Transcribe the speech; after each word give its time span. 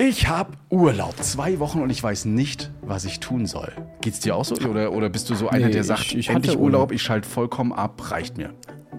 Ich 0.00 0.28
habe 0.28 0.52
Urlaub, 0.70 1.16
zwei 1.22 1.58
Wochen 1.58 1.80
und 1.80 1.90
ich 1.90 2.00
weiß 2.00 2.24
nicht, 2.26 2.70
was 2.82 3.04
ich 3.04 3.18
tun 3.18 3.46
soll. 3.46 3.72
Geht's 4.00 4.20
dir 4.20 4.36
auch 4.36 4.44
so? 4.44 4.54
Oder, 4.68 4.92
oder 4.92 5.08
bist 5.08 5.28
du 5.28 5.34
so 5.34 5.48
einer, 5.48 5.66
Nee, 5.66 5.72
der 5.72 5.82
sagt, 5.82 6.02
ich- 6.06 6.16
ich 6.18 6.28
endlich 6.30 6.54
Urlaub, 6.56 6.64
Urlaub. 6.74 6.92
ich 6.92 7.02
schalte 7.02 7.28
vollkommen 7.28 7.72
ab, 7.72 8.12
reicht 8.12 8.36
mir? 8.36 8.50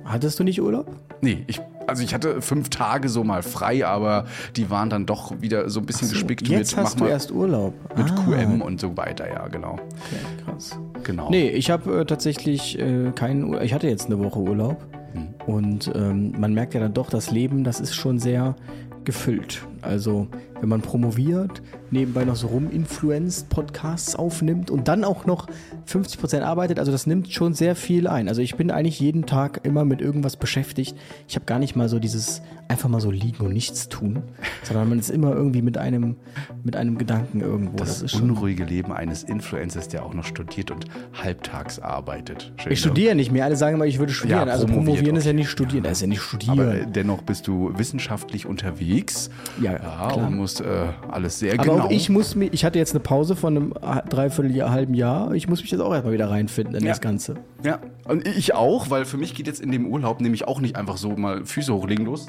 Hattest 0.04 0.39
du 0.39 0.43
nicht 0.43 0.62
Urlaub? 0.62 0.93
Nee, 1.21 1.46
ich, 1.47 1.62
also 1.88 2.04
ich 2.04 2.13
hatte 2.13 2.41
fünf 2.41 2.70
Tage 2.70 3.07
so 3.07 3.23
mal 3.23 3.43
frei, 3.43 3.85
aber 3.85 4.25
die 4.57 4.70
waren 4.70 4.89
dann 4.89 5.05
doch 5.05 5.39
wieder 5.39 5.70
so 5.70 5.79
ein 5.79 5.85
bisschen 5.85 6.09
gespickt 6.09 6.48
Jetzt 6.50 6.75
mit, 6.75 6.86
hast 6.86 7.00
du 7.00 7.05
erst 7.05 7.31
Urlaub. 7.31 7.73
mit 7.95 8.11
Ah, 8.11 8.16
QM 8.25 8.61
und 8.61 8.81
so 8.81 8.97
weiter, 8.97 9.29
ja, 9.31 9.47
genau. 9.47 9.73
Okay, 9.73 10.43
krass. 10.43 10.77
genau. 11.04 11.29
Nee, 11.29 11.47
ich 11.50 11.70
habe 11.71 12.02
äh, 12.02 12.05
tatsächlich 12.05 12.77
äh, 12.77 13.11
keinen 13.16 13.45
Urlaub. 13.45 13.61
Ich 13.63 13.73
hatte 13.73 13.88
jetzt 13.88 14.07
eine 14.07 14.20
Woche 14.20 14.39
Urlaub. 14.39 14.86
Hm. 15.13 15.27
Und 15.50 15.91
ähm, 15.95 16.39
man 16.39 16.54
merkt 16.54 16.75
ja 16.75 16.79
dann 16.79 16.93
doch, 16.93 17.09
das 17.09 17.32
Leben, 17.32 17.63
das 17.63 17.79
ist 17.79 17.95
schon 17.95 18.20
sehr 18.20 18.55
gefüllt. 19.04 19.65
Also, 19.82 20.27
wenn 20.59 20.70
man 20.70 20.82
promoviert, 20.82 21.64
nebenbei 21.89 22.25
noch 22.25 22.36
so 22.36 22.47
ruminfluenzt, 22.47 23.50
Podcasts 23.50 24.15
aufnimmt 24.15 24.69
und 24.69 24.88
dann 24.88 25.04
auch 25.04 25.25
noch 25.25 25.47
50% 25.88 26.41
arbeitet, 26.41 26.79
also 26.79 26.91
das 26.91 27.07
nimmt 27.07 27.32
schon 27.32 27.54
sehr 27.54 27.75
viel 27.75 28.07
ein. 28.07 28.27
Also 28.27 28.41
ich 28.41 28.55
bin 28.55 28.71
eigentlich 28.71 29.00
jeden 29.00 29.25
Tag 29.25 29.61
immer 29.64 29.86
mit 29.86 30.01
irgendwas 30.01 30.36
beschäftigt. 30.36 30.96
Ich 31.27 31.36
habe 31.36 31.46
gar 31.46 31.60
nicht 31.60 31.75
mal 31.75 31.89
so 31.89 32.00
dieses 32.00 32.41
einfach 32.67 32.88
mal 32.88 33.02
so 33.02 33.09
liegen 33.09 33.45
und 33.45 33.53
nichts 33.53 33.89
tun, 33.89 34.22
sondern 34.63 34.89
man 34.89 35.00
ist 35.00 35.09
immer 35.09 35.33
irgendwie 35.33 35.61
mit 35.61 35.77
einem, 35.77 36.17
mit 36.63 36.75
einem 36.75 36.97
Gedanken 36.97 37.41
irgendwo. 37.41 37.77
Das, 37.77 38.02
das 38.02 38.13
unruhige 38.13 38.63
Leben 38.63 38.91
eines 38.91 39.23
Influencers, 39.23 39.88
der 39.88 40.05
auch 40.05 40.13
noch 40.13 40.25
studiert 40.25 40.69
und 40.69 40.86
halbtags 41.13 41.80
arbeitet. 41.80 42.53
Schön, 42.58 42.72
Ich 42.72 42.80
studiere 42.80 43.16
nicht 43.16 43.31
mehr. 43.31 43.45
Alle 43.45 43.55
sagen 43.55 43.75
immer, 43.75 43.86
ich 43.86 43.97
würde 43.97 44.13
studieren. 44.13 44.47
Ja, 44.47 44.53
also 44.53 44.67
promovieren 44.67 45.16
ist 45.16 45.25
ja. 45.25 45.33
Nicht 45.39 45.50
studieren. 45.50 45.84
Das 45.84 45.94
ist 45.94 46.02
ja 46.02 46.08
nicht 46.08 46.22
studieren. 46.22 46.59
Aber 46.59 46.75
äh, 46.75 46.86
dennoch 46.88 47.22
bist 47.23 47.47
du 47.47 47.72
wissenschaftlich 47.78 48.45
unterwegs. 48.45 49.30
Ja, 49.61 49.75
klar. 49.80 50.17
und 50.17 50.36
musst 50.36 50.61
äh, 50.61 50.88
alles 51.09 51.39
sehr 51.39 51.53
Aber 51.53 51.64
genau. 51.64 51.86
auch 51.86 51.92
ich 51.92 52.09
muss 52.09 52.36
mich, 52.36 52.53
ich 52.53 52.64
hatte 52.66 52.78
jetzt 52.78 52.92
eine 52.92 53.00
Pause 53.00 53.36
von 53.36 53.56
einem 53.58 53.73
ha- 53.81 54.02
dreiviertel 54.08 54.69
halben 54.69 54.94
Jahr. 54.94 55.33
Ich 55.33 55.47
muss 55.47 55.61
mich 55.61 55.72
jetzt 55.72 55.81
auch 55.81 55.91
erstmal 55.94 56.13
wieder 56.13 56.30
reinfinden 56.30 56.75
in 56.75 56.83
Ja. 56.83 56.89
das 56.91 57.02
Ganze. 57.02 57.36
Ja, 57.63 57.80
und 58.05 58.28
ich 58.28 58.53
auch, 58.53 58.89
weil 58.89 59.05
für 59.05 59.17
mich 59.17 59.33
geht 59.36 59.47
jetzt 59.47 59.61
in 59.61 59.72
dem 59.72 59.88
Urlaub 59.88 60.22
nämlich 60.22 60.47
auch 60.47 60.59
nicht 60.61 60.75
einfach 60.75 60.97
so 60.97 61.16
mal 61.16 61.45
Füße 61.45 61.73
hochlegen 61.73 62.06
los, 62.06 62.28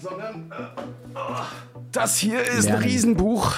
sondern 0.00 0.50
äh, 0.50 1.16
oh, 1.16 1.18
das 1.90 2.16
hier 2.18 2.40
ist 2.40 2.66
ein 2.66 2.72
Lernen. 2.72 2.82
Riesenbuch. 2.84 3.56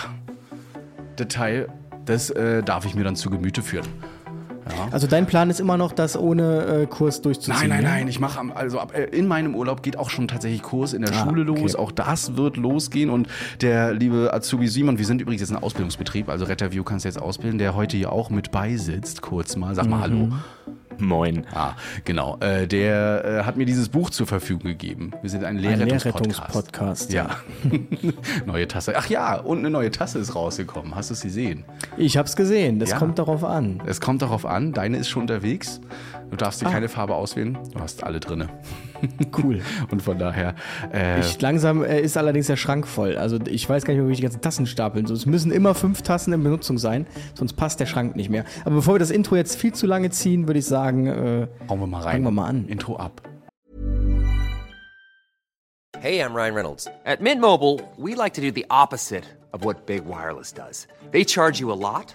Detail, 1.19 1.69
das 2.07 2.31
äh, 2.31 2.63
darf 2.63 2.85
ich 2.87 2.95
mir 2.95 3.05
dann 3.05 3.17
zu 3.17 3.31
Gemüte 3.31 3.63
führen. 3.63 3.87
Also 4.91 5.07
dein 5.07 5.27
Plan 5.27 5.51
ist 5.51 5.61
immer 5.61 5.77
noch, 5.77 5.93
das 5.93 6.17
ohne 6.17 6.65
äh, 6.83 6.87
Kurs 6.87 7.21
durchzuziehen. 7.21 7.57
Nein, 7.61 7.69
nein, 7.69 7.83
ne? 7.83 7.89
nein, 7.89 8.09
ich 8.09 8.21
mache 8.21 8.41
also 8.55 8.79
ab, 8.81 8.95
äh, 8.95 9.05
in 9.05 9.27
meinem 9.27 9.55
Urlaub 9.55 9.83
geht 9.83 9.99
auch 9.99 10.11
schon 10.11 10.29
tatsächlich 10.29 10.63
Kurs 10.63 10.93
in 10.93 11.03
der 11.03 11.13
Ah, 11.15 11.25
Schule 11.25 11.43
los. 11.43 11.75
okay. 11.75 11.77
Auch 11.77 11.93
das 11.93 12.37
wird 12.37 12.57
losgehen 12.57 13.11
und 13.11 13.29
der 13.61 13.93
liebe 13.93 14.33
Azubi 14.33 14.69
Simon, 14.69 14.99
wir 14.99 15.05
sind 15.07 15.21
übrigens 15.21 15.41
jetzt 15.43 15.51
ein 15.51 15.63
Ausbildungsbetrieb, 15.63 16.29
also 16.29 16.45
Retterview 16.47 16.83
kannst 16.83 17.05
du 17.05 17.09
jetzt 17.09 17.21
ausbilden, 17.21 17.59
der 17.59 17.75
heute 17.75 17.97
hier 17.97 18.11
auch 18.13 18.31
mit 18.31 18.51
beisitzt, 18.53 19.21
kurz 19.23 19.57
mal, 19.57 19.75
sag 19.75 19.87
mal 19.89 20.01
Hallo. 20.01 20.29
Moin. 20.99 21.47
Ah, 21.55 21.73
genau. 22.05 22.37
Äh, 22.41 22.67
der 22.67 23.25
äh, 23.25 23.45
hat 23.45 23.57
mir 23.57 23.67
dieses 23.67 23.89
Buch 23.89 24.11
zur 24.11 24.27
Verfügung 24.27 24.65
gegeben. 24.65 25.13
Wir 25.23 25.31
sind 25.31 25.45
ein 25.45 25.57
Ein 25.57 25.63
Lehrrettungspodcast. 25.63 26.25
Lehrrettungspodcast. 26.27 27.13
ja. 27.13 27.31
neue 28.47 28.69
Tasse. 28.69 28.95
Ach 28.97 29.09
ja, 29.09 29.37
und 29.37 29.59
eine 29.59 29.71
neue 29.71 29.91
Tasse 29.91 30.19
ist 30.19 30.35
rausgekommen. 30.35 30.95
Hast 30.95 31.11
du 31.11 31.15
es 31.15 31.23
gesehen? 31.23 31.65
Ich 31.97 32.17
hab's 32.17 32.37
gesehen. 32.37 32.79
Das 32.79 32.91
Ja. 32.91 32.99
kommt 32.99 33.19
darauf 33.19 33.45
an. 33.45 33.83
Es 33.87 34.01
kommt 34.01 34.23
darauf 34.23 34.47
an, 34.47 34.73
deine 34.73 34.99
ist 34.99 35.09
schon 35.09 35.23
unterwegs. 35.23 35.81
Du 36.31 36.37
darfst 36.37 36.63
Ah. 36.63 36.67
dir 36.69 36.73
keine 36.73 36.89
Farbe 36.89 37.15
auswählen. 37.15 37.59
Du 37.73 37.81
hast 37.81 38.03
alle 38.05 38.21
drinne. 38.21 38.49
Cool. 39.43 39.61
Und 39.91 40.01
von 40.03 40.19
daher. 40.19 40.55
Äh, 40.93 41.21
Ich, 41.21 41.41
langsam 41.41 41.83
äh, 41.83 42.01
ist 42.01 42.17
allerdings 42.17 42.47
der 42.47 42.57
Schrank 42.57 42.87
voll. 42.87 43.17
Also 43.17 43.39
ich 43.47 43.69
weiß 43.69 43.85
gar 43.85 43.93
nicht 43.95 44.01
mehr, 44.01 44.09
wie 44.09 44.13
ich 44.13 44.19
die 44.19 44.23
ganzen 44.23 44.41
Tassen 44.41 44.67
stapeln 44.67 45.07
soll. 45.07 45.17
Es 45.17 45.27
müssen 45.27 45.51
immer 45.51 45.75
fünf 45.75 46.03
Tassen 46.03 46.33
in 46.33 46.43
Benutzung 46.43 46.79
sein, 46.79 47.07
sonst 47.35 47.55
passt 47.55 47.81
der 47.81 47.87
Schrank 47.87 48.17
nicht 48.17 48.31
mehr. 48.31 48.45
Aber 48.65 48.77
bevor 48.77 48.95
wir 48.95 48.99
das 49.01 49.11
Intro 49.11 49.37
jetzt 49.37 49.57
viel 49.57 49.73
zu 49.73 49.87
lange 49.87 50.11
ziehen, 50.11 50.47
würde 50.47 50.59
ich 50.61 50.67
sagen, 50.67 51.07
äh, 51.07 51.47
hauen 51.69 51.81
wir 51.81 51.87
mal 51.87 52.01
rein. 52.03 52.13
fangen 52.13 52.25
wir 52.25 52.31
mal 52.31 52.47
an. 52.47 52.67
Intro 52.69 52.97
ab. 52.97 53.23
Hey, 56.01 56.21
I'm 56.21 56.35
Ryan 56.35 56.55
Reynolds. 56.55 56.87
At 57.05 57.21
Mint 57.21 57.41
Mobile, 57.41 57.81
we 57.97 58.15
like 58.15 58.35
to 58.35 58.43
do 58.43 58.51
the 58.53 58.67
opposite 58.69 59.25
of 59.53 59.65
what 59.65 59.87
Big 59.87 60.05
Wireless 60.05 60.53
does. 60.53 60.87
They 61.13 61.25
charge 61.25 61.61
you 61.61 61.73
a 61.73 61.79
lot, 61.79 62.15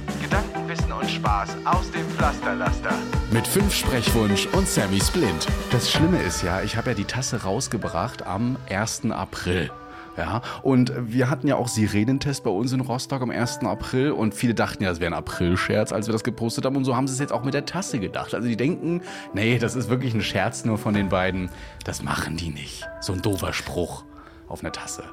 Spaß 1.11 1.57
aus 1.65 1.91
dem 1.91 2.07
Pflasterlaster. 2.09 2.93
Mit 3.31 3.45
fünf 3.45 3.73
Sprechwunsch 3.73 4.47
und 4.53 4.67
Sammy 4.67 4.99
Splint. 5.01 5.47
Das 5.71 5.91
Schlimme 5.91 6.21
ist 6.21 6.41
ja, 6.41 6.61
ich 6.61 6.77
habe 6.77 6.91
ja 6.91 6.95
die 6.95 7.03
Tasse 7.05 7.43
rausgebracht 7.43 8.25
am 8.25 8.57
1. 8.69 9.11
April. 9.11 9.69
Ja, 10.17 10.41
und 10.61 10.91
wir 10.97 11.29
hatten 11.29 11.47
ja 11.47 11.55
auch 11.55 11.67
Sirenentest 11.67 12.43
bei 12.43 12.49
uns 12.49 12.71
in 12.73 12.81
Rostock 12.81 13.21
am 13.21 13.29
1. 13.29 13.59
April 13.59 14.11
und 14.11 14.33
viele 14.33 14.53
dachten 14.53 14.83
ja, 14.83 14.89
das 14.89 14.99
wäre 14.99 15.11
ein 15.11 15.17
April-Scherz, 15.17 15.91
als 15.93 16.07
wir 16.07 16.11
das 16.13 16.23
gepostet 16.23 16.65
haben 16.65 16.75
und 16.75 16.83
so 16.85 16.95
haben 16.95 17.07
sie 17.07 17.13
es 17.13 17.19
jetzt 17.19 17.31
auch 17.31 17.43
mit 17.43 17.53
der 17.53 17.65
Tasse 17.65 17.99
gedacht. 17.99 18.33
Also 18.33 18.47
die 18.47 18.57
denken, 18.57 19.01
nee, 19.33 19.57
das 19.57 19.75
ist 19.75 19.89
wirklich 19.89 20.13
ein 20.13 20.21
Scherz 20.21 20.65
nur 20.65 20.77
von 20.77 20.93
den 20.93 21.09
beiden. 21.09 21.49
Das 21.85 22.03
machen 22.03 22.35
die 22.37 22.49
nicht. 22.49 22.87
So 22.99 23.13
ein 23.13 23.21
doofer 23.21 23.53
Spruch 23.53 24.03
auf 24.47 24.61
einer 24.61 24.71
Tasse. 24.73 25.03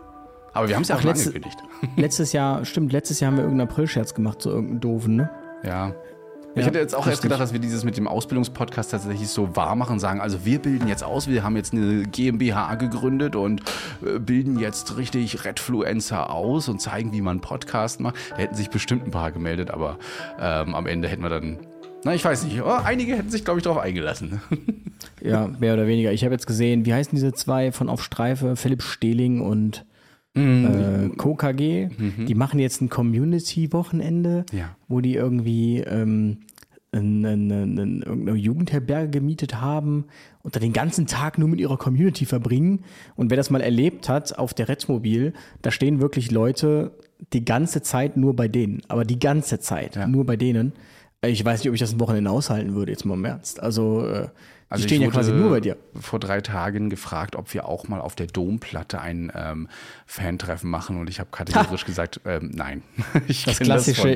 Aber 0.52 0.68
wir 0.68 0.74
haben 0.74 0.82
es 0.82 0.88
ja 0.88 0.96
auch 0.96 1.02
letzte- 1.02 1.28
angekündigt. 1.28 1.58
letztes 1.96 2.32
Jahr, 2.32 2.64
stimmt, 2.64 2.92
letztes 2.92 3.20
Jahr 3.20 3.30
haben 3.30 3.36
wir 3.36 3.44
irgendeinen 3.44 3.68
April-Scherz 3.70 4.14
gemacht, 4.14 4.42
so 4.42 4.50
irgendeinen 4.50 4.80
doofen, 4.80 5.16
ne? 5.16 5.30
Ja. 5.64 5.94
Ich 6.54 6.62
Ja, 6.62 6.68
hätte 6.68 6.78
jetzt 6.78 6.94
auch 6.94 7.06
erst 7.06 7.22
gedacht, 7.22 7.40
dass 7.40 7.52
wir 7.52 7.60
dieses 7.60 7.84
mit 7.84 7.96
dem 7.96 8.08
Ausbildungspodcast 8.08 8.90
tatsächlich 8.90 9.28
so 9.28 9.54
wahr 9.54 9.76
machen, 9.76 10.00
sagen, 10.00 10.20
also 10.20 10.44
wir 10.44 10.58
bilden 10.58 10.88
jetzt 10.88 11.04
aus, 11.04 11.28
wir 11.28 11.44
haben 11.44 11.56
jetzt 11.56 11.72
eine 11.72 12.02
GmbH 12.04 12.74
gegründet 12.76 13.36
und 13.36 13.62
äh, 14.04 14.18
bilden 14.18 14.58
jetzt 14.58 14.96
richtig 14.96 15.44
Redfluencer 15.44 16.30
aus 16.30 16.68
und 16.68 16.80
zeigen, 16.80 17.12
wie 17.12 17.20
man 17.20 17.40
Podcast 17.40 18.00
macht. 18.00 18.16
Da 18.30 18.38
hätten 18.38 18.54
sich 18.54 18.70
bestimmt 18.70 19.04
ein 19.04 19.10
paar 19.10 19.30
gemeldet, 19.30 19.70
aber 19.70 19.98
ähm, 20.40 20.74
am 20.74 20.86
Ende 20.86 21.06
hätten 21.06 21.22
wir 21.22 21.28
dann, 21.28 21.58
na 22.02 22.14
ich 22.14 22.24
weiß 22.24 22.44
nicht, 22.44 22.60
oh, 22.62 22.78
einige 22.82 23.14
hätten 23.14 23.30
sich, 23.30 23.44
glaube 23.44 23.60
ich, 23.60 23.64
darauf 23.64 23.80
eingelassen. 23.82 24.40
Ja, 25.20 25.48
mehr 25.58 25.74
oder 25.74 25.86
weniger. 25.86 26.12
Ich 26.12 26.24
habe 26.24 26.34
jetzt 26.34 26.46
gesehen, 26.46 26.84
wie 26.86 26.94
heißen 26.94 27.12
diese 27.14 27.32
zwei 27.32 27.70
von 27.72 27.88
Auf 27.88 28.02
Streife, 28.02 28.54
Philipp 28.56 28.82
Stehling 28.82 29.40
und 29.40 29.84
Mhm. 30.38 31.12
äh, 31.12 31.16
KKG. 31.16 31.88
Die 32.26 32.34
machen 32.34 32.58
jetzt 32.60 32.80
ein 32.80 32.88
Community-Wochenende, 32.88 34.44
Ja. 34.52 34.76
wo 34.88 35.00
die 35.00 35.14
irgendwie 35.14 35.78
ähm, 35.80 36.38
eine, 36.92 37.28
eine, 37.30 37.62
eine, 37.62 37.82
irgendeine 38.04 38.38
Jugendherberge 38.38 39.10
gemietet 39.10 39.60
haben 39.60 40.06
und 40.42 40.54
dann 40.56 40.62
den 40.62 40.72
ganzen 40.72 41.06
Tag 41.06 41.36
nur 41.38 41.48
mit 41.48 41.60
ihrer 41.60 41.76
Community 41.76 42.24
verbringen. 42.24 42.80
Und 43.16 43.30
wer 43.30 43.36
das 43.36 43.50
mal 43.50 43.60
erlebt 43.60 44.08
hat 44.08 44.38
auf 44.38 44.54
der 44.54 44.68
Retzmobil, 44.68 45.34
da 45.62 45.70
stehen 45.70 46.00
wirklich 46.00 46.30
Leute 46.30 46.92
die 47.32 47.44
ganze 47.44 47.82
Zeit 47.82 48.16
nur 48.16 48.34
bei 48.34 48.48
denen. 48.48 48.80
Aber 48.88 49.04
die 49.04 49.18
ganze 49.18 49.58
Zeit 49.60 49.96
Ja. 49.96 50.06
nur 50.06 50.24
bei 50.24 50.36
denen. 50.36 50.72
Ich 51.20 51.44
weiß 51.44 51.60
nicht, 51.60 51.68
ob 51.68 51.74
ich 51.74 51.80
das 51.80 51.92
ein 51.92 52.00
Wochenende 52.00 52.30
aushalten 52.30 52.74
würde, 52.74 52.92
jetzt 52.92 53.04
mal 53.04 53.14
im 53.14 53.24
Ernst. 53.24 53.60
Also, 53.60 54.06
äh, 54.70 54.74
die 54.76 54.82
Also 54.82 54.84
stehen 54.84 55.00
ich 55.02 55.06
ja 55.06 55.12
quasi 55.12 55.32
nur 55.32 55.50
bei 55.50 55.60
dir. 55.60 55.76
vor 55.98 56.18
drei 56.20 56.40
Tagen 56.40 56.90
gefragt, 56.90 57.36
ob 57.36 57.52
wir 57.54 57.66
auch 57.66 57.88
mal 57.88 58.00
auf 58.00 58.14
der 58.14 58.26
Domplatte 58.26 59.00
ein 59.00 59.32
ähm, 59.34 59.68
Fan-Treffen 60.06 60.68
machen 60.70 60.98
und 60.98 61.08
ich 61.10 61.20
habe 61.20 61.30
kategorisch 61.32 61.84
gesagt, 61.86 62.20
ähm, 62.24 62.50
nein. 62.54 62.82
Ich 63.28 63.44
Das 63.44 63.58
klassische. 63.58 64.10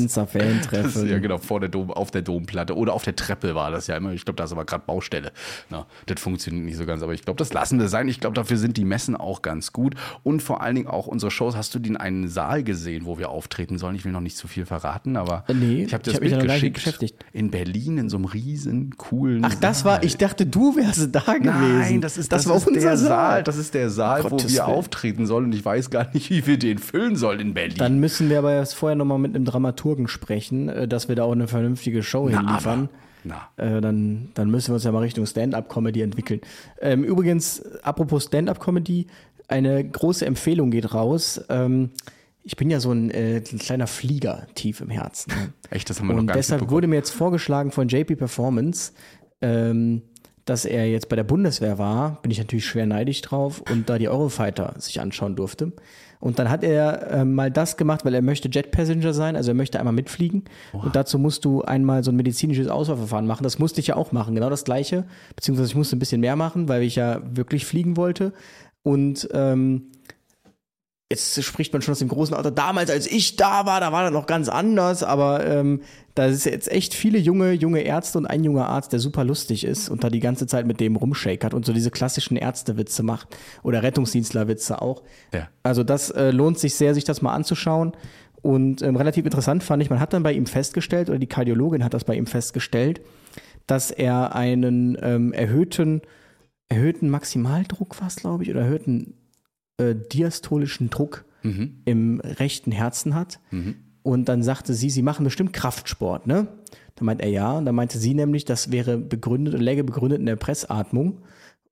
Influencer-Fan-Treffen. 0.00 1.08
Ja, 1.08 1.18
genau, 1.18 1.38
vor 1.38 1.60
der 1.60 1.68
Dom, 1.68 1.90
auf 1.90 2.10
der 2.10 2.22
Domplatte 2.22 2.76
oder 2.76 2.92
auf 2.94 3.04
der 3.04 3.16
Treppe 3.16 3.54
war 3.54 3.70
das 3.70 3.86
ja 3.86 3.96
immer. 3.96 4.12
Ich 4.12 4.24
glaube, 4.24 4.36
da 4.36 4.44
ist 4.44 4.52
aber 4.52 4.64
gerade 4.64 4.84
Baustelle. 4.86 5.32
Na, 5.70 5.86
das 6.06 6.20
funktioniert 6.20 6.64
nicht 6.64 6.76
so 6.76 6.86
ganz, 6.86 7.02
aber 7.02 7.12
ich 7.14 7.22
glaube, 7.22 7.38
das 7.38 7.52
lassen 7.52 7.78
wir 7.78 7.88
sein. 7.88 8.08
Ich 8.08 8.20
glaube, 8.20 8.34
dafür 8.34 8.56
sind 8.56 8.76
die 8.76 8.84
Messen 8.84 9.16
auch 9.16 9.42
ganz 9.42 9.72
gut 9.72 9.94
und 10.22 10.42
vor 10.42 10.62
allen 10.62 10.74
Dingen 10.76 10.88
auch 10.88 11.06
unsere 11.06 11.30
Shows. 11.30 11.56
Hast 11.56 11.74
du 11.74 11.78
den 11.78 11.96
einen 11.96 12.28
Saal 12.28 12.62
gesehen, 12.62 13.06
wo 13.06 13.18
wir 13.18 13.28
auftreten 13.30 13.78
sollen? 13.78 13.96
Ich 13.96 14.04
will 14.04 14.12
noch 14.12 14.20
nicht 14.20 14.36
zu 14.36 14.48
viel 14.48 14.66
verraten, 14.66 15.16
aber 15.16 15.44
Äh, 15.48 15.54
nee, 15.54 15.84
ich 15.84 15.92
habe 15.94 16.02
dir 16.02 16.10
ich 16.12 16.18
das 16.18 16.32
hab 16.32 16.38
Bild 16.38 16.42
geschickt. 16.52 16.74
beschäftigt. 16.74 17.16
In 17.32 17.50
Berlin 17.50 17.98
in 17.98 18.08
so 18.08 18.16
einem 18.16 18.26
riesen 18.26 18.96
coolen 18.96 19.44
Ach, 19.44 19.54
das 19.54 19.79
war, 19.84 20.02
ich 20.02 20.16
dachte, 20.16 20.46
du 20.46 20.76
wärst 20.76 21.08
da 21.12 21.20
gewesen. 21.38 21.78
Nein, 21.78 22.00
das 22.00 22.16
ist, 22.18 22.32
das 22.32 22.46
war 22.48 22.56
ist 22.56 22.66
unser 22.66 22.80
der 22.80 22.96
Saal. 22.96 23.08
Saal. 23.08 23.42
Das 23.44 23.56
ist 23.56 23.74
der 23.74 23.90
Saal, 23.90 24.24
wo 24.24 24.28
Gottes 24.30 24.52
wir 24.52 24.60
Willen. 24.66 24.74
auftreten 24.76 25.26
sollen 25.26 25.46
und 25.46 25.54
ich 25.54 25.64
weiß 25.64 25.90
gar 25.90 26.08
nicht, 26.12 26.30
wie 26.30 26.46
wir 26.46 26.58
den 26.58 26.78
füllen 26.78 27.16
sollen 27.16 27.40
in 27.40 27.54
Berlin. 27.54 27.76
Dann 27.78 27.98
müssen 27.98 28.28
wir 28.30 28.38
aber 28.38 28.64
vorher 28.66 28.96
nochmal 28.96 29.18
mit 29.18 29.34
einem 29.34 29.44
Dramaturgen 29.44 30.08
sprechen, 30.08 30.68
äh, 30.68 30.88
dass 30.88 31.08
wir 31.08 31.16
da 31.16 31.24
auch 31.24 31.32
eine 31.32 31.48
vernünftige 31.48 32.02
Show 32.02 32.28
Na, 32.30 32.38
hinliefern. 32.38 32.88
aber. 33.24 33.48
Äh, 33.56 33.80
dann, 33.82 34.30
dann 34.34 34.50
müssen 34.50 34.68
wir 34.68 34.74
uns 34.76 34.84
ja 34.84 34.92
mal 34.92 35.00
Richtung 35.00 35.26
Stand-up-Comedy 35.26 36.00
entwickeln. 36.00 36.40
Ähm, 36.80 37.04
übrigens, 37.04 37.62
apropos 37.82 38.24
Stand-up-Comedy, 38.24 39.06
eine 39.48 39.84
große 39.86 40.24
Empfehlung 40.24 40.70
geht 40.70 40.94
raus. 40.94 41.40
Ähm, 41.50 41.90
ich 42.42 42.56
bin 42.56 42.70
ja 42.70 42.80
so 42.80 42.92
ein, 42.92 43.10
äh, 43.10 43.42
ein 43.52 43.58
kleiner 43.58 43.86
Flieger 43.86 44.46
tief 44.54 44.80
im 44.80 44.88
Herzen. 44.88 45.32
Ne? 45.32 45.52
Echt, 45.68 45.90
das 45.90 46.00
haben 46.00 46.08
wir 46.08 46.14
noch 46.14 46.20
Und 46.20 46.26
gar 46.28 46.34
nicht 46.34 46.44
deshalb 46.46 46.62
mitbekommen. 46.62 46.76
wurde 46.76 46.86
mir 46.86 46.96
jetzt 46.96 47.10
vorgeschlagen 47.10 47.70
von 47.70 47.88
JP 47.88 48.16
Performance, 48.16 48.92
ähm, 49.40 50.02
dass 50.44 50.64
er 50.64 50.88
jetzt 50.88 51.08
bei 51.08 51.16
der 51.16 51.24
Bundeswehr 51.24 51.78
war. 51.78 52.20
Bin 52.22 52.30
ich 52.30 52.38
natürlich 52.38 52.66
schwer 52.66 52.86
neidisch 52.86 53.20
drauf 53.22 53.62
und 53.70 53.88
da 53.88 53.98
die 53.98 54.08
Eurofighter 54.08 54.74
sich 54.78 55.00
anschauen 55.00 55.36
durfte. 55.36 55.72
Und 56.18 56.38
dann 56.38 56.50
hat 56.50 56.62
er 56.62 57.10
äh, 57.10 57.24
mal 57.24 57.50
das 57.50 57.78
gemacht, 57.78 58.04
weil 58.04 58.14
er 58.14 58.20
möchte 58.20 58.48
Jet 58.48 58.72
Passenger 58.72 59.14
sein, 59.14 59.36
also 59.36 59.52
er 59.52 59.54
möchte 59.54 59.78
einmal 59.78 59.94
mitfliegen. 59.94 60.44
Und 60.72 60.94
dazu 60.94 61.18
musst 61.18 61.46
du 61.46 61.62
einmal 61.62 62.04
so 62.04 62.10
ein 62.10 62.16
medizinisches 62.16 62.68
Auswahlverfahren 62.68 63.26
machen. 63.26 63.42
Das 63.42 63.58
musste 63.58 63.80
ich 63.80 63.86
ja 63.86 63.96
auch 63.96 64.12
machen, 64.12 64.34
genau 64.34 64.50
das 64.50 64.64
gleiche. 64.64 65.04
Beziehungsweise 65.34 65.70
ich 65.70 65.76
musste 65.76 65.96
ein 65.96 65.98
bisschen 65.98 66.20
mehr 66.20 66.36
machen, 66.36 66.68
weil 66.68 66.82
ich 66.82 66.96
ja 66.96 67.22
wirklich 67.24 67.64
fliegen 67.64 67.96
wollte. 67.96 68.34
Und 68.82 69.28
ähm, 69.32 69.92
jetzt 71.10 71.42
spricht 71.42 71.72
man 71.72 71.80
schon 71.80 71.92
aus 71.92 71.98
dem 71.98 72.08
großen 72.08 72.34
Alter. 72.34 72.50
Damals, 72.50 72.90
als 72.90 73.06
ich 73.06 73.36
da 73.36 73.64
war, 73.64 73.80
da 73.80 73.90
war 73.90 74.04
das 74.04 74.12
noch 74.12 74.26
ganz 74.26 74.48
anders, 74.48 75.02
aber 75.02 75.46
ähm, 75.46 75.80
da 76.14 76.26
ist 76.26 76.44
jetzt 76.44 76.70
echt 76.70 76.94
viele 76.94 77.18
junge, 77.18 77.52
junge 77.52 77.80
Ärzte 77.80 78.18
und 78.18 78.26
ein 78.26 78.42
junger 78.42 78.68
Arzt, 78.68 78.92
der 78.92 78.98
super 78.98 79.24
lustig 79.24 79.64
ist 79.64 79.88
und 79.88 80.02
da 80.02 80.10
die 80.10 80.20
ganze 80.20 80.46
Zeit 80.46 80.66
mit 80.66 80.80
dem 80.80 80.96
rumshakert 80.96 81.54
und 81.54 81.64
so 81.64 81.72
diese 81.72 81.90
klassischen 81.90 82.36
Ärztewitze 82.36 83.02
macht 83.02 83.36
oder 83.62 83.82
Rettungsdienstlerwitze 83.82 84.82
auch. 84.82 85.02
Ja. 85.32 85.48
Also 85.62 85.84
das 85.84 86.10
äh, 86.10 86.30
lohnt 86.30 86.58
sich 86.58 86.74
sehr, 86.74 86.94
sich 86.94 87.04
das 87.04 87.22
mal 87.22 87.32
anzuschauen. 87.32 87.92
Und 88.42 88.82
ähm, 88.82 88.96
relativ 88.96 89.24
interessant 89.24 89.62
fand 89.62 89.82
ich, 89.82 89.90
man 89.90 90.00
hat 90.00 90.12
dann 90.12 90.22
bei 90.22 90.32
ihm 90.32 90.46
festgestellt, 90.46 91.10
oder 91.10 91.18
die 91.18 91.26
Kardiologin 91.26 91.84
hat 91.84 91.94
das 91.94 92.04
bei 92.04 92.16
ihm 92.16 92.26
festgestellt, 92.26 93.02
dass 93.66 93.90
er 93.90 94.34
einen 94.34 94.96
ähm, 95.02 95.32
erhöhten, 95.32 96.00
erhöhten 96.68 97.10
Maximaldruck 97.10 98.00
war 98.00 98.08
glaube 98.08 98.44
ich, 98.44 98.50
oder 98.50 98.62
erhöhten 98.62 99.14
äh, 99.76 99.94
diastolischen 99.94 100.90
Druck 100.90 101.24
im 101.84 102.20
rechten 102.20 102.72
Herzen 102.72 103.14
hat. 103.14 103.40
Und 104.02 104.28
dann 104.28 104.42
sagte 104.42 104.74
sie, 104.74 104.90
sie 104.90 105.02
machen 105.02 105.24
bestimmt 105.24 105.52
Kraftsport, 105.52 106.26
ne? 106.26 106.48
Da 106.96 107.04
meint 107.04 107.20
er 107.20 107.28
ja. 107.28 107.58
Und 107.58 107.66
dann 107.66 107.74
meinte 107.74 107.98
sie 107.98 108.14
nämlich, 108.14 108.44
das 108.44 108.70
wäre 108.70 108.96
begründet, 108.96 109.60
läge 109.60 109.84
begründet 109.84 110.20
in 110.20 110.26
der 110.26 110.36
Pressatmung. 110.36 111.18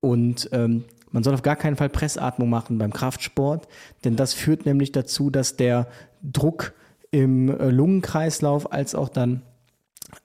Und 0.01 0.49
ähm, 0.53 0.85
man 1.11 1.23
soll 1.23 1.35
auf 1.35 1.43
gar 1.43 1.57
keinen 1.57 1.77
Fall 1.77 1.89
Pressatmung 1.89 2.51
machen 2.51 2.79
beim 2.79 2.93
Kraftsport, 2.93 3.67
denn 4.05 4.17
das 4.17 4.35
führt 4.35 4.67
nämlich 4.67 4.93
dazu, 4.93 5.31
dass 5.31 5.57
der 5.57 5.89
Druck 6.23 6.75
im 7.11 7.49
äh, 7.49 7.71
Lungenkreislauf 7.71 8.73
als 8.73 8.95
auch 8.95 9.09
dann 9.09 9.43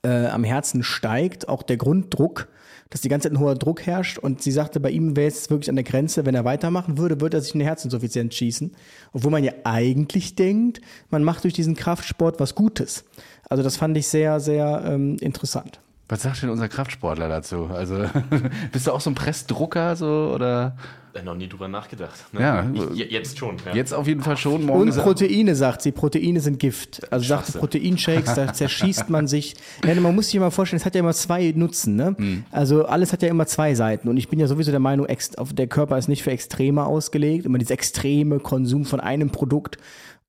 äh, 0.03 0.27
am 0.27 0.43
Herzen 0.43 0.83
steigt, 0.83 1.47
auch 1.47 1.63
der 1.63 1.77
Grunddruck, 1.77 2.49
dass 2.93 3.01
die 3.01 3.09
ganze 3.09 3.27
Zeit 3.27 3.35
ein 3.35 3.39
hoher 3.39 3.55
Druck 3.55 3.87
herrscht. 3.87 4.19
Und 4.19 4.43
sie 4.43 4.51
sagte, 4.51 4.79
bei 4.79 4.91
ihm 4.91 5.15
wäre 5.15 5.27
es 5.27 5.49
wirklich 5.49 5.67
an 5.67 5.75
der 5.75 5.83
Grenze, 5.83 6.27
wenn 6.27 6.35
er 6.35 6.45
weitermachen 6.45 6.99
würde, 6.99 7.21
würde 7.21 7.37
er 7.37 7.41
sich 7.41 7.55
eine 7.55 7.63
Herzinsuffizienz 7.63 8.35
schießen. 8.35 8.71
Obwohl 9.13 9.31
man 9.31 9.43
ja 9.43 9.51
eigentlich 9.63 10.35
denkt, 10.35 10.79
man 11.09 11.23
macht 11.23 11.43
durch 11.43 11.55
diesen 11.55 11.75
Kraftsport 11.75 12.39
was 12.39 12.53
Gutes. 12.53 13.03
Also 13.49 13.63
das 13.63 13.77
fand 13.77 13.97
ich 13.97 14.07
sehr, 14.07 14.39
sehr 14.39 14.83
ähm, 14.85 15.17
interessant. 15.21 15.79
Was 16.09 16.21
sagt 16.23 16.41
denn 16.43 16.49
unser 16.49 16.67
Kraftsportler 16.67 17.29
dazu? 17.29 17.69
Also 17.73 18.05
bist 18.71 18.87
du 18.87 18.91
auch 18.91 19.01
so 19.01 19.09
ein 19.09 19.15
Pressdrucker 19.15 19.95
so 19.95 20.31
oder? 20.33 20.75
Äh, 21.13 21.23
Noch 21.23 21.35
nie 21.35 21.47
drüber 21.47 21.67
nachgedacht. 21.67 22.25
Ja. 22.37 22.65
Ich, 22.93 23.11
jetzt 23.11 23.37
schon. 23.37 23.57
Ja. 23.65 23.73
Jetzt 23.73 23.93
auf 23.93 24.07
jeden 24.07 24.21
Fall 24.21 24.35
schon. 24.35 24.65
Morgen 24.65 24.89
Und 24.89 24.97
Proteine, 24.97 25.55
sagt 25.55 25.81
sie. 25.81 25.91
Proteine 25.91 26.39
sind 26.39 26.59
Gift. 26.59 27.01
Also 27.11 27.25
sagte 27.25 27.53
Schwachsinn. 27.53 27.61
Proteinshakes, 27.61 28.33
da 28.33 28.53
zerschießt 28.53 29.09
man 29.09 29.27
sich. 29.27 29.55
Ja, 29.85 29.95
man 29.95 30.13
muss 30.15 30.29
sich 30.29 30.39
mal 30.39 30.49
vorstellen, 30.49 30.79
es 30.79 30.85
hat 30.85 30.95
ja 30.95 30.99
immer 30.99 31.13
zwei 31.13 31.53
Nutzen. 31.55 31.95
Ne? 31.95 32.15
Mhm. 32.17 32.45
Also 32.51 32.85
alles 32.85 33.13
hat 33.13 33.21
ja 33.21 33.29
immer 33.29 33.45
zwei 33.45 33.73
Seiten. 33.75 34.09
Und 34.09 34.17
ich 34.17 34.27
bin 34.27 34.39
ja 34.39 34.47
sowieso 34.47 34.71
der 34.71 34.79
Meinung, 34.79 35.07
der 35.07 35.67
Körper 35.67 35.97
ist 35.97 36.09
nicht 36.09 36.23
für 36.23 36.31
Extreme 36.31 36.85
ausgelegt. 36.85 37.45
Immer 37.45 37.59
dieser 37.59 37.75
extreme 37.75 38.39
Konsum 38.39 38.85
von 38.85 38.99
einem 38.99 39.29
Produkt. 39.29 39.77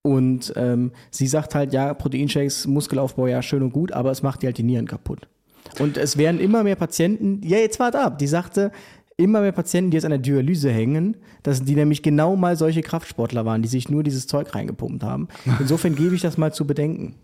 Und 0.03 0.53
ähm, 0.57 0.93
sie 1.11 1.27
sagt 1.27 1.55
halt, 1.55 1.73
ja, 1.73 1.95
Proteinshakes, 1.95 2.67
Muskelaufbau, 2.67 3.27
ja, 3.27 3.41
schön 3.41 3.63
und 3.63 3.73
gut, 3.73 3.91
aber 3.91 4.11
es 4.11 4.23
macht 4.23 4.43
dir 4.43 4.49
halt 4.49 4.59
die 4.59 4.63
Nieren 4.63 4.87
kaputt. 4.87 5.29
Und 5.79 5.97
es 5.97 6.17
werden 6.17 6.41
immer 6.41 6.63
mehr 6.63 6.77
Patienten, 6.77 7.41
ja, 7.43 7.59
jetzt 7.59 7.81
wart 7.81 7.97
ab, 7.97 8.19
die 8.19 8.27
sagte, 8.27 8.71
immer 9.17 9.41
mehr 9.41 9.53
Patienten, 9.53 9.91
die 9.91 9.97
jetzt 9.97 10.05
an 10.05 10.11
der 10.11 10.19
Dialyse 10.19 10.71
hängen, 10.71 11.17
dass 11.43 11.65
die 11.65 11.75
nämlich 11.75 12.03
genau 12.03 12.37
mal 12.37 12.57
solche 12.57 12.83
Kraftsportler 12.83 13.45
waren, 13.45 13.63
die 13.63 13.69
sich 13.69 13.89
nur 13.89 14.03
dieses 14.03 14.27
Zeug 14.27 14.55
reingepumpt 14.55 15.03
haben. 15.03 15.29
Insofern 15.61 15.95
gebe 15.95 16.15
ich 16.15 16.23
das 16.23 16.37
mal 16.37 16.53
zu 16.53 16.67
bedenken. 16.67 17.15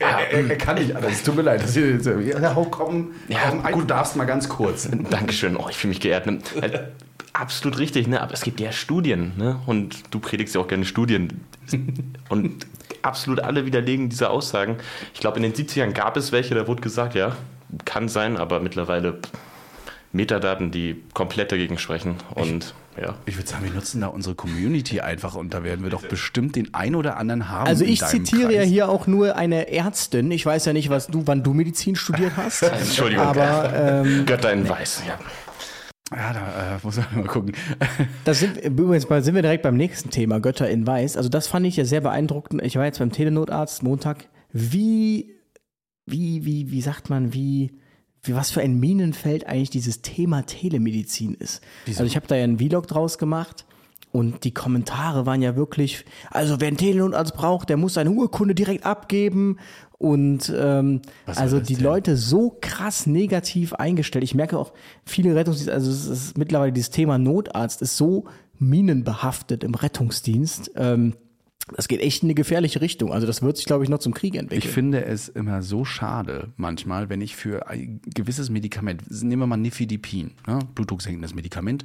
Er, 0.00 0.30
er, 0.30 0.50
er 0.50 0.56
kann 0.56 0.76
nicht 0.76 0.94
anders. 0.94 1.12
Es 1.12 1.22
tut 1.22 1.36
mir 1.36 1.42
leid. 1.42 1.62
Das 1.62 1.74
hier, 1.74 1.98
ja, 2.20 2.52
komm, 2.54 2.70
komm, 2.70 3.10
komm, 3.28 3.80
du 3.80 3.86
darfst 3.86 4.16
mal 4.16 4.24
ganz 4.24 4.48
kurz. 4.48 4.88
Dankeschön. 5.10 5.56
Oh, 5.56 5.66
ich 5.68 5.76
fühle 5.76 5.90
mich 5.90 6.00
geehrt. 6.00 6.26
Ne? 6.26 6.38
Äh, 6.60 6.78
Absolut 7.32 7.78
richtig, 7.78 8.08
ne? 8.08 8.20
aber 8.20 8.32
es 8.32 8.40
gibt 8.40 8.58
ja 8.58 8.72
Studien 8.72 9.32
ne? 9.36 9.60
und 9.66 10.02
du 10.10 10.18
predigst 10.18 10.54
ja 10.54 10.60
auch 10.60 10.66
gerne 10.66 10.84
Studien. 10.84 11.40
Und 12.28 12.66
absolut 13.02 13.40
alle 13.40 13.66
widerlegen 13.66 14.08
diese 14.08 14.30
Aussagen. 14.30 14.76
Ich 15.14 15.20
glaube, 15.20 15.36
in 15.36 15.42
den 15.42 15.54
70ern 15.54 15.92
gab 15.92 16.16
es 16.16 16.32
welche, 16.32 16.54
da 16.54 16.66
wurde 16.66 16.82
gesagt, 16.82 17.14
ja, 17.14 17.36
kann 17.84 18.08
sein, 18.08 18.36
aber 18.36 18.60
mittlerweile 18.60 19.18
Metadaten, 20.12 20.70
die 20.70 21.02
komplett 21.12 21.52
dagegen 21.52 21.78
sprechen. 21.78 22.16
Und 22.34 22.74
ja. 23.00 23.14
Ich 23.26 23.36
würde 23.36 23.48
sagen, 23.48 23.64
wir 23.64 23.70
nutzen 23.70 24.00
da 24.00 24.08
unsere 24.08 24.34
Community 24.34 25.00
einfach 25.00 25.36
und 25.36 25.54
da 25.54 25.62
werden 25.62 25.84
wir 25.84 25.90
doch 25.90 26.02
bestimmt 26.02 26.56
den 26.56 26.74
ein 26.74 26.96
oder 26.96 27.16
anderen 27.16 27.48
haben. 27.48 27.68
Also 27.68 27.84
ich 27.84 28.04
zitiere 28.04 28.52
ja 28.52 28.62
hier 28.62 28.88
auch 28.88 29.06
nur 29.06 29.36
eine 29.36 29.70
Ärztin. 29.70 30.30
Ich 30.32 30.44
weiß 30.44 30.64
ja 30.64 30.72
nicht, 30.72 30.90
was 30.90 31.06
du, 31.06 31.22
wann 31.26 31.44
du 31.44 31.54
Medizin 31.54 31.94
studiert 31.94 32.32
hast. 32.36 32.62
Entschuldigung. 32.62 33.24
Aber 33.24 33.72
ähm, 34.04 34.26
Götter 34.26 34.52
in 34.52 34.68
Weiß. 34.68 35.02
Ja. 35.06 35.18
Ja, 36.10 36.32
da 36.32 36.76
äh, 36.76 36.78
muss 36.82 36.96
man 36.96 37.06
mal 37.14 37.26
gucken. 37.26 37.52
Das 38.24 38.40
sind, 38.40 38.56
übrigens 38.58 39.08
mal- 39.08 39.22
sind 39.22 39.34
wir 39.34 39.42
direkt 39.42 39.62
beim 39.62 39.76
nächsten 39.76 40.10
Thema, 40.10 40.40
Götter 40.40 40.68
in 40.68 40.86
Weiß. 40.86 41.16
Also 41.16 41.28
das 41.28 41.46
fand 41.48 41.66
ich 41.66 41.76
ja 41.76 41.84
sehr 41.84 42.00
beeindruckend. 42.00 42.62
Ich 42.62 42.76
war 42.76 42.84
jetzt 42.84 42.98
beim 42.98 43.12
Telenotarzt 43.12 43.82
Montag. 43.82 44.28
Wie, 44.52 45.34
wie, 46.06 46.44
wie, 46.46 46.70
wie 46.70 46.80
sagt 46.80 47.10
man, 47.10 47.34
wie, 47.34 47.72
wie 48.22 48.34
was 48.34 48.50
für 48.50 48.62
ein 48.62 48.80
Minenfeld 48.80 49.46
eigentlich 49.46 49.70
dieses 49.70 50.00
Thema 50.02 50.46
Telemedizin 50.46 51.34
ist. 51.34 51.60
Also 51.86 52.04
ich 52.04 52.16
habe 52.16 52.26
da 52.26 52.36
ja 52.36 52.44
einen 52.44 52.58
Vlog 52.58 52.86
draus 52.86 53.18
gemacht. 53.18 53.66
Und 54.10 54.44
die 54.44 54.54
Kommentare 54.54 55.26
waren 55.26 55.42
ja 55.42 55.54
wirklich, 55.54 56.06
also 56.30 56.62
wer 56.62 56.68
einen 56.68 56.78
Telenotarzt 56.78 57.34
braucht, 57.34 57.68
der 57.68 57.76
muss 57.76 57.92
seine 57.94 58.10
Urkunde 58.10 58.54
direkt 58.54 58.86
abgeben. 58.86 59.58
Und 59.98 60.52
ähm, 60.56 61.02
Was 61.26 61.38
also 61.38 61.58
die 61.58 61.74
denn? 61.74 61.84
Leute 61.84 62.16
so 62.16 62.56
krass 62.60 63.06
negativ 63.06 63.72
eingestellt. 63.72 64.22
Ich 64.22 64.34
merke 64.34 64.56
auch, 64.56 64.72
viele 65.04 65.34
Rettungsdienste, 65.34 65.72
also 65.72 65.90
es 65.90 66.06
ist 66.06 66.38
mittlerweile 66.38 66.72
dieses 66.72 66.90
Thema 66.90 67.18
Notarzt 67.18 67.82
ist 67.82 67.96
so 67.96 68.26
minenbehaftet 68.60 69.64
im 69.64 69.74
Rettungsdienst. 69.74 70.70
Ähm, 70.76 71.14
das 71.76 71.88
geht 71.88 72.00
echt 72.00 72.22
in 72.22 72.28
eine 72.28 72.34
gefährliche 72.34 72.80
Richtung. 72.80 73.12
Also 73.12 73.26
das 73.26 73.42
wird 73.42 73.56
sich, 73.56 73.66
glaube 73.66 73.84
ich, 73.84 73.90
noch 73.90 73.98
zum 73.98 74.14
Krieg 74.14 74.36
entwickeln. 74.36 74.66
Ich 74.66 74.72
finde 74.72 75.04
es 75.04 75.28
immer 75.28 75.62
so 75.62 75.84
schade 75.84 76.52
manchmal, 76.56 77.08
wenn 77.08 77.20
ich 77.20 77.36
für 77.36 77.68
ein 77.68 78.00
gewisses 78.14 78.50
Medikament, 78.50 79.02
nehmen 79.10 79.42
wir 79.42 79.46
mal 79.46 79.56
Nifedipin, 79.56 80.32
ne, 80.46 80.60
blutdrucksenkendes 80.74 81.34
Medikament, 81.34 81.84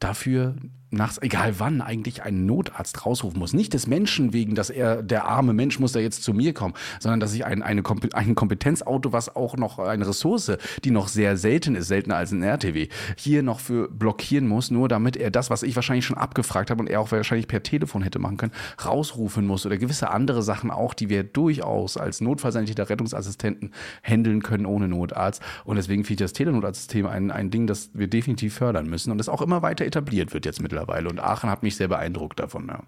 dafür 0.00 0.56
nachts, 0.90 1.18
egal 1.22 1.54
wann, 1.58 1.80
eigentlich 1.80 2.22
einen 2.22 2.46
Notarzt 2.46 3.06
rausrufen 3.06 3.38
muss. 3.38 3.52
Nicht 3.52 3.74
des 3.74 3.86
Menschen 3.86 4.32
wegen, 4.32 4.54
dass 4.54 4.70
er, 4.70 5.02
der 5.02 5.24
arme 5.26 5.52
Mensch 5.52 5.78
muss 5.78 5.92
da 5.92 6.00
jetzt 6.00 6.22
zu 6.22 6.34
mir 6.34 6.52
kommen, 6.52 6.74
sondern 6.98 7.20
dass 7.20 7.32
ich 7.32 7.44
ein, 7.44 7.62
eine, 7.62 7.82
ein 8.12 8.34
Kompetenzauto, 8.34 9.12
was 9.12 9.34
auch 9.34 9.56
noch 9.56 9.78
eine 9.78 10.06
Ressource, 10.06 10.52
die 10.84 10.90
noch 10.90 11.08
sehr 11.08 11.36
selten 11.36 11.76
ist, 11.76 11.88
seltener 11.88 12.16
als 12.16 12.32
ein 12.32 12.42
RTW, 12.42 12.88
hier 13.16 13.42
noch 13.42 13.60
für 13.60 13.88
blockieren 13.88 14.48
muss, 14.48 14.70
nur 14.70 14.88
damit 14.88 15.16
er 15.16 15.30
das, 15.30 15.50
was 15.50 15.62
ich 15.62 15.76
wahrscheinlich 15.76 16.04
schon 16.04 16.16
abgefragt 16.16 16.70
habe 16.70 16.80
und 16.80 16.88
er 16.88 17.00
auch 17.00 17.12
wahrscheinlich 17.12 17.46
per 17.46 17.62
Telefon 17.62 18.02
hätte 18.02 18.18
machen 18.18 18.36
können, 18.36 18.52
rausrufen 18.84 19.46
muss 19.46 19.66
oder 19.66 19.78
gewisse 19.78 20.10
andere 20.10 20.42
Sachen 20.42 20.70
auch, 20.70 20.94
die 20.94 21.08
wir 21.08 21.22
durchaus 21.22 21.96
als 21.96 22.20
Notfallsanitäter, 22.20 22.90
Rettungsassistenten 22.90 23.72
handeln 24.02 24.42
können 24.42 24.66
ohne 24.66 24.88
Notarzt. 24.88 25.40
Und 25.64 25.76
deswegen 25.76 26.04
finde 26.04 26.24
ich 26.24 26.26
das 26.26 26.32
Telenotarztsystem 26.32 27.06
ein, 27.06 27.30
ein 27.30 27.50
Ding, 27.50 27.66
das 27.66 27.90
wir 27.94 28.08
definitiv 28.08 28.54
fördern 28.54 28.88
müssen 28.88 29.12
und 29.12 29.18
das 29.18 29.28
auch 29.28 29.42
immer 29.42 29.62
weiter 29.62 29.84
etabliert 29.84 30.34
wird 30.34 30.46
jetzt 30.46 30.60
mittlerweile. 30.60 30.79
Und 30.88 31.20
Aachen 31.20 31.50
hat 31.50 31.62
mich 31.62 31.76
sehr 31.76 31.88
beeindruckt 31.88 32.38
davon. 32.40 32.66
Ja. 32.68 32.80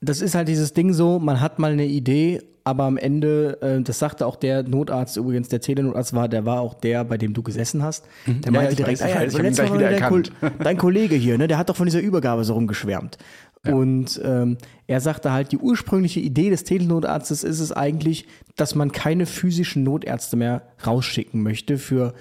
das 0.00 0.20
ist 0.20 0.34
halt 0.34 0.48
dieses 0.48 0.72
Ding 0.74 0.92
so, 0.92 1.18
man 1.18 1.40
hat 1.40 1.58
mal 1.58 1.72
eine 1.72 1.86
Idee, 1.86 2.40
aber 2.64 2.84
am 2.84 2.98
Ende, 2.98 3.60
äh, 3.62 3.80
das 3.82 3.98
sagte 3.98 4.26
auch 4.26 4.36
der 4.36 4.62
Notarzt 4.62 5.16
übrigens, 5.16 5.48
der 5.48 5.60
Telenotarzt 5.60 6.12
war, 6.12 6.28
der 6.28 6.44
war 6.44 6.60
auch 6.60 6.74
der, 6.74 7.02
bei 7.04 7.16
dem 7.16 7.32
du 7.32 7.42
gesessen 7.42 7.82
hast. 7.82 8.04
Der 8.26 8.34
Mhm. 8.34 8.40
Ja, 8.44 8.50
meinte 8.52 8.70
ich 8.72 8.76
direkt, 8.76 9.00
weiß, 9.00 9.06
ah, 9.16 9.22
ja, 9.22 9.22
ihn 9.22 9.42
letztes 9.42 9.68
Mal 9.70 9.78
wieder 9.78 9.90
dein, 9.90 10.00
Ko 10.00 10.16
erkannt. 10.16 10.32
dein 10.62 10.76
Kollege 10.76 11.14
hier, 11.14 11.38
ne, 11.38 11.48
der 11.48 11.56
hat 11.58 11.68
doch 11.70 11.76
von 11.76 11.86
dieser 11.86 12.00
Übergabe 12.00 12.44
so 12.44 12.54
rumgeschwärmt. 12.54 13.16
Und 13.66 14.20
ähm, 14.24 14.56
er 14.86 15.00
sagte 15.00 15.32
halt, 15.32 15.50
die 15.52 15.58
ursprüngliche 15.58 16.20
Idee 16.20 16.48
des 16.48 16.64
Telenotarztes 16.64 17.42
ist 17.42 17.58
es 17.60 17.72
eigentlich, 17.72 18.26
dass 18.56 18.74
man 18.74 18.92
keine 18.92 19.26
physischen 19.26 19.82
Notärzte 19.82 20.36
mehr 20.36 20.62
rausschicken 20.86 21.42
möchte 21.42 21.76
für 21.76 22.14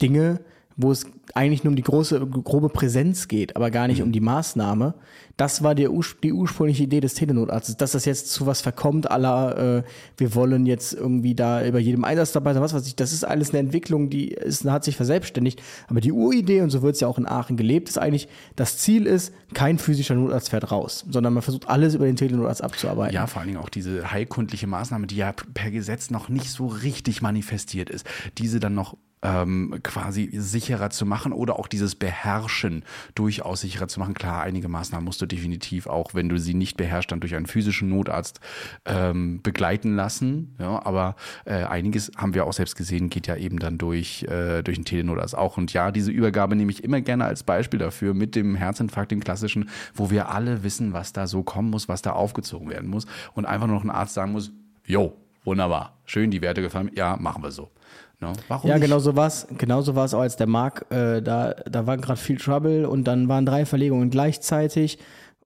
Dinge, 0.00 0.40
wo 0.82 0.90
es 0.90 1.06
eigentlich 1.34 1.64
nur 1.64 1.70
um 1.70 1.76
die 1.76 1.82
große, 1.82 2.26
grobe 2.26 2.68
Präsenz 2.68 3.28
geht, 3.28 3.56
aber 3.56 3.70
gar 3.70 3.86
nicht 3.88 3.98
Mhm. 4.00 4.06
um 4.06 4.12
die 4.12 4.20
Maßnahme. 4.20 4.94
Das 5.38 5.62
war 5.62 5.74
die, 5.74 5.88
die 6.22 6.32
ursprüngliche 6.32 6.82
Idee 6.82 7.00
des 7.00 7.14
Telenotarztes, 7.14 7.78
dass 7.78 7.92
das 7.92 8.04
jetzt 8.04 8.30
zu 8.30 8.44
was 8.46 8.60
verkommt, 8.60 9.10
aller 9.10 9.78
äh, 9.78 9.82
wir 10.18 10.34
wollen 10.34 10.66
jetzt 10.66 10.92
irgendwie 10.92 11.34
da 11.34 11.64
über 11.64 11.78
jedem 11.78 12.04
Einsatz 12.04 12.32
dabei 12.32 12.52
sein, 12.52 12.62
was 12.62 12.74
weiß 12.74 12.86
ich. 12.86 12.96
Das 12.96 13.12
ist 13.14 13.24
alles 13.24 13.50
eine 13.50 13.60
Entwicklung, 13.60 14.10
die 14.10 14.28
ist, 14.28 14.64
hat 14.66 14.84
sich 14.84 14.96
verselbstständigt. 14.96 15.62
Aber 15.88 16.00
die 16.02 16.12
Uridee, 16.12 16.60
und 16.60 16.68
so 16.70 16.82
wird 16.82 16.96
es 16.96 17.00
ja 17.00 17.08
auch 17.08 17.16
in 17.18 17.26
Aachen 17.26 17.56
gelebt, 17.56 17.88
ist 17.88 17.98
eigentlich, 17.98 18.28
das 18.56 18.76
Ziel 18.76 19.06
ist, 19.06 19.32
kein 19.54 19.78
physischer 19.78 20.14
Notarzt 20.14 20.50
fährt 20.50 20.70
raus, 20.70 21.06
sondern 21.08 21.32
man 21.32 21.42
versucht 21.42 21.68
alles 21.68 21.94
über 21.94 22.04
den 22.04 22.16
Telenotarzt 22.16 22.62
abzuarbeiten. 22.62 23.14
Ja, 23.14 23.26
vor 23.26 23.40
allen 23.40 23.48
Dingen 23.48 23.60
auch 23.60 23.70
diese 23.70 24.12
heilkundliche 24.12 24.66
Maßnahme, 24.66 25.06
die 25.06 25.16
ja 25.16 25.32
per 25.32 25.70
Gesetz 25.70 26.10
noch 26.10 26.28
nicht 26.28 26.50
so 26.50 26.66
richtig 26.66 27.22
manifestiert 27.22 27.88
ist, 27.88 28.06
diese 28.36 28.60
dann 28.60 28.74
noch 28.74 28.96
ähm, 29.22 29.78
quasi 29.82 30.30
sicherer 30.32 30.90
zu 30.90 31.06
machen 31.06 31.32
oder 31.32 31.58
auch 31.58 31.68
dieses 31.68 31.94
Beherrschen 31.94 32.84
durchaus 33.14 33.60
sicherer 33.60 33.88
zu 33.88 34.00
machen. 34.00 34.14
Klar, 34.14 34.42
einige 34.42 34.68
Maßnahmen 34.68 35.04
musst 35.04 35.22
du 35.22 35.26
definitiv 35.26 35.86
auch, 35.86 36.14
wenn 36.14 36.28
du 36.28 36.38
sie 36.38 36.54
nicht 36.54 36.76
beherrschst, 36.76 37.12
dann 37.12 37.20
durch 37.20 37.34
einen 37.34 37.46
physischen 37.46 37.88
Notarzt 37.88 38.40
ähm, 38.84 39.40
begleiten 39.42 39.94
lassen. 39.94 40.56
Ja, 40.58 40.84
aber 40.84 41.16
äh, 41.44 41.64
einiges 41.64 42.10
haben 42.16 42.34
wir 42.34 42.46
auch 42.46 42.52
selbst 42.52 42.76
gesehen, 42.76 43.10
geht 43.10 43.26
ja 43.26 43.36
eben 43.36 43.58
dann 43.58 43.78
durch, 43.78 44.24
äh, 44.24 44.62
durch 44.62 44.78
den 44.78 44.84
Telenotarzt 44.84 45.36
auch. 45.36 45.56
Und 45.56 45.72
ja, 45.72 45.92
diese 45.92 46.10
Übergabe 46.10 46.56
nehme 46.56 46.72
ich 46.72 46.82
immer 46.82 47.00
gerne 47.00 47.24
als 47.24 47.44
Beispiel 47.44 47.78
dafür 47.78 48.14
mit 48.14 48.34
dem 48.34 48.56
Herzinfarkt, 48.56 49.12
dem 49.12 49.20
klassischen, 49.20 49.70
wo 49.94 50.10
wir 50.10 50.30
alle 50.30 50.64
wissen, 50.64 50.92
was 50.92 51.12
da 51.12 51.26
so 51.26 51.42
kommen 51.42 51.70
muss, 51.70 51.88
was 51.88 52.02
da 52.02 52.12
aufgezogen 52.12 52.70
werden 52.70 52.90
muss 52.90 53.06
und 53.34 53.46
einfach 53.46 53.66
nur 53.66 53.76
noch 53.76 53.84
ein 53.84 53.90
Arzt 53.90 54.14
sagen 54.14 54.32
muss, 54.32 54.50
jo, 54.84 55.16
wunderbar, 55.44 55.98
schön, 56.04 56.30
die 56.30 56.42
Werte 56.42 56.62
gefallen, 56.62 56.90
ja, 56.94 57.16
machen 57.16 57.42
wir 57.42 57.50
so. 57.50 57.70
Ne? 58.22 58.32
Warum 58.48 58.68
Ja, 58.70 58.76
nicht? 58.76 58.84
genau 58.86 58.98
so 59.00 59.14
war's. 59.16 59.46
Genau 59.58 59.82
so 59.82 59.94
war 59.94 60.04
es 60.06 60.14
auch 60.14 60.20
als 60.20 60.36
der 60.36 60.46
Marc, 60.46 60.86
äh, 60.90 61.20
da, 61.20 61.52
da 61.70 61.86
war 61.86 61.96
gerade 61.98 62.18
viel 62.20 62.38
Trouble 62.38 62.88
und 62.88 63.04
dann 63.04 63.28
waren 63.28 63.44
drei 63.44 63.66
Verlegungen 63.66 64.08
gleichzeitig 64.10 64.98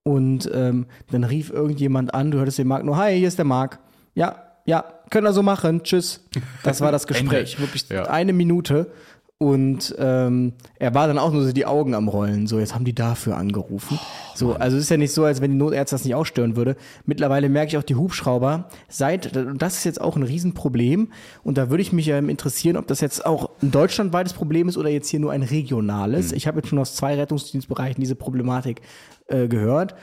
und 0.03 0.49
ähm, 0.55 0.87
dann 1.11 1.25
rief 1.25 1.51
irgendjemand 1.51 2.15
an, 2.15 2.31
du 2.31 2.39
hörtest 2.39 2.59
den 2.59 2.69
Marc 2.69 2.85
nur, 2.85 2.97
hi, 2.97 3.17
hier 3.19 3.29
ist 3.29 3.39
der 3.39 3.45
Marc. 3.45 3.79
Ja, 4.15 4.37
ja, 4.67 4.85
können 5.11 5.27
wir 5.27 5.33
so 5.33 5.43
machen, 5.43 5.83
tschüss. 5.83 6.25
Das 6.63 6.81
war 6.81 6.93
das 6.93 7.07
Gespräch, 7.09 7.59
wirklich 7.61 7.89
Ja. 7.89 8.05
eine 8.05 8.33
Minute 8.33 8.91
und 9.39 9.95
ähm, 9.99 10.55
er 10.79 10.95
war 10.95 11.07
dann 11.09 11.19
auch 11.19 11.31
nur 11.31 11.45
so 11.45 11.53
die 11.53 11.67
Augen 11.67 11.95
am 11.95 12.09
Rollen, 12.09 12.47
so 12.47 12.59
jetzt 12.59 12.75
haben 12.75 12.87
die 12.87 12.95
dafür 12.95 13.37
angerufen. 13.37 13.99
so, 14.35 14.55
also 14.55 14.79
es 14.79 14.85
ist 14.85 14.91
ja 14.91 14.97
nicht 14.97 15.13
so, 15.13 15.25
als 15.25 15.43
wenn 15.43 15.51
die 15.51 15.59
Notärzte 15.59 15.95
das 15.95 16.05
nicht 16.05 16.15
auch 16.15 16.25
stören 16.25 16.57
würde. 16.57 16.77
Mittlerweile 17.05 17.51
merke 17.51 17.69
ich 17.69 17.77
auch 17.77 17.83
die 17.83 17.97
Hubschrauber 17.97 18.71
seit, 18.89 19.37
und 19.37 19.61
das 19.61 19.77
ist 19.77 19.85
jetzt 19.85 20.01
auch 20.01 20.17
ein 20.17 20.23
Riesenproblem 20.23 21.13
und 21.43 21.59
da 21.59 21.69
würde 21.69 21.83
ich 21.83 21.93
mich 21.93 22.07
ja 22.07 22.19
interessieren, 22.19 22.79
ob 22.79 22.87
das 22.87 23.03
jetzt 23.03 23.27
auch 23.27 23.51
ein 23.63 23.71
deutschlandweites 23.71 24.33
Problem 24.33 24.69
ist 24.69 24.79
oder 24.79 24.89
jetzt 24.89 25.11
hier 25.11 25.21
nur 25.21 25.33
ein 25.33 25.43
regionales. 25.43 26.33
Ich 26.33 26.47
habe 26.47 26.61
jetzt 26.61 26.69
schon 26.69 26.79
aus 26.79 26.95
zwei 26.95 27.15
Rettungsdienstbereichen 27.15 28.01
diese 28.01 28.15
Problematik 28.15 28.81
äh, 29.27 29.49
gehört. 29.49 29.95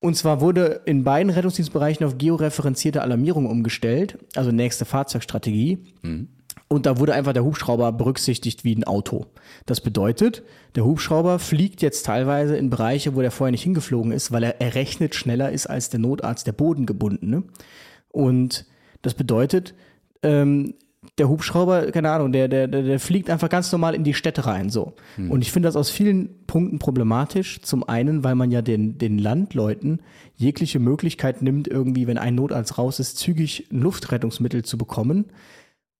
Und 0.00 0.16
zwar 0.16 0.40
wurde 0.40 0.82
in 0.86 1.04
beiden 1.04 1.30
Rettungsdienstbereichen 1.30 2.06
auf 2.06 2.16
georeferenzierte 2.16 3.02
Alarmierung 3.02 3.46
umgestellt, 3.46 4.18
also 4.34 4.52
nächste 4.52 4.86
Fahrzeugstrategie. 4.86 5.94
Und 6.74 6.86
da 6.86 6.98
wurde 6.98 7.14
einfach 7.14 7.32
der 7.32 7.44
Hubschrauber 7.44 7.92
berücksichtigt 7.92 8.64
wie 8.64 8.74
ein 8.74 8.84
Auto. 8.84 9.26
Das 9.64 9.80
bedeutet, 9.80 10.42
der 10.74 10.84
Hubschrauber 10.84 11.38
fliegt 11.38 11.82
jetzt 11.82 12.04
teilweise 12.04 12.56
in 12.56 12.68
Bereiche, 12.68 13.14
wo 13.14 13.20
der 13.20 13.30
vorher 13.30 13.52
nicht 13.52 13.62
hingeflogen 13.62 14.10
ist, 14.10 14.32
weil 14.32 14.42
er 14.42 14.60
errechnet 14.60 15.14
schneller 15.14 15.52
ist 15.52 15.66
als 15.66 15.90
der 15.90 16.00
Notarzt, 16.00 16.46
der 16.46 16.52
Bodengebundene. 16.52 17.44
Und 18.10 18.66
das 19.02 19.14
bedeutet, 19.14 19.74
ähm, 20.22 20.74
der 21.18 21.28
Hubschrauber, 21.28 21.92
keine 21.92 22.10
Ahnung, 22.10 22.32
der, 22.32 22.48
der, 22.48 22.66
der, 22.66 22.82
der 22.82 22.98
fliegt 22.98 23.30
einfach 23.30 23.50
ganz 23.50 23.70
normal 23.70 23.94
in 23.94 24.04
die 24.04 24.14
Städte 24.14 24.46
rein, 24.46 24.70
so. 24.70 24.94
Und 25.28 25.42
ich 25.42 25.52
finde 25.52 25.68
das 25.68 25.76
aus 25.76 25.90
vielen 25.90 26.44
Punkten 26.46 26.78
problematisch. 26.78 27.60
Zum 27.60 27.88
einen, 27.88 28.24
weil 28.24 28.34
man 28.34 28.50
ja 28.50 28.62
den, 28.62 28.98
den 28.98 29.18
Landleuten 29.18 30.00
jegliche 30.34 30.78
Möglichkeit 30.80 31.42
nimmt, 31.42 31.68
irgendwie, 31.68 32.06
wenn 32.06 32.18
ein 32.18 32.34
Notarzt 32.34 32.78
raus 32.78 32.98
ist, 33.00 33.18
zügig 33.18 33.68
ein 33.70 33.80
Luftrettungsmittel 33.80 34.64
zu 34.64 34.76
bekommen. 34.78 35.26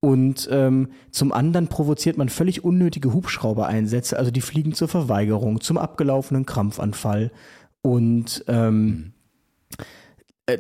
Und 0.05 0.51
ähm, 0.53 0.89
zum 1.11 1.33
anderen 1.33 1.69
provoziert 1.69 2.19
man 2.19 2.29
völlig 2.29 2.63
unnötige 2.63 3.15
Hubschraubereinsätze, 3.15 4.19
also 4.19 4.31
die 4.31 4.43
fliegen 4.43 4.75
zur 4.75 4.87
Verweigerung, 4.87 5.63
zum 5.63 5.79
abgelaufenen 5.79 6.45
Krampfanfall. 6.45 7.31
Und 7.81 8.45
ähm, 8.47 9.14
äh, 9.14 9.14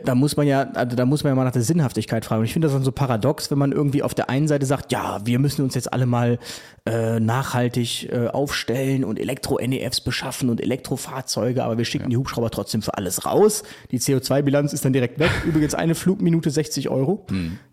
da 0.05 0.15
muss 0.15 0.37
man 0.37 0.47
ja, 0.47 0.63
also 0.71 0.97
da 0.97 1.05
muss 1.05 1.25
man 1.25 1.33
ja 1.33 1.35
mal 1.35 1.45
nach 1.45 1.53
der 1.53 1.63
Sinnhaftigkeit 1.63 2.25
fragen. 2.25 2.41
Und 2.41 2.47
ich 2.47 2.55
finde 2.55 2.67
das 2.67 2.75
dann 2.75 2.85
so 2.85 2.93
paradox, 2.93 3.51
wenn 3.51 3.59
man 3.59 3.71
irgendwie 3.71 4.03
auf 4.03 4.15
der 4.15 4.31
einen 4.31 4.49
Seite 4.49 4.65
sagt, 4.65 4.93
ja, 4.93 5.21
wir 5.27 5.39
müssen 5.39 5.63
uns 5.63 5.75
jetzt 5.75 5.93
alle 5.93 6.07
mal 6.07 6.39
äh, 6.87 7.21
nachhaltig 7.21 8.11
äh, 8.11 8.29
aufstellen 8.29 9.05
und 9.05 9.19
Elektro-NEFs 9.19 10.01
beschaffen 10.01 10.49
und 10.49 10.63
Elektrofahrzeuge, 10.63 11.63
aber 11.63 11.77
wir 11.77 11.85
schicken 11.85 12.09
die 12.09 12.17
Hubschrauber 12.17 12.51
trotzdem 12.51 12.81
für 12.81 12.97
alles 12.97 13.27
raus. 13.27 13.63
Die 13.91 13.99
CO2-Bilanz 13.99 14.73
ist 14.73 14.87
dann 14.87 14.95
direkt 14.95 15.19
weg. 15.19 15.31
Übrigens 15.47 15.75
eine 15.75 15.95
Flugminute 15.95 16.49
60 16.51 16.89
Euro. 16.89 17.27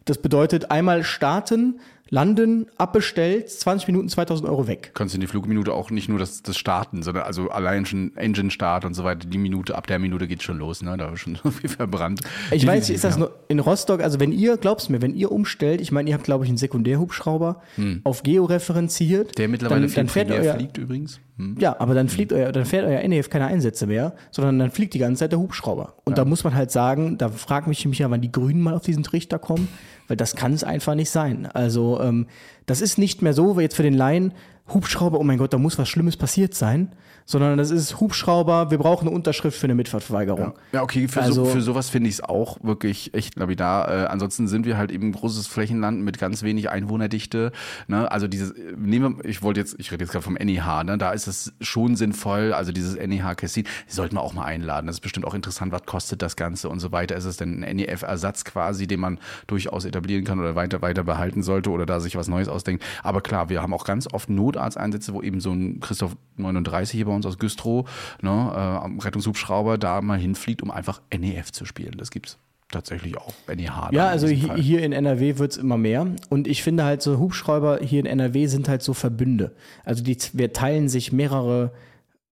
Das 0.03 0.18
bedeutet 0.18 0.70
einmal 0.70 1.03
starten, 1.03 1.80
landen, 2.12 2.68
abbestellt, 2.77 3.50
20 3.50 3.88
Minuten 3.88 4.10
2000 4.10 4.48
Euro 4.48 4.68
weg. 4.68 4.91
Kannst 4.94 5.13
du 5.13 5.18
in 5.18 5.22
die 5.22 5.27
Flugminute 5.27 5.74
auch 5.74 5.89
nicht 5.89 6.10
nur 6.10 6.20
das, 6.20 6.44
das 6.44 6.58
Starten, 6.58 7.03
sondern 7.03 7.24
also 7.24 7.50
allein 7.50 7.86
schon 7.86 8.15
Engine-Start 8.18 8.84
und 8.84 8.94
so 8.94 9.06
weiter, 9.06 9.27
die 9.27 9.38
Minute, 9.38 9.75
ab 9.75 9.88
der 9.88 9.98
Minute 9.98 10.27
geht 10.27 10.44
schon 10.44 10.58
los, 10.58 10.84
ne? 10.84 10.98
Da 10.98 11.13
ist 11.13 11.22
schon 11.22 11.36
so 11.44 11.50
viel 11.50 11.70
verbrannt. 11.70 12.22
Ich 12.51 12.68
weiß, 12.68 12.88
Definitiv, 12.88 12.96
ist 12.96 13.03
das 13.06 13.13
ja. 13.15 13.20
nur 13.22 13.39
in 13.48 13.60
Rostock, 13.60 14.01
also 14.01 14.20
wenn 14.20 14.34
ihr, 14.34 14.58
glaubst 14.58 14.89
mir, 14.89 15.01
wenn 15.01 15.15
ihr 15.15 15.32
umstellt, 15.32 15.80
ich 15.80 15.91
meine, 15.91 16.10
ihr 16.10 16.13
habt, 16.13 16.25
glaube 16.25 16.44
ich, 16.44 16.50
einen 16.50 16.58
Sekundärhubschrauber 16.58 17.62
auf 18.03 18.24
georeferenziert. 18.24 19.30
Hm. 19.30 19.36
Der 19.38 19.48
mittlerweile 19.48 19.82
dann, 19.82 19.89
viel 19.89 19.96
dann 19.96 20.08
fährt 20.10 20.58
fliegt 20.58 20.77
übrigens. 20.77 21.20
Hm. 21.38 21.55
Ja, 21.59 21.75
aber 21.79 21.93
dann 21.93 22.09
fliegt 22.09 22.33
euer, 22.33 22.51
dann 22.51 22.65
fährt 22.65 22.85
euer 22.85 23.07
NEF 23.07 23.29
keine 23.29 23.45
Einsätze 23.45 23.88
mehr, 23.88 24.13
sondern 24.31 24.59
dann 24.59 24.71
fliegt 24.71 24.93
die 24.93 25.00
ganze 25.00 25.19
Zeit 25.19 25.31
der 25.31 25.39
Hubschrauber. 25.39 25.95
Und 26.03 26.17
da 26.17 26.25
muss 26.25 26.43
man 26.43 26.55
halt 26.55 26.71
sagen, 26.71 27.17
da 27.17 27.29
fragt 27.29 27.67
mich 27.67 27.85
mich 27.85 28.00
ja, 28.00 28.09
wann 28.09 28.21
die 28.21 28.31
Grünen 28.31 28.61
mal 28.61 28.73
auf 28.73 28.83
diesen 28.83 29.03
Trichter 29.03 29.39
kommen, 29.39 29.67
weil 30.07 30.17
das 30.17 30.35
kann 30.35 30.53
es 30.53 30.63
einfach 30.63 30.95
nicht 30.95 31.09
sein. 31.09 31.45
Also 31.45 32.00
ähm, 32.01 32.27
das 32.65 32.81
ist 32.81 32.97
nicht 32.97 33.21
mehr 33.21 33.33
so, 33.33 33.57
wie 33.57 33.61
jetzt 33.61 33.75
für 33.75 33.83
den 33.83 33.93
Laien, 33.93 34.33
Hubschrauber, 34.73 35.19
oh 35.19 35.23
mein 35.23 35.37
Gott, 35.37 35.53
da 35.53 35.57
muss 35.57 35.77
was 35.77 35.89
Schlimmes 35.89 36.17
passiert 36.17 36.53
sein, 36.53 36.91
sondern 37.25 37.57
das 37.57 37.71
ist 37.71 37.99
Hubschrauber, 37.99 38.71
wir 38.71 38.77
brauchen 38.77 39.07
eine 39.07 39.15
Unterschrift 39.15 39.57
für 39.57 39.65
eine 39.67 39.75
Mitfahrtverweigerung. 39.75 40.53
Ja, 40.71 40.81
okay, 40.83 41.07
für, 41.07 41.21
Also- 41.21 41.45
so, 41.45 41.51
für 41.51 41.61
sowas 41.61 41.89
finde 41.89 42.09
ich 42.09 42.15
es 42.15 42.23
auch 42.23 42.57
wirklich 42.63 43.13
echt 43.13 43.35
lapidar. 43.37 43.89
Äh, 43.89 44.05
ansonsten 44.07 44.47
sind 44.47 44.65
wir 44.65 44.77
halt 44.77 44.91
eben 44.91 45.09
ein 45.09 45.11
großes 45.13 45.47
Flächenland 45.47 46.01
mit 46.01 46.17
ganz 46.17 46.43
wenig 46.43 46.69
Einwohnerdichte. 46.69 47.51
Ne? 47.87 48.11
Also 48.11 48.27
dieses, 48.27 48.51
äh, 48.51 48.73
nehmen 48.77 49.17
wir, 49.17 49.25
ich 49.25 49.41
wollte 49.41 49.59
jetzt, 49.59 49.75
ich 49.79 49.91
rede 49.91 50.03
jetzt 50.03 50.11
gerade 50.11 50.23
vom 50.23 50.35
NEH, 50.35 50.83
ne? 50.83 50.97
da 50.97 51.11
ist 51.11 51.27
es 51.27 51.53
schon 51.61 51.95
sinnvoll, 51.95 52.53
also 52.53 52.71
dieses 52.71 52.95
NEH 52.95 53.35
Kessin, 53.35 53.65
die 53.89 53.93
sollten 53.93 54.15
wir 54.15 54.21
auch 54.21 54.33
mal 54.33 54.45
einladen. 54.45 54.87
Das 54.87 54.97
ist 54.97 55.01
bestimmt 55.01 55.25
auch 55.25 55.33
interessant, 55.33 55.71
was 55.71 55.85
kostet 55.85 56.21
das 56.21 56.35
Ganze 56.35 56.69
und 56.69 56.79
so 56.79 56.91
weiter. 56.91 57.15
Ist 57.15 57.25
es 57.25 57.37
denn 57.37 57.63
ein 57.63 57.75
NEF-Ersatz 57.77 58.43
quasi, 58.45 58.87
den 58.87 58.99
man 58.99 59.19
durchaus 59.47 59.85
etablieren 59.85 60.23
kann 60.23 60.39
oder 60.39 60.55
weiter, 60.55 60.81
weiter 60.81 61.03
behalten 61.03 61.43
sollte 61.43 61.69
oder 61.69 61.85
da 61.85 61.99
sich 61.99 62.15
was 62.15 62.27
Neues 62.27 62.47
ausdenkt. 62.47 62.83
Aber 63.03 63.21
klar, 63.21 63.49
wir 63.49 63.61
haben 63.61 63.73
auch 63.73 63.85
ganz 63.85 64.07
oft 64.11 64.29
Notarzteinsätze, 64.62 65.13
wo 65.13 65.22
eben 65.22 65.39
so 65.39 65.51
ein 65.51 65.80
Christoph 65.80 66.15
39 66.38 66.98
hier 66.98 67.06
bei 67.06 67.13
uns 67.13 67.25
aus 67.25 67.38
Güstrow, 67.38 67.89
ne, 68.22 68.30
äh, 68.30 68.58
am 68.58 69.00
Rettungshubschrauber 69.00 69.77
da 69.77 70.01
mal 70.01 70.20
hinfliegt, 70.20 70.62
um 70.62 70.72
einfach 70.72 71.01
NEF 71.15 71.51
zu 71.51 71.65
spielen. 71.65 71.96
Das 71.98 72.12
gibt's 72.12 72.38
tatsächlich 72.70 73.18
auch. 73.18 73.34
NEH. 73.53 73.89
Ja, 73.91 74.08
also 74.08 74.27
hier 74.27 74.82
in 74.84 74.94
NRW 74.94 75.38
wird's 75.39 75.58
immer 75.58 75.77
mehr. 75.77 76.08
Und 76.30 76.48
ich 76.48 76.63
finde 76.63 76.86
halt 76.86 77.01
so 77.01 77.20
Hubschrauber 77.20 77.80
hier 77.82 78.00
in 78.00 78.06
NRW 78.06 78.48
sind 78.48 78.70
halt 78.70 78.82
so 78.82 78.94
Verbünde. 78.94 79.51
Also 79.84 80.03
die, 80.03 80.18
wir 80.34 80.53
teilen 80.53 80.88
sich 80.88 81.12
mehrere 81.12 81.72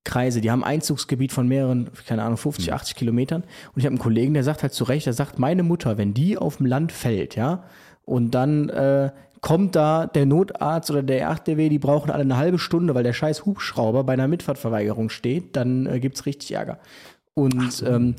Kreise. 0.05 0.39
Die 0.39 0.49
haben 0.49 0.63
ein 0.63 0.75
Einzugsgebiet 0.75 1.33
von 1.33 1.47
mehreren, 1.47 1.89
keine 2.07 2.23
Ahnung, 2.23 2.37
50, 2.37 2.71
80 2.71 2.95
Kilometern. 2.95 3.43
Und 3.43 3.79
ich 3.79 3.85
habe 3.85 3.93
einen 3.93 3.99
Kollegen, 3.99 4.33
der 4.33 4.45
sagt 4.45 4.63
halt 4.63 4.73
zu 4.73 4.85
Recht, 4.85 5.07
der 5.07 5.13
sagt, 5.13 5.39
meine 5.39 5.63
Mutter, 5.63 5.97
wenn 5.97 6.13
die 6.13 6.37
auf 6.37 6.57
dem 6.57 6.67
Land 6.67 6.93
fällt, 6.93 7.35
ja, 7.35 7.65
und 8.09 8.31
dann 8.31 8.69
äh, 8.69 9.11
kommt 9.41 9.75
da 9.75 10.05
der 10.07 10.25
Notarzt 10.25 10.91
oder 10.91 11.03
der 11.03 11.31
8DW, 11.31 11.69
die 11.69 11.79
brauchen 11.79 12.11
alle 12.11 12.21
eine 12.21 12.37
halbe 12.37 12.59
Stunde, 12.59 12.95
weil 12.95 13.03
der 13.03 13.13
scheiß 13.13 13.45
Hubschrauber 13.45 14.03
bei 14.03 14.13
einer 14.13 14.27
Mitfahrtverweigerung 14.27 15.09
steht, 15.09 15.55
dann 15.55 15.85
äh, 15.85 15.99
gibt's 15.99 16.25
richtig 16.25 16.51
Ärger. 16.51 16.79
Und 17.33 17.83
ähm, 17.87 18.15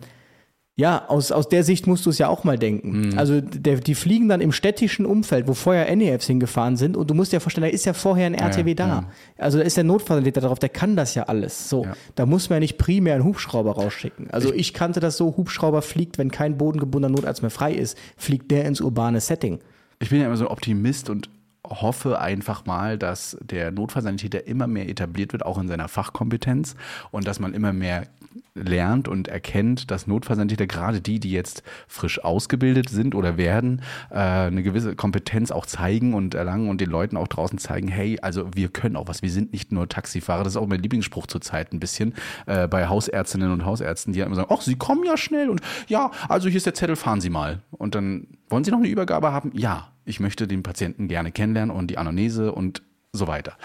ja, 0.80 1.06
aus, 1.08 1.30
aus 1.30 1.46
der 1.50 1.62
Sicht 1.62 1.86
musst 1.86 2.06
du 2.06 2.10
es 2.10 2.16
ja 2.16 2.28
auch 2.28 2.42
mal 2.42 2.58
denken. 2.58 3.18
Also 3.18 3.42
der, 3.42 3.76
die 3.76 3.94
fliegen 3.94 4.30
dann 4.30 4.40
im 4.40 4.50
städtischen 4.50 5.04
Umfeld, 5.04 5.46
wo 5.46 5.52
vorher 5.52 5.94
NEFs 5.94 6.26
hingefahren 6.26 6.78
sind 6.78 6.96
und 6.96 7.10
du 7.10 7.14
musst 7.14 7.32
dir 7.32 7.40
vorstellen, 7.40 7.66
da 7.66 7.74
ist 7.74 7.84
ja 7.84 7.92
vorher 7.92 8.24
ein 8.24 8.34
RTW 8.34 8.74
da. 8.74 9.04
Also 9.36 9.58
da 9.58 9.64
ist 9.64 9.76
der 9.76 9.84
Notfallsanitäter 9.84 10.40
drauf, 10.40 10.58
der 10.58 10.70
kann 10.70 10.96
das 10.96 11.14
ja 11.14 11.24
alles. 11.24 11.68
So, 11.68 11.86
da 12.14 12.24
muss 12.24 12.48
man 12.48 12.56
ja 12.56 12.60
nicht 12.60 12.78
primär 12.78 13.14
einen 13.14 13.24
Hubschrauber 13.24 13.72
rausschicken. 13.72 14.30
Also 14.30 14.54
ich, 14.54 14.72
kannte 14.72 15.00
das 15.00 15.18
so, 15.18 15.36
Hubschrauber 15.36 15.82
fliegt, 15.82 16.16
wenn 16.16 16.30
kein 16.30 16.56
bodengebundener 16.56 17.14
Notarzt 17.14 17.42
mehr 17.42 17.50
frei 17.50 17.74
ist, 17.74 17.98
fliegt 18.16 18.50
der 18.50 18.64
ins 18.64 18.80
urbane 18.80 19.20
Setting. 19.20 19.58
Ich 20.02 20.08
bin 20.08 20.20
ja 20.20 20.26
immer 20.26 20.36
so 20.36 20.46
ein 20.46 20.50
Optimist 20.50 21.10
und 21.10 21.28
hoffe 21.70 22.20
einfach 22.20 22.66
mal, 22.66 22.98
dass 22.98 23.36
der 23.40 23.70
Notfallsanitäter 23.70 24.46
immer 24.46 24.66
mehr 24.66 24.88
etabliert 24.88 25.32
wird, 25.32 25.46
auch 25.46 25.58
in 25.58 25.68
seiner 25.68 25.88
Fachkompetenz 25.88 26.74
und 27.10 27.26
dass 27.26 27.38
man 27.40 27.54
immer 27.54 27.72
mehr 27.72 28.06
lernt 28.54 29.08
und 29.08 29.28
erkennt, 29.28 29.90
dass 29.90 30.06
Notfallsanitäter, 30.06 30.66
gerade 30.66 31.00
die, 31.00 31.20
die 31.20 31.30
jetzt 31.30 31.62
frisch 31.88 32.22
ausgebildet 32.22 32.88
sind 32.88 33.14
oder 33.14 33.36
werden, 33.36 33.82
äh, 34.10 34.16
eine 34.16 34.62
gewisse 34.62 34.96
Kompetenz 34.96 35.50
auch 35.50 35.66
zeigen 35.66 36.14
und 36.14 36.34
erlangen 36.34 36.68
und 36.68 36.80
den 36.80 36.90
Leuten 36.90 37.16
auch 37.16 37.28
draußen 37.28 37.58
zeigen, 37.58 37.88
hey, 37.88 38.18
also 38.20 38.48
wir 38.54 38.68
können 38.68 38.96
auch 38.96 39.08
was, 39.08 39.22
wir 39.22 39.30
sind 39.30 39.52
nicht 39.52 39.72
nur 39.72 39.88
Taxifahrer. 39.88 40.44
Das 40.44 40.54
ist 40.54 40.56
auch 40.56 40.66
mein 40.66 40.80
Lieblingsspruch 40.82 41.26
zurzeit 41.26 41.72
ein 41.72 41.80
bisschen 41.80 42.14
äh, 42.46 42.66
bei 42.68 42.88
Hausärztinnen 42.88 43.52
und 43.52 43.64
Hausärzten, 43.64 44.12
die 44.12 44.20
halt 44.20 44.26
immer 44.26 44.36
sagen, 44.36 44.52
ach, 44.52 44.62
sie 44.62 44.76
kommen 44.76 45.04
ja 45.04 45.16
schnell 45.16 45.48
und 45.48 45.60
ja, 45.88 46.10
also 46.28 46.48
hier 46.48 46.58
ist 46.58 46.66
der 46.66 46.74
Zettel, 46.74 46.96
fahren 46.96 47.20
Sie 47.20 47.30
mal. 47.30 47.60
Und 47.70 47.94
dann 47.94 48.26
wollen 48.48 48.64
Sie 48.64 48.70
noch 48.70 48.78
eine 48.78 48.88
Übergabe 48.88 49.32
haben? 49.32 49.52
Ja, 49.54 49.92
ich 50.10 50.20
möchte 50.20 50.46
den 50.46 50.62
Patienten 50.62 51.08
gerne 51.08 51.32
kennenlernen 51.32 51.74
und 51.74 51.88
die 51.90 51.96
Anamnese 51.96 52.52
und 52.52 52.82
so 53.12 53.26
weiter. 53.26 53.56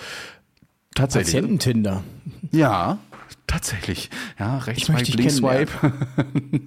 Tatsächlich. 0.96 1.36
Patiententinder. 1.36 2.04
Ja, 2.52 3.00
tatsächlich. 3.48 4.10
Ja, 4.40 4.60
rechts 4.60 4.86
Swipe, 4.86 5.18
links 5.18 5.36
Swipe. 5.38 5.72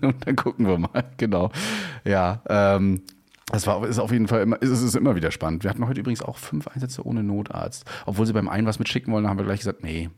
und 0.02 0.26
dann 0.26 0.36
gucken 0.36 0.66
wir 0.66 0.76
mal. 0.78 1.04
Genau. 1.16 1.50
Ja, 2.04 2.42
ähm, 2.48 3.02
das 3.46 3.66
war, 3.66 3.86
ist 3.86 3.98
auf 3.98 4.12
jeden 4.12 4.28
Fall 4.28 4.42
immer, 4.42 4.60
ist, 4.60 4.70
es 4.70 4.82
ist 4.82 4.96
immer 4.96 5.16
wieder 5.16 5.30
spannend. 5.30 5.62
Wir 5.62 5.70
hatten 5.70 5.86
heute 5.88 6.00
übrigens 6.00 6.22
auch 6.22 6.36
fünf 6.36 6.68
Einsätze 6.68 7.06
ohne 7.06 7.22
Notarzt. 7.22 7.86
Obwohl 8.04 8.26
sie 8.26 8.34
beim 8.34 8.48
einen 8.48 8.66
was 8.66 8.78
mitschicken 8.78 9.12
wollen, 9.12 9.26
haben 9.26 9.38
wir 9.38 9.46
gleich 9.46 9.60
gesagt, 9.60 9.82
nee, 9.82 10.10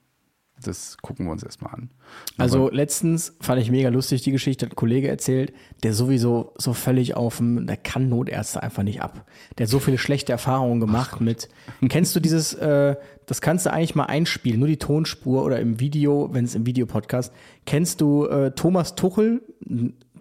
das 0.63 0.99
gucken 0.99 1.27
wir 1.27 1.33
uns 1.33 1.43
erstmal 1.43 1.75
an. 1.75 1.91
Also 2.37 2.71
letztens 2.71 3.35
fand 3.41 3.61
ich 3.61 3.71
mega 3.71 3.89
lustig 3.89 4.23
die 4.23 4.33
Geschichte, 4.33 4.67
hat 4.67 4.73
ein 4.73 4.77
Kollege 4.77 5.09
erzählt, 5.09 5.53
der 5.83 5.95
sowieso 5.95 6.53
so 6.59 6.73
völlig 6.73 7.17
auf 7.17 7.39
dem, 7.39 7.67
der 7.67 7.77
kann 7.77 8.09
Notärzte 8.09 8.63
einfach 8.63 8.83
nicht 8.83 9.01
ab. 9.03 9.27
Der 9.59 9.67
hat 9.67 9.71
so 9.71 9.79
viele 9.79 9.99
schlechte 9.99 10.33
Erfahrungen 10.33 10.81
gemacht 10.81 11.21
mit, 11.21 11.49
kennst 11.89 12.15
du 12.15 12.21
dieses, 12.21 12.55
äh, 12.55 12.97
das 13.27 13.41
kannst 13.41 13.67
du 13.67 13.73
eigentlich 13.73 13.95
mal 13.95 14.05
einspielen, 14.05 14.59
nur 14.59 14.69
die 14.69 14.79
Tonspur 14.79 15.45
oder 15.45 15.61
im 15.61 15.81
Video, 15.81 16.29
wenn 16.33 16.45
es 16.45 16.55
im 16.55 16.67
Videopodcast, 16.67 17.33
kennst 17.67 18.01
du 18.01 18.27
äh, 18.27 18.51
Thomas 18.53 18.95
Tuchel, 18.95 19.43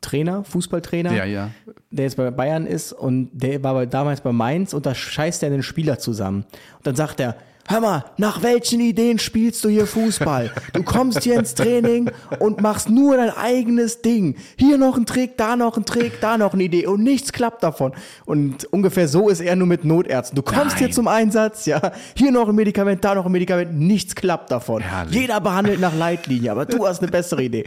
Trainer, 0.02 0.44
Fußballtrainer, 0.44 1.14
Ja, 1.14 1.26
ja. 1.26 1.52
der 1.92 2.06
jetzt 2.06 2.18
bei 2.18 2.32
Bayern 2.32 2.66
ist 2.66 2.94
und 2.94 3.30
der 3.34 3.64
war 3.64 3.86
damals 3.86 4.22
bei 4.22 4.32
Mainz 4.32 4.74
und 4.74 4.86
da 4.86 4.96
scheißt 4.96 5.44
er 5.44 5.50
den 5.50 5.64
Spieler 5.64 6.00
zusammen. 6.00 6.46
Und 6.78 6.88
dann 6.88 6.96
sagt 6.96 7.20
er, 7.20 7.36
hör 7.70 7.82
mal, 7.82 8.06
nach 8.18 8.42
welchen 8.42 8.80
Ideen 8.82 9.20
spielst 9.20 9.64
du 9.64 9.70
hier 9.70 9.86
Fußball? 9.86 10.52
Du 10.74 10.84
kommst 10.84 11.24
hier 11.24 11.38
ins 11.38 11.54
Training 11.54 12.10
und 12.40 12.62
machst 12.62 12.90
nur 12.90 13.18
dein 13.18 13.30
eigenes 13.30 14.02
Ding. 14.02 14.36
Hier 14.58 14.78
noch 14.78 14.98
ein 14.98 15.06
Trick, 15.06 15.38
da 15.38 15.56
noch 15.56 15.78
ein 15.78 15.86
Trick, 15.86 16.20
da 16.20 16.38
noch 16.38 16.54
eine 16.54 16.64
Idee 16.64 16.88
und 16.88 17.04
nichts 17.04 17.32
klappt 17.32 17.64
davon. 17.64 17.94
Und 18.26 18.66
ungefähr 18.74 19.08
so 19.08 19.30
ist 19.30 19.40
er 19.40 19.56
nur 19.56 19.68
mit 19.68 19.86
Notärzten. 19.86 20.36
Du 20.36 20.42
kommst 20.42 20.78
hier 20.78 20.88
Nein. 20.88 20.94
zum 20.94 21.08
Einsatz, 21.08 21.66
ja, 21.68 21.92
hier 22.16 22.32
noch 22.32 22.50
ein 22.50 22.56
Medikament, 22.56 23.06
da 23.06 23.14
noch 23.14 23.26
ein 23.26 23.32
Medikament, 23.32 23.80
nichts 23.80 24.16
klappt 24.16 24.52
davon. 24.52 24.82
Herrlich. 24.82 25.16
Jeder 25.16 25.40
behandelt 25.40 25.80
nach 25.80 25.96
Leitlinie, 25.96 26.52
aber 26.52 26.66
du 26.66 26.88
hast 26.88 27.02
eine 27.02 27.12
bessere 27.12 27.44
Idee. 27.44 27.66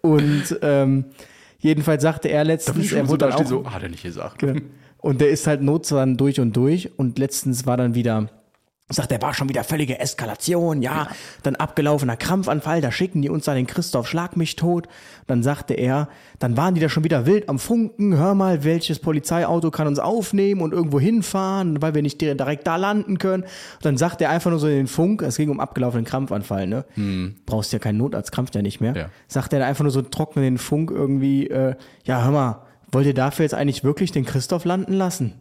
Und 0.00 0.58
ähm, 0.62 1.04
jedenfalls 1.58 2.02
sagte 2.02 2.28
er 2.28 2.44
letztens, 2.44 2.92
er 2.92 3.06
wurde 3.08 3.26
dann 3.26 3.34
auch 3.34 3.46
so, 3.46 3.70
hat 3.70 3.82
er 3.82 3.90
nicht 3.90 4.02
gesagt. 4.02 4.38
Genau. 4.38 4.60
Und 4.98 5.20
der 5.20 5.30
ist 5.30 5.46
halt 5.46 5.62
Notstand 5.62 6.20
durch 6.20 6.40
und 6.40 6.56
durch. 6.56 6.90
Und 6.96 7.18
letztens 7.18 7.66
war 7.66 7.76
dann 7.76 7.94
wieder, 7.94 8.30
sagt, 8.94 9.10
der 9.10 9.22
war 9.22 9.34
schon 9.34 9.48
wieder 9.48 9.64
völlige 9.64 9.98
Eskalation, 9.98 10.82
ja, 10.82 11.08
dann 11.42 11.56
abgelaufener 11.56 12.16
Krampfanfall, 12.16 12.80
da 12.80 12.90
schicken 12.90 13.22
die 13.22 13.30
uns 13.30 13.44
dann 13.44 13.56
den 13.56 13.66
Christoph 13.66 14.08
Schlag 14.08 14.36
mich 14.36 14.56
tot. 14.56 14.88
Dann 15.26 15.42
sagte 15.42 15.74
er, 15.74 16.08
dann 16.38 16.56
waren 16.56 16.74
die 16.74 16.80
da 16.80 16.88
schon 16.88 17.04
wieder 17.04 17.26
wild 17.26 17.48
am 17.48 17.58
Funken, 17.58 18.16
hör 18.16 18.34
mal, 18.34 18.64
welches 18.64 18.98
Polizeiauto 18.98 19.70
kann 19.70 19.86
uns 19.86 19.98
aufnehmen 19.98 20.60
und 20.60 20.72
irgendwo 20.72 21.00
hinfahren, 21.00 21.80
weil 21.80 21.94
wir 21.94 22.02
nicht 22.02 22.20
direkt 22.20 22.66
da 22.66 22.76
landen 22.76 23.18
können. 23.18 23.44
Und 23.44 23.84
dann 23.84 23.96
sagt 23.96 24.20
er 24.20 24.30
einfach 24.30 24.50
nur 24.50 24.58
so 24.58 24.66
in 24.66 24.76
den 24.76 24.86
Funk, 24.86 25.22
es 25.22 25.36
ging 25.36 25.50
um 25.50 25.60
abgelaufenen 25.60 26.04
Krampfanfall, 26.04 26.66
ne? 26.66 26.84
Brauchst 27.46 27.72
ja 27.72 27.78
keinen 27.78 27.98
Notarzt, 27.98 28.32
krampft 28.32 28.54
ja 28.54 28.62
nicht 28.62 28.80
mehr. 28.80 28.96
Ja. 28.96 29.10
Sagt 29.28 29.52
er 29.52 29.60
da 29.60 29.66
einfach 29.66 29.84
nur 29.84 29.92
so 29.92 30.02
trocken 30.02 30.40
in 30.40 30.44
den 30.44 30.58
Funk 30.58 30.90
irgendwie, 30.90 31.46
äh, 31.48 31.74
ja, 32.04 32.24
hör 32.24 32.30
mal, 32.30 32.62
wollt 32.90 33.06
ihr 33.06 33.14
dafür 33.14 33.44
jetzt 33.44 33.54
eigentlich 33.54 33.84
wirklich 33.84 34.12
den 34.12 34.24
Christoph 34.24 34.64
landen 34.64 34.92
lassen? 34.92 35.34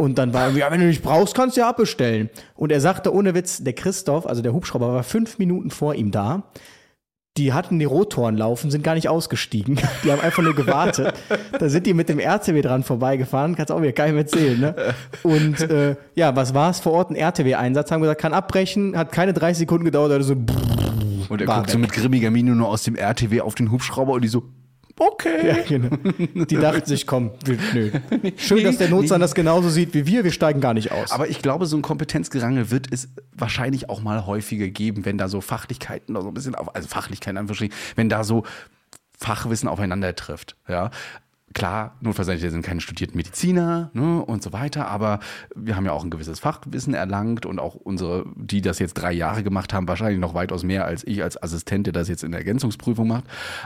Und 0.00 0.16
dann 0.16 0.32
war 0.32 0.44
irgendwie, 0.44 0.60
ja, 0.60 0.70
wenn 0.70 0.80
du 0.80 0.86
nicht 0.86 1.02
brauchst, 1.02 1.34
kannst 1.34 1.56
du 1.56 1.62
ja 1.62 1.68
abbestellen. 1.68 2.30
Und 2.54 2.70
er 2.70 2.80
sagte 2.80 3.12
ohne 3.12 3.34
Witz, 3.34 3.64
der 3.64 3.72
Christoph, 3.72 4.26
also 4.26 4.42
der 4.42 4.52
Hubschrauber, 4.52 4.92
war 4.94 5.02
fünf 5.02 5.38
Minuten 5.38 5.70
vor 5.70 5.94
ihm 5.94 6.12
da. 6.12 6.44
Die 7.36 7.52
hatten 7.52 7.78
die 7.78 7.84
Rotoren 7.84 8.36
laufen, 8.36 8.70
sind 8.70 8.82
gar 8.82 8.94
nicht 8.94 9.08
ausgestiegen. 9.08 9.78
Die 10.04 10.10
haben 10.10 10.20
einfach 10.20 10.42
nur 10.42 10.54
gewartet. 10.56 11.14
da 11.56 11.68
sind 11.68 11.86
die 11.86 11.94
mit 11.94 12.08
dem 12.08 12.18
RTW 12.18 12.60
dran 12.62 12.82
vorbeigefahren, 12.82 13.54
kannst 13.54 13.70
auch 13.70 13.80
wieder 13.80 13.92
keinem 13.92 14.16
erzählen, 14.16 14.58
ne? 14.58 14.74
Und 15.22 15.60
äh, 15.60 15.94
ja, 16.16 16.34
was 16.34 16.52
war's 16.54 16.80
vor 16.80 16.92
Ort? 16.94 17.10
Ein 17.10 17.16
RTW-Einsatz, 17.16 17.92
haben 17.92 18.00
gesagt, 18.00 18.20
kann 18.20 18.32
abbrechen, 18.34 18.96
hat 18.96 19.12
keine 19.12 19.34
30 19.34 19.58
Sekunden 19.58 19.84
gedauert, 19.84 20.10
also 20.10 20.34
so 20.34 20.40
Und 21.28 21.40
er 21.40 21.46
War 21.46 21.58
guckt 21.58 21.70
so 21.70 21.74
weg. 21.78 21.82
mit 21.82 21.92
grimmiger 21.92 22.30
Miene 22.32 22.56
nur 22.56 22.68
aus 22.68 22.82
dem 22.82 22.96
RTW 22.96 23.40
auf 23.40 23.54
den 23.54 23.70
Hubschrauber 23.70 24.14
und 24.14 24.22
die 24.22 24.28
so, 24.28 24.42
okay. 24.98 25.46
Ja, 25.46 25.56
genau. 25.66 25.96
Die 25.96 26.56
dachten 26.56 26.86
sich, 26.86 27.06
komm, 27.06 27.32
nö. 27.74 27.90
Schön, 28.36 28.64
dass 28.64 28.78
der 28.78 28.88
Notstand 28.88 29.22
das 29.22 29.34
genauso 29.34 29.68
sieht 29.68 29.94
wie 29.94 30.06
wir, 30.06 30.24
wir 30.24 30.32
steigen 30.32 30.60
gar 30.60 30.74
nicht 30.74 30.92
aus. 30.92 31.12
Aber 31.12 31.28
ich 31.28 31.42
glaube, 31.42 31.66
so 31.66 31.76
ein 31.76 31.82
Kompetenzgerangel 31.82 32.70
wird 32.70 32.92
es 32.92 33.08
wahrscheinlich 33.32 33.88
auch 33.88 34.00
mal 34.02 34.26
häufiger 34.26 34.68
geben, 34.68 35.04
wenn 35.04 35.18
da 35.18 35.28
so 35.28 35.40
Fachlichkeiten 35.40 36.16
oder 36.16 36.22
so 36.22 36.28
ein 36.28 36.34
bisschen, 36.34 36.54
auf, 36.54 36.74
also 36.74 36.88
Fachlichkeiten 36.88 37.38
einfach, 37.38 37.56
wenn 37.96 38.08
da 38.08 38.24
so 38.24 38.44
Fachwissen 39.18 39.68
aufeinander 39.68 40.14
trifft. 40.14 40.56
Ja. 40.68 40.90
Klar, 41.58 41.96
Notfallsanitäter 42.00 42.52
sind 42.52 42.64
keine 42.64 42.80
studierten 42.80 43.16
Mediziner 43.16 43.90
ne, 43.92 44.24
und 44.24 44.44
so 44.44 44.52
weiter, 44.52 44.86
aber 44.86 45.18
wir 45.56 45.74
haben 45.74 45.84
ja 45.84 45.90
auch 45.90 46.04
ein 46.04 46.10
gewisses 46.10 46.38
Fachwissen 46.38 46.94
erlangt 46.94 47.46
und 47.46 47.58
auch 47.58 47.74
unsere, 47.74 48.26
die 48.36 48.60
das 48.60 48.78
jetzt 48.78 48.94
drei 48.94 49.12
Jahre 49.12 49.42
gemacht 49.42 49.74
haben, 49.74 49.88
wahrscheinlich 49.88 50.20
noch 50.20 50.34
weitaus 50.34 50.62
mehr 50.62 50.84
als 50.84 51.04
ich 51.04 51.20
als 51.20 51.42
Assistent, 51.42 51.86
der 51.86 51.92
das 51.92 52.06
jetzt 52.08 52.22
in 52.22 52.30
der 52.30 52.38
Ergänzungsprüfung 52.38 53.08
macht. 53.08 53.24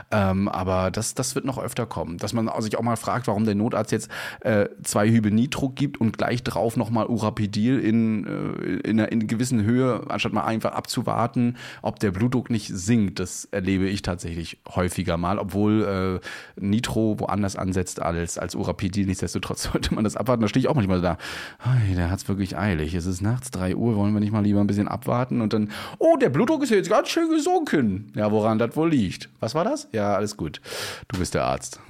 Ähm, 0.09 0.47
aber 0.47 0.89
das, 0.89 1.13
das 1.13 1.35
wird 1.35 1.45
noch 1.45 1.59
öfter 1.59 1.85
kommen, 1.85 2.17
dass 2.17 2.33
man 2.33 2.49
sich 2.63 2.79
auch 2.79 2.81
mal 2.81 2.95
fragt, 2.95 3.27
warum 3.27 3.45
der 3.45 3.53
Notarzt 3.53 3.91
jetzt 3.91 4.09
äh, 4.39 4.69
zwei 4.81 5.07
Hübe 5.07 5.29
Nitro 5.29 5.69
gibt 5.69 6.01
und 6.01 6.17
gleich 6.17 6.41
drauf 6.41 6.75
nochmal 6.77 7.05
Urapidil 7.05 7.77
in, 7.77 8.25
äh, 8.25 8.89
in, 8.89 8.99
einer, 8.99 9.11
in 9.11 9.27
gewissen 9.27 9.65
Höhe, 9.65 10.09
anstatt 10.09 10.33
mal 10.33 10.45
einfach 10.45 10.71
abzuwarten, 10.71 11.57
ob 11.83 11.99
der 11.99 12.09
Blutdruck 12.09 12.49
nicht 12.49 12.69
sinkt. 12.69 13.19
Das 13.19 13.45
erlebe 13.51 13.87
ich 13.87 14.01
tatsächlich 14.01 14.57
häufiger 14.67 15.17
mal, 15.17 15.37
obwohl 15.37 16.19
äh, 16.57 16.59
Nitro 16.59 17.19
woanders 17.19 17.55
ansetzt 17.55 17.82
als, 17.99 18.37
als 18.37 18.55
Urapidil. 18.55 19.05
Nichtsdestotrotz 19.05 19.63
sollte 19.71 19.93
man 19.93 20.03
das 20.03 20.15
abwarten. 20.15 20.41
Da 20.41 20.47
stehe 20.47 20.61
ich 20.61 20.67
auch 20.69 20.75
manchmal 20.75 21.01
da, 21.01 21.17
"Ei, 21.63 21.93
der 21.95 22.09
hat 22.09 22.19
es 22.19 22.27
wirklich 22.27 22.57
eilig. 22.57 22.93
Es 22.93 23.05
ist 23.05 23.21
nachts 23.21 23.51
3 23.51 23.75
Uhr, 23.75 23.95
wollen 23.95 24.13
wir 24.13 24.19
nicht 24.19 24.31
mal 24.33 24.43
lieber 24.43 24.59
ein 24.61 24.67
bisschen 24.67 24.87
abwarten 24.87 25.41
und 25.41 25.53
dann, 25.53 25.71
oh, 25.99 26.17
der 26.17 26.29
Blutdruck 26.29 26.63
ist 26.63 26.69
jetzt 26.69 26.89
ganz 26.89 27.09
schön 27.09 27.29
gesunken. 27.29 28.11
Ja, 28.15 28.31
woran 28.31 28.57
das 28.59 28.75
wohl 28.75 28.89
liegt. 28.89 29.29
Was 29.39 29.55
war 29.55 29.63
das? 29.63 29.87
Ja, 29.91 30.15
alles 30.15 30.37
gut. 30.37 30.61
Du 31.07 31.19
bist 31.19 31.33
der 31.33 31.43
Arzt. 31.45 31.79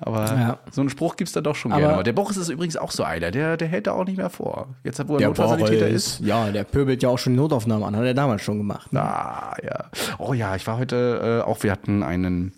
Aber 0.00 0.24
Ja. 0.26 0.58
so 0.72 0.80
einen 0.80 0.90
Spruch 0.90 1.14
gibt 1.16 1.28
es 1.28 1.32
da 1.34 1.40
doch 1.40 1.54
schon 1.54 1.72
Aber- 1.72 1.80
gerne. 1.80 2.02
Der 2.02 2.12
Boris 2.12 2.36
ist 2.36 2.48
übrigens 2.48 2.76
auch 2.76 2.90
so 2.90 3.04
einer, 3.04 3.30
der, 3.30 3.56
der 3.56 3.68
hält 3.68 3.86
da 3.86 3.92
auch 3.92 4.04
nicht 4.04 4.16
mehr 4.16 4.30
vor. 4.30 4.68
Jetzt, 4.82 4.98
wo 5.06 5.14
er 5.14 5.18
der 5.18 5.28
Notfallsanitäter 5.28 5.86
Boris, 5.86 6.18
ist. 6.18 6.20
ja, 6.20 6.50
der 6.50 6.64
pöbelt 6.64 7.02
ja 7.02 7.08
auch 7.08 7.18
schon 7.18 7.34
die 7.34 7.38
Notaufnahme 7.38 7.86
an, 7.86 7.94
hat 7.94 8.04
er 8.04 8.14
damals 8.14 8.42
schon 8.42 8.58
gemacht. 8.58 8.92
Ne? 8.92 9.00
Ah, 9.00 9.54
ja. 9.62 9.84
Oh 10.18 10.32
ja, 10.34 10.56
ich 10.56 10.66
war 10.66 10.78
heute 10.78 11.42
äh, 11.46 11.48
auch, 11.48 11.62
wir 11.62 11.70
hatten 11.70 12.02
einen 12.02 12.52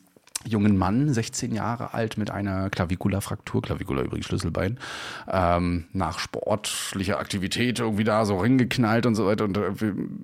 jungen 0.46 0.76
Mann, 0.76 1.12
16 1.12 1.54
Jahre 1.54 1.94
alt, 1.94 2.18
mit 2.18 2.30
einer 2.30 2.70
Klavikulafraktur, 2.70 3.62
Klavikula 3.62 4.02
übrigens 4.02 4.26
Schlüsselbein, 4.26 4.78
ähm, 5.30 5.84
nach 5.92 6.18
sportlicher 6.18 7.18
Aktivität 7.18 7.80
irgendwie 7.80 8.04
da 8.04 8.24
so 8.24 8.38
ringeknallt 8.38 9.06
und 9.06 9.14
so 9.14 9.26
weiter. 9.26 9.44
Und 9.44 9.56
äh, 9.56 9.72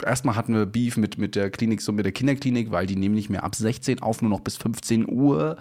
erstmal 0.05 0.37
hatten 0.37 0.55
wir 0.55 0.67
Beef 0.67 0.97
mit, 0.97 1.19
mit 1.19 1.35
der 1.35 1.51
Klinik, 1.51 1.83
so 1.83 1.93
mit 1.93 2.05
der 2.05 2.13
Kinderklinik, 2.13 2.71
weil 2.71 2.87
die 2.87 2.97
nehmen 2.97 3.15
nicht 3.15 3.31
mehr 3.31 3.45
ab 3.45 3.55
16 3.55 4.03
auf, 4.03 4.23
nur 4.23 4.31
noch 4.31 4.41
bis 4.41 4.57
15 4.57 5.11
Uhr. 5.11 5.57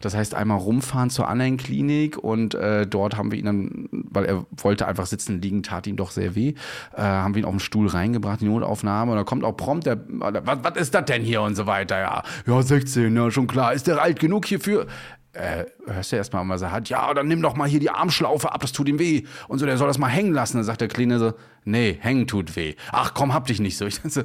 Das 0.00 0.14
heißt, 0.14 0.34
einmal 0.34 0.58
rumfahren 0.58 1.10
zur 1.10 1.28
anderen 1.28 1.56
Klinik 1.56 2.18
und 2.18 2.54
äh, 2.54 2.86
dort 2.86 3.16
haben 3.16 3.30
wir 3.30 3.38
ihn 3.38 3.44
dann, 3.44 3.88
weil 3.90 4.24
er 4.24 4.46
wollte 4.56 4.86
einfach 4.86 5.06
sitzen, 5.06 5.40
liegen, 5.40 5.62
tat 5.62 5.86
ihm 5.86 5.96
doch 5.96 6.10
sehr 6.10 6.34
weh, 6.34 6.54
äh, 6.96 7.02
haben 7.02 7.34
wir 7.34 7.42
ihn 7.42 7.46
auf 7.46 7.52
den 7.52 7.60
Stuhl 7.60 7.88
reingebracht, 7.88 8.40
die 8.40 8.46
Notaufnahme. 8.46 9.12
Und 9.12 9.18
da 9.18 9.24
kommt 9.24 9.44
auch 9.44 9.56
prompt 9.56 9.86
der, 9.86 9.98
was, 10.08 10.58
was 10.62 10.76
ist 10.76 10.94
das 10.94 11.04
denn 11.04 11.22
hier 11.22 11.42
und 11.42 11.54
so 11.54 11.66
weiter, 11.66 11.98
ja. 11.98 12.22
Ja, 12.46 12.62
16, 12.62 13.14
ja, 13.14 13.30
schon 13.30 13.46
klar. 13.46 13.72
Ist 13.72 13.86
der 13.86 13.97
alt 13.98 14.20
genug 14.20 14.46
hierfür? 14.46 14.86
Äh, 15.32 15.66
hörst 15.86 16.12
du 16.12 16.16
erstmal, 16.16 16.48
was 16.48 16.62
er 16.62 16.72
hat? 16.72 16.88
Ja, 16.88 17.12
dann 17.14 17.28
nimm 17.28 17.42
doch 17.42 17.54
mal 17.54 17.68
hier 17.68 17.80
die 17.80 17.90
Armschlaufe 17.90 18.52
ab, 18.52 18.60
das 18.60 18.72
tut 18.72 18.88
ihm 18.88 18.98
weh. 18.98 19.24
Und 19.46 19.58
so, 19.58 19.66
der 19.66 19.76
soll 19.76 19.86
das 19.86 19.98
mal 19.98 20.08
hängen 20.08 20.32
lassen. 20.32 20.56
Dann 20.56 20.64
sagt 20.64 20.80
der 20.80 20.88
Kleine 20.88 21.18
so, 21.18 21.34
nee, 21.64 21.96
hängen 22.00 22.26
tut 22.26 22.56
weh. 22.56 22.74
Ach 22.90 23.14
komm, 23.14 23.34
hab 23.34 23.46
dich 23.46 23.60
nicht 23.60 23.76
so. 23.76 23.86
Ich 23.86 24.00
so, 24.02 24.22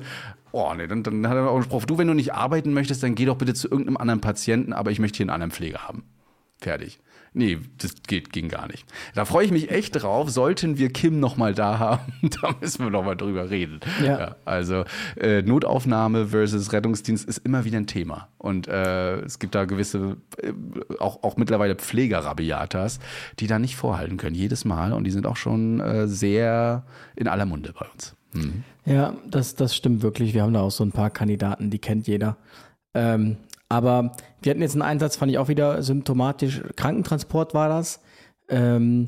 oh 0.51 0.73
nee, 0.75 0.87
dann, 0.87 1.03
dann 1.03 1.27
hat 1.27 1.35
er 1.35 1.49
auch 1.49 1.55
einen 1.55 1.63
Spruch. 1.63 1.85
Du, 1.85 1.97
wenn 1.97 2.07
du 2.07 2.13
nicht 2.13 2.33
arbeiten 2.33 2.73
möchtest, 2.73 3.03
dann 3.03 3.15
geh 3.15 3.25
doch 3.25 3.37
bitte 3.37 3.53
zu 3.53 3.69
irgendeinem 3.69 3.97
anderen 3.97 4.21
Patienten, 4.21 4.73
aber 4.73 4.91
ich 4.91 4.99
möchte 4.99 5.17
hier 5.17 5.25
einen 5.25 5.29
anderen 5.31 5.51
Pfleger 5.51 5.87
haben. 5.87 6.03
Fertig. 6.59 6.99
Nee, 7.35 7.59
das 7.79 7.95
geht, 8.07 8.31
ging 8.31 8.47
gar 8.47 8.67
nicht. 8.67 8.85
Da 9.15 9.25
freue 9.25 9.45
ich 9.45 9.51
mich 9.51 9.71
echt 9.71 10.01
drauf. 10.01 10.29
Sollten 10.29 10.77
wir 10.77 10.89
Kim 10.89 11.19
noch 11.19 11.35
mal 11.35 11.55
da 11.55 11.79
haben, 11.79 12.13
da 12.41 12.55
müssen 12.61 12.83
wir 12.83 12.91
noch 12.91 13.03
mal 13.03 13.15
drüber 13.15 13.49
reden. 13.49 13.79
Ja. 14.03 14.35
also 14.45 14.83
äh, 15.19 15.41
Notaufnahme 15.41 16.27
versus 16.27 16.71
Rettungsdienst 16.71 17.27
ist 17.27 17.39
immer 17.39 17.65
wieder 17.65 17.77
ein 17.77 17.87
Thema. 17.87 18.27
Und 18.37 18.67
äh, 18.67 19.21
es 19.21 19.39
gibt 19.39 19.55
da 19.55 19.65
gewisse, 19.65 20.17
äh, 20.37 20.53
auch, 20.99 21.23
auch 21.23 21.37
mittlerweile 21.37 21.75
Pflegerrabiatas, 21.75 22.99
die 23.39 23.47
da 23.47 23.57
nicht 23.57 23.75
vorhalten 23.75 24.17
können, 24.17 24.35
jedes 24.35 24.63
Mal. 24.63 24.93
Und 24.93 25.05
die 25.05 25.11
sind 25.11 25.25
auch 25.25 25.37
schon 25.37 25.79
äh, 25.79 26.07
sehr 26.07 26.85
in 27.15 27.27
aller 27.27 27.45
Munde 27.45 27.73
bei 27.77 27.85
uns. 27.91 28.15
Mhm. 28.33 28.63
Ja, 28.85 29.15
das, 29.27 29.55
das 29.55 29.75
stimmt 29.75 30.03
wirklich. 30.03 30.33
Wir 30.33 30.43
haben 30.43 30.53
da 30.53 30.61
auch 30.61 30.71
so 30.71 30.83
ein 30.83 30.91
paar 30.91 31.09
Kandidaten, 31.09 31.69
die 31.69 31.79
kennt 31.79 32.07
jeder. 32.07 32.37
Ähm, 32.93 33.37
aber 33.69 34.11
wir 34.41 34.51
hatten 34.51 34.61
jetzt 34.61 34.73
einen 34.73 34.81
Einsatz, 34.81 35.15
fand 35.15 35.31
ich 35.31 35.37
auch 35.37 35.47
wieder 35.47 35.81
symptomatisch. 35.81 36.61
Krankentransport 36.75 37.53
war 37.53 37.69
das. 37.69 38.01
Ähm, 38.49 39.05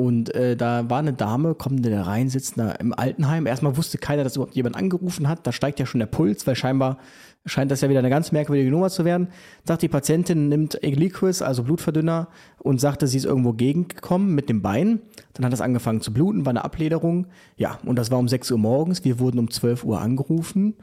und 0.00 0.34
äh, 0.34 0.56
da 0.56 0.88
war 0.88 1.00
eine 1.00 1.12
Dame, 1.12 1.54
kommt 1.54 1.84
da 1.84 2.02
rein, 2.02 2.30
sitzt 2.30 2.58
da 2.58 2.70
im 2.72 2.94
Altenheim. 2.94 3.44
Erstmal 3.44 3.76
wusste 3.76 3.98
keiner, 3.98 4.24
dass 4.24 4.36
überhaupt 4.36 4.56
jemand 4.56 4.76
angerufen 4.76 5.28
hat. 5.28 5.46
Da 5.46 5.52
steigt 5.52 5.78
ja 5.78 5.84
schon 5.84 5.98
der 5.98 6.06
Puls, 6.06 6.46
weil 6.46 6.56
scheinbar 6.56 6.96
scheint 7.44 7.70
das 7.70 7.82
ja 7.82 7.90
wieder 7.90 7.98
eine 7.98 8.08
ganz 8.08 8.32
merkwürdige 8.32 8.70
Nummer 8.70 8.88
zu 8.88 9.04
werden. 9.04 9.28
Sagt 9.64 9.82
die 9.82 9.88
Patientin, 9.88 10.48
nimmt 10.48 10.82
Egliquis, 10.82 11.42
also 11.42 11.64
Blutverdünner, 11.64 12.28
und 12.60 12.80
sagte, 12.80 13.06
sie 13.06 13.18
ist 13.18 13.26
irgendwo 13.26 13.52
gegengekommen 13.52 14.34
mit 14.34 14.48
dem 14.48 14.62
Bein. 14.62 15.02
Dann 15.34 15.44
hat 15.44 15.52
es 15.52 15.60
angefangen 15.60 16.00
zu 16.00 16.14
bluten, 16.14 16.46
war 16.46 16.50
eine 16.50 16.64
Ablederung. 16.64 17.26
Ja, 17.56 17.78
und 17.84 17.96
das 17.96 18.10
war 18.10 18.18
um 18.18 18.28
6 18.28 18.50
Uhr 18.52 18.58
morgens. 18.58 19.04
Wir 19.04 19.18
wurden 19.18 19.38
um 19.38 19.50
12 19.50 19.84
Uhr 19.84 20.00
angerufen. 20.00 20.76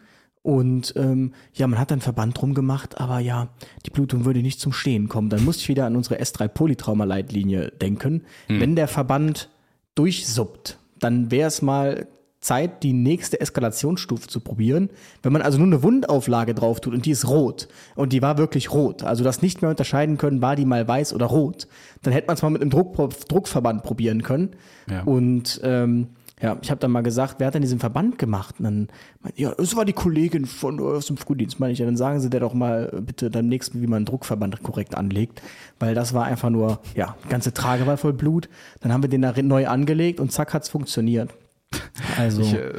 Und 0.48 0.94
ähm, 0.96 1.34
ja, 1.56 1.68
man 1.68 1.78
hat 1.78 1.92
dann 1.92 2.00
Verband 2.00 2.40
drum 2.40 2.54
gemacht, 2.54 3.02
aber 3.02 3.20
ja, 3.20 3.50
die 3.86 3.90
Blutung 3.90 4.24
würde 4.24 4.42
nicht 4.42 4.62
zum 4.62 4.72
Stehen 4.72 5.10
kommen. 5.10 5.30
Dann 5.30 5.44
musste 5.44 5.64
ich 5.64 5.68
wieder 5.68 5.86
an 5.86 5.98
unsere 5.98 6.22
S3 6.22 6.48
Polytrauma-Leitlinie 6.48 7.72
denken. 7.72 8.24
Hm. 8.48 8.62
Wenn 8.62 8.78
der 8.78 8.88
Verband 8.88 9.50
durchsuppt, 9.96 10.78
dann 11.00 11.32
wäre 11.32 11.50
es 11.50 11.62
mal 11.62 12.08
Zeit, 12.40 12.82
die 12.84 12.94
nächste 12.94 13.42
Eskalationsstufe 13.42 14.30
zu 14.30 14.40
probieren. 14.40 14.90
Wenn 15.22 15.34
man 15.34 15.42
also 15.42 15.58
nur 15.58 15.68
eine 15.68 15.84
Wundauflage 15.84 16.54
drauf 16.54 16.80
tut 16.80 16.94
und 16.94 17.06
die 17.06 17.12
ist 17.12 17.28
rot 17.28 17.68
und 17.96 18.14
die 18.14 18.22
war 18.22 18.38
wirklich 18.38 18.72
rot, 18.72 19.04
also 19.04 19.26
das 19.26 19.42
nicht 19.42 19.62
mehr 19.62 19.72
unterscheiden 19.72 20.18
können, 20.18 20.42
war 20.42 20.56
die 20.56 20.64
mal 20.64 20.88
weiß 20.88 21.14
oder 21.14 21.26
rot, 21.26 21.68
dann 22.04 22.14
hätte 22.14 22.28
man 22.28 22.36
es 22.38 22.42
mal 22.42 22.52
mit 22.52 22.62
einem 22.62 22.72
Druck, 22.72 22.96
Druckverband 23.28 23.84
probieren 23.84 24.24
können. 24.24 24.52
Ja. 24.90 25.04
Und 25.04 25.60
ähm, 25.62 26.08
ja, 26.40 26.56
ich 26.62 26.70
habe 26.70 26.80
dann 26.80 26.92
mal 26.92 27.02
gesagt, 27.02 27.36
wer 27.40 27.48
hat 27.48 27.56
denn 27.56 27.64
diesen 27.64 27.80
Verband 27.80 28.20
gemacht? 28.20 28.56
Und 28.60 28.66
dann, 28.66 28.88
meinte, 29.22 29.42
ja, 29.42 29.54
es 29.58 29.76
war 29.76 29.86
die 29.86 29.94
Kollegin 29.94 30.46
von 30.46 30.80
aus 30.80 31.08
dem 31.08 31.18
Frühdienst, 31.18 31.60
meine 31.60 31.74
ich. 31.74 31.80
Ja, 31.80 31.86
dann 31.86 31.98
sagen 31.98 32.20
Sie 32.20 32.30
der 32.30 32.42
doch 32.42 32.54
mal 32.54 32.92
bitte 33.02 33.32
beim 33.32 33.48
nächsten, 33.48 33.82
wie 33.82 33.88
man 33.88 33.98
einen 33.98 34.06
Druckverband 34.06 34.62
korrekt 34.62 34.96
anlegt, 34.96 35.42
weil 35.80 35.96
das 35.96 36.14
war 36.14 36.26
einfach 36.26 36.52
nur, 36.52 36.80
ja, 36.96 37.16
die 37.26 37.30
ganze 37.30 37.54
Trage 37.54 37.88
war 37.88 37.98
voll 37.98 38.14
Blut. 38.14 38.50
Dann 38.82 38.94
haben 38.94 39.02
wir 39.02 39.10
den 39.10 39.24
da 39.24 39.34
neu 39.42 39.68
angelegt 39.68 40.20
und 40.20 40.32
zack 40.32 40.54
hat's 40.54 40.70
funktioniert. 40.70 41.32
Also, 42.18 42.42
Ich, 42.42 42.54
äh, 42.54 42.74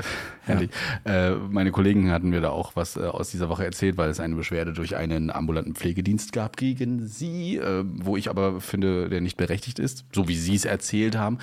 herrlich. 0.44 0.70
Äh, 1.04 1.32
meine 1.32 1.70
Kollegen 1.72 2.10
hatten 2.10 2.30
mir 2.30 2.40
da 2.40 2.50
auch 2.50 2.74
was 2.74 2.96
äh, 2.96 3.00
aus 3.00 3.30
dieser 3.30 3.48
Woche 3.48 3.64
erzählt, 3.64 3.96
weil 3.96 4.10
es 4.10 4.18
eine 4.20 4.34
Beschwerde 4.34 4.72
durch 4.72 4.96
einen 4.96 5.30
ambulanten 5.30 5.74
Pflegedienst 5.74 6.32
gab 6.32 6.56
gegen 6.56 7.06
sie, 7.06 7.56
äh, 7.56 7.84
wo 7.84 8.16
ich 8.16 8.30
aber 8.30 8.60
finde, 8.60 9.08
der 9.08 9.20
nicht 9.20 9.36
berechtigt 9.36 9.78
ist, 9.78 10.04
so 10.12 10.28
wie 10.28 10.36
sie 10.36 10.54
es 10.54 10.64
erzählt 10.64 11.16
haben. 11.16 11.38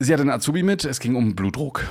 Sie 0.00 0.12
hatte 0.12 0.22
einen 0.22 0.30
Azubi 0.30 0.62
mit, 0.62 0.84
es 0.84 1.00
ging 1.00 1.16
um 1.16 1.34
Blutdruck. 1.34 1.84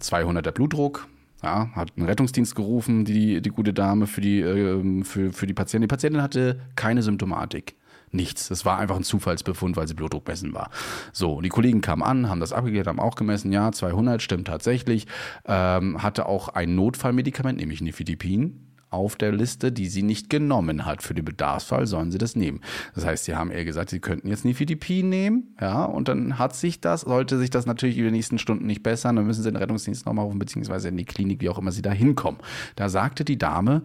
200er 0.00 0.52
Blutdruck. 0.52 1.08
Ja, 1.42 1.70
hat 1.74 1.92
einen 1.96 2.06
Rettungsdienst 2.06 2.54
gerufen, 2.54 3.04
die, 3.04 3.42
die 3.42 3.50
gute 3.50 3.74
Dame 3.74 4.06
für 4.06 4.20
die, 4.20 4.40
ähm, 4.40 5.04
für, 5.04 5.32
für 5.32 5.48
die 5.48 5.54
Patientin. 5.54 5.88
Die 5.88 5.92
Patientin 5.92 6.22
hatte 6.22 6.60
keine 6.76 7.02
Symptomatik. 7.02 7.74
Nichts. 8.12 8.46
Das 8.48 8.64
war 8.64 8.78
einfach 8.78 8.94
ein 8.94 9.02
Zufallsbefund, 9.02 9.76
weil 9.76 9.88
sie 9.88 9.94
Blutdruck 9.94 10.28
messen 10.28 10.54
war. 10.54 10.70
So, 11.12 11.40
die 11.40 11.48
Kollegen 11.48 11.80
kamen 11.80 12.04
an, 12.04 12.28
haben 12.28 12.38
das 12.38 12.52
abgeklärt, 12.52 12.86
haben 12.86 13.00
auch 13.00 13.16
gemessen, 13.16 13.50
ja, 13.50 13.72
200 13.72 14.22
stimmt 14.22 14.46
tatsächlich. 14.46 15.08
Ähm, 15.44 16.00
hatte 16.00 16.26
auch 16.26 16.48
ein 16.50 16.76
Notfallmedikament, 16.76 17.58
nämlich 17.58 17.80
Nifedipin, 17.80 18.67
auf 18.90 19.16
der 19.16 19.32
Liste, 19.32 19.72
die 19.72 19.86
sie 19.86 20.02
nicht 20.02 20.30
genommen 20.30 20.86
hat. 20.86 21.02
Für 21.02 21.14
den 21.14 21.24
Bedarfsfall 21.24 21.86
sollen 21.86 22.10
sie 22.10 22.18
das 22.18 22.36
nehmen. 22.36 22.60
Das 22.94 23.04
heißt, 23.04 23.24
sie 23.24 23.34
haben 23.34 23.52
ihr 23.52 23.64
gesagt, 23.64 23.90
sie 23.90 24.00
könnten 24.00 24.28
jetzt 24.28 24.44
Nifedipin 24.44 25.08
nehmen, 25.08 25.54
ja, 25.60 25.84
und 25.84 26.08
dann 26.08 26.38
hat 26.38 26.54
sich 26.54 26.80
das, 26.80 27.02
sollte 27.02 27.38
sich 27.38 27.50
das 27.50 27.66
natürlich 27.66 27.98
über 27.98 28.08
die 28.08 28.16
nächsten 28.16 28.38
Stunden 28.38 28.66
nicht 28.66 28.82
bessern, 28.82 29.16
dann 29.16 29.26
müssen 29.26 29.42
sie 29.42 29.50
den 29.50 29.56
Rettungsdienst 29.56 30.06
nochmal 30.06 30.24
rufen, 30.24 30.38
beziehungsweise 30.38 30.88
in 30.88 30.96
die 30.96 31.04
Klinik, 31.04 31.40
wie 31.40 31.48
auch 31.48 31.58
immer 31.58 31.72
sie 31.72 31.82
da 31.82 31.90
hinkommen. 31.90 32.40
Da 32.76 32.88
sagte 32.88 33.24
die 33.24 33.38
Dame, 33.38 33.82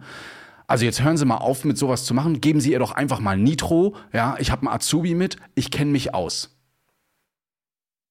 also 0.66 0.86
jetzt 0.86 1.02
hören 1.02 1.18
Sie 1.18 1.26
mal 1.26 1.36
auf, 1.36 1.64
mit 1.64 1.76
sowas 1.76 2.04
zu 2.04 2.14
machen. 2.14 2.40
Geben 2.40 2.60
Sie 2.60 2.72
ihr 2.72 2.78
doch 2.78 2.92
einfach 2.92 3.20
mal 3.20 3.36
Nitro. 3.36 3.96
Ja, 4.14 4.36
ich 4.38 4.50
habe 4.50 4.62
einen 4.62 4.74
Azubi 4.74 5.14
mit. 5.14 5.36
Ich 5.54 5.70
kenne 5.70 5.90
mich 5.90 6.14
aus. 6.14 6.53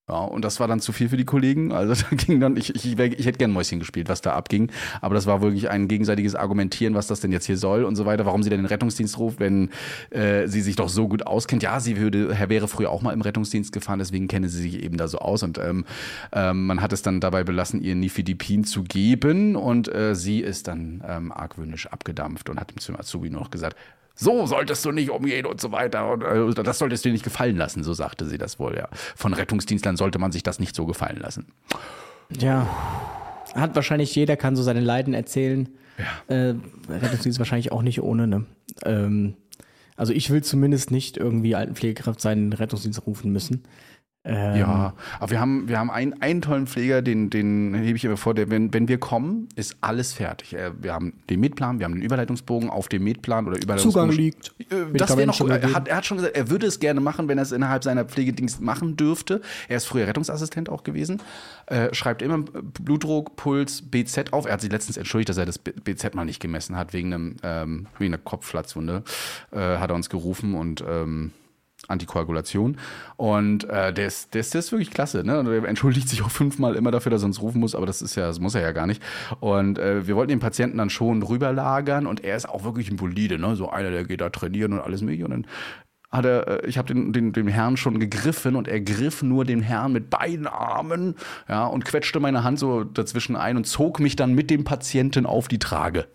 Ja, 0.06 0.16
und 0.16 0.44
das 0.44 0.60
war 0.60 0.68
dann 0.68 0.80
zu 0.80 0.92
viel 0.92 1.08
für 1.08 1.16
die 1.16 1.24
Kollegen. 1.24 1.72
Also 1.72 1.94
da 2.10 2.16
ging 2.16 2.38
dann, 2.38 2.58
ich, 2.58 2.74
ich, 2.74 2.84
ich 2.84 3.26
hätte 3.26 3.38
gern 3.38 3.52
Mäuschen 3.52 3.78
gespielt, 3.78 4.10
was 4.10 4.20
da 4.20 4.34
abging. 4.34 4.70
Aber 5.00 5.14
das 5.14 5.24
war 5.26 5.40
wirklich 5.40 5.70
ein 5.70 5.88
gegenseitiges 5.88 6.34
Argumentieren, 6.34 6.94
was 6.94 7.06
das 7.06 7.20
denn 7.20 7.32
jetzt 7.32 7.46
hier 7.46 7.56
soll 7.56 7.84
und 7.84 7.96
so 7.96 8.04
weiter, 8.04 8.26
warum 8.26 8.42
sie 8.42 8.50
denn 8.50 8.60
den 8.60 8.66
Rettungsdienst 8.66 9.18
ruft, 9.18 9.40
wenn 9.40 9.70
äh, 10.10 10.46
sie 10.46 10.60
sich 10.60 10.76
doch 10.76 10.90
so 10.90 11.08
gut 11.08 11.26
auskennt. 11.26 11.62
Ja, 11.62 11.80
sie 11.80 11.96
würde, 11.96 12.34
Herr 12.34 12.50
wäre 12.50 12.68
früher 12.68 12.90
auch 12.90 13.00
mal 13.00 13.12
im 13.12 13.22
Rettungsdienst 13.22 13.72
gefahren, 13.72 13.98
deswegen 13.98 14.28
kenne 14.28 14.50
sie 14.50 14.60
sich 14.60 14.82
eben 14.82 14.98
da 14.98 15.08
so 15.08 15.18
aus. 15.20 15.42
Und 15.42 15.56
ähm, 15.56 15.86
ähm, 16.32 16.66
man 16.66 16.82
hat 16.82 16.92
es 16.92 17.00
dann 17.00 17.20
dabei 17.20 17.42
belassen, 17.42 17.80
ihr 17.80 17.94
Nifedipin 17.94 18.64
zu 18.64 18.82
geben. 18.82 19.56
Und 19.56 19.88
äh, 19.88 20.14
sie 20.14 20.40
ist 20.40 20.68
dann 20.68 21.02
ähm, 21.08 21.32
argwöhnisch 21.32 21.86
abgedampft 21.86 22.50
und 22.50 22.60
hat 22.60 22.74
zum 22.78 22.96
Azubi 22.96 23.30
nur 23.30 23.40
noch 23.40 23.50
gesagt, 23.50 23.76
so 24.14 24.46
solltest 24.46 24.84
du 24.84 24.92
nicht 24.92 25.10
umgehen 25.10 25.46
und 25.46 25.60
so 25.60 25.72
weiter. 25.72 26.10
Und 26.10 26.58
äh, 26.58 26.62
das 26.62 26.78
solltest 26.78 27.04
du 27.04 27.08
dir 27.08 27.12
nicht 27.12 27.24
gefallen 27.24 27.56
lassen, 27.56 27.82
so 27.82 27.92
sagte 27.92 28.26
sie 28.26 28.38
das 28.38 28.58
wohl, 28.58 28.76
ja. 28.76 28.88
Von 29.16 29.34
Rettungsdienstlern 29.34 29.96
sollte 29.96 30.18
man 30.18 30.32
sich 30.32 30.42
das 30.42 30.58
nicht 30.58 30.74
so 30.74 30.86
gefallen 30.86 31.18
lassen. 31.18 31.46
ja, 32.30 32.68
hat 33.54 33.74
wahrscheinlich 33.74 34.14
jeder, 34.14 34.36
kann 34.36 34.56
so 34.56 34.62
seine 34.62 34.80
Leiden 34.80 35.14
erzählen. 35.14 35.68
Äh, 36.26 36.54
Rettungsdienst 36.88 37.38
wahrscheinlich 37.38 37.70
auch 37.70 37.82
nicht 37.82 38.02
ohne, 38.02 38.26
ne? 38.26 38.44
Ähm, 38.84 39.34
also 39.96 40.12
ich 40.12 40.30
will 40.30 40.42
zumindest 40.42 40.90
nicht 40.90 41.16
irgendwie 41.16 41.54
Altenpflegekraft 41.54 42.20
seinen 42.20 42.52
Rettungsdienst 42.52 43.06
rufen 43.06 43.30
müssen. 43.30 43.62
Ähm, 44.26 44.56
Ja, 44.56 44.94
aber 45.20 45.30
wir 45.30 45.40
haben, 45.40 45.68
wir 45.68 45.78
haben 45.78 45.90
einen, 45.90 46.20
einen 46.22 46.40
tollen 46.40 46.66
Pfleger, 46.66 47.02
den, 47.02 47.28
den 47.28 47.74
hebe 47.74 47.96
ich 47.96 48.04
immer 48.04 48.16
vor, 48.16 48.32
der, 48.32 48.48
wenn, 48.50 48.72
wenn 48.72 48.88
wir 48.88 48.98
kommen, 48.98 49.48
ist 49.54 49.76
alles 49.82 50.14
fertig. 50.14 50.56
Wir 50.80 50.92
haben 50.94 51.12
den 51.28 51.40
Metplan, 51.40 51.78
wir 51.78 51.84
haben 51.84 51.94
den 51.94 52.02
Überleitungsbogen 52.02 52.70
auf 52.70 52.88
dem 52.88 53.04
Metplan 53.04 53.46
oder 53.46 53.56
Überleitungsbogen. 53.56 54.10
Zugang 54.10 54.16
liegt. 54.16 54.54
Äh, 54.70 54.96
Das 54.96 55.14
wäre 55.16 55.26
noch, 55.26 55.38
er 55.46 55.74
hat, 55.74 55.88
er 55.88 55.96
hat 55.96 56.06
schon 56.06 56.16
gesagt, 56.16 56.36
er 56.36 56.48
würde 56.48 56.66
es 56.66 56.80
gerne 56.80 57.00
machen, 57.00 57.28
wenn 57.28 57.36
er 57.38 57.42
es 57.42 57.52
innerhalb 57.52 57.84
seiner 57.84 58.04
Pflegedienst 58.06 58.62
machen 58.62 58.96
dürfte. 58.96 59.42
Er 59.68 59.76
ist 59.76 59.84
früher 59.86 60.06
Rettungsassistent 60.06 60.70
auch 60.70 60.84
gewesen. 60.84 61.20
Äh, 61.66 61.94
schreibt 61.94 62.22
immer 62.22 62.38
Blutdruck, 62.38 63.36
Puls, 63.36 63.82
BZ 63.82 64.32
auf. 64.32 64.46
Er 64.46 64.54
hat 64.54 64.60
sich 64.62 64.70
letztens 64.72 64.96
entschuldigt, 64.96 65.28
dass 65.28 65.36
er 65.36 65.46
das 65.46 65.58
BZ 65.58 66.14
mal 66.14 66.24
nicht 66.24 66.40
gemessen 66.40 66.76
hat, 66.76 66.92
wegen, 66.94 67.12
einem, 67.12 67.36
ähm, 67.42 67.86
wegen 67.98 68.14
einer 68.14 68.22
Kopfplatzwunde. 68.22 69.02
Äh, 69.50 69.58
hat 69.58 69.90
er 69.90 69.94
uns 69.96 70.08
gerufen 70.08 70.54
und 70.54 70.82
ähm, 70.88 71.32
Antikoagulation. 71.88 72.76
Und 73.16 73.64
äh, 73.64 73.92
der, 73.92 74.06
ist, 74.06 74.34
der, 74.34 74.40
ist, 74.40 74.54
der 74.54 74.60
ist 74.60 74.72
wirklich 74.72 74.90
klasse. 74.90 75.24
Ne? 75.24 75.38
Und 75.38 75.46
Er 75.46 75.64
entschuldigt 75.64 76.08
sich 76.08 76.22
auch 76.22 76.30
fünfmal 76.30 76.74
immer 76.74 76.90
dafür, 76.90 77.10
dass 77.10 77.22
er 77.22 77.26
uns 77.26 77.40
rufen 77.40 77.60
muss, 77.60 77.74
aber 77.74 77.86
das 77.86 78.02
ist 78.02 78.14
ja, 78.14 78.26
das 78.26 78.40
muss 78.40 78.54
er 78.54 78.62
ja 78.62 78.72
gar 78.72 78.86
nicht. 78.86 79.02
Und 79.40 79.78
äh, 79.78 80.06
wir 80.06 80.16
wollten 80.16 80.30
den 80.30 80.40
Patienten 80.40 80.78
dann 80.78 80.90
schon 80.90 81.22
rüberlagern 81.22 82.06
und 82.06 82.24
er 82.24 82.36
ist 82.36 82.48
auch 82.48 82.64
wirklich 82.64 82.90
ein 82.90 82.96
Bolide, 82.96 83.38
ne? 83.38 83.56
So 83.56 83.70
einer, 83.70 83.90
der 83.90 84.04
geht 84.04 84.20
da 84.20 84.30
trainieren 84.30 84.72
und 84.72 84.80
alles 84.80 85.02
mögliche. 85.02 85.24
Und 85.24 85.30
dann 85.30 85.46
hat 86.14 86.24
er, 86.24 86.64
äh, 86.64 86.66
ich 86.66 86.78
habe 86.78 86.92
den, 86.92 87.12
den, 87.12 87.32
den 87.32 87.48
Herrn 87.48 87.76
schon 87.76 87.98
gegriffen 87.98 88.56
und 88.56 88.68
er 88.68 88.80
griff 88.80 89.22
nur 89.22 89.44
den 89.44 89.60
Herrn 89.60 89.92
mit 89.92 90.10
beiden 90.10 90.46
Armen, 90.46 91.16
ja, 91.48 91.66
und 91.66 91.84
quetschte 91.84 92.20
meine 92.20 92.44
Hand 92.44 92.58
so 92.58 92.84
dazwischen 92.84 93.36
ein 93.36 93.56
und 93.56 93.66
zog 93.66 94.00
mich 94.00 94.16
dann 94.16 94.34
mit 94.34 94.50
dem 94.50 94.64
Patienten 94.64 95.26
auf 95.26 95.48
die 95.48 95.58
Trage. 95.58 96.06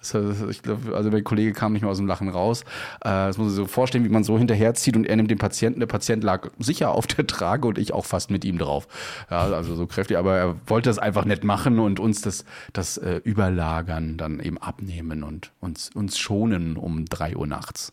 Ich 0.00 0.62
glaub, 0.62 0.92
also 0.94 1.10
der 1.10 1.22
Kollege 1.22 1.52
kam 1.52 1.72
nicht 1.72 1.82
mehr 1.82 1.90
aus 1.90 1.96
dem 1.96 2.06
Lachen 2.06 2.28
raus. 2.28 2.62
Äh, 3.00 3.08
das 3.08 3.36
muss 3.36 3.48
sich 3.48 3.56
so 3.56 3.66
vorstellen, 3.66 4.04
wie 4.04 4.08
man 4.08 4.22
so 4.22 4.38
hinterherzieht 4.38 4.96
und 4.96 5.04
er 5.04 5.16
nimmt 5.16 5.30
den 5.30 5.38
Patienten. 5.38 5.80
Der 5.80 5.86
Patient 5.86 6.22
lag 6.22 6.50
sicher 6.58 6.92
auf 6.92 7.06
der 7.06 7.26
Trage 7.26 7.66
und 7.66 7.78
ich 7.78 7.92
auch 7.92 8.04
fast 8.04 8.30
mit 8.30 8.44
ihm 8.44 8.58
drauf. 8.58 8.86
Ja, 9.30 9.40
also 9.40 9.74
so 9.74 9.86
kräftig, 9.86 10.16
aber 10.16 10.36
er 10.36 10.56
wollte 10.66 10.88
das 10.88 10.98
einfach 10.98 11.24
nicht 11.24 11.42
machen 11.42 11.80
und 11.80 11.98
uns 11.98 12.20
das, 12.20 12.44
das 12.72 12.96
äh, 12.96 13.20
Überlagern 13.24 14.16
dann 14.16 14.40
eben 14.40 14.58
abnehmen 14.58 15.24
und 15.24 15.52
uns, 15.60 15.90
uns 15.94 16.18
schonen 16.18 16.76
um 16.76 17.04
drei 17.04 17.36
Uhr 17.36 17.46
nachts. 17.46 17.92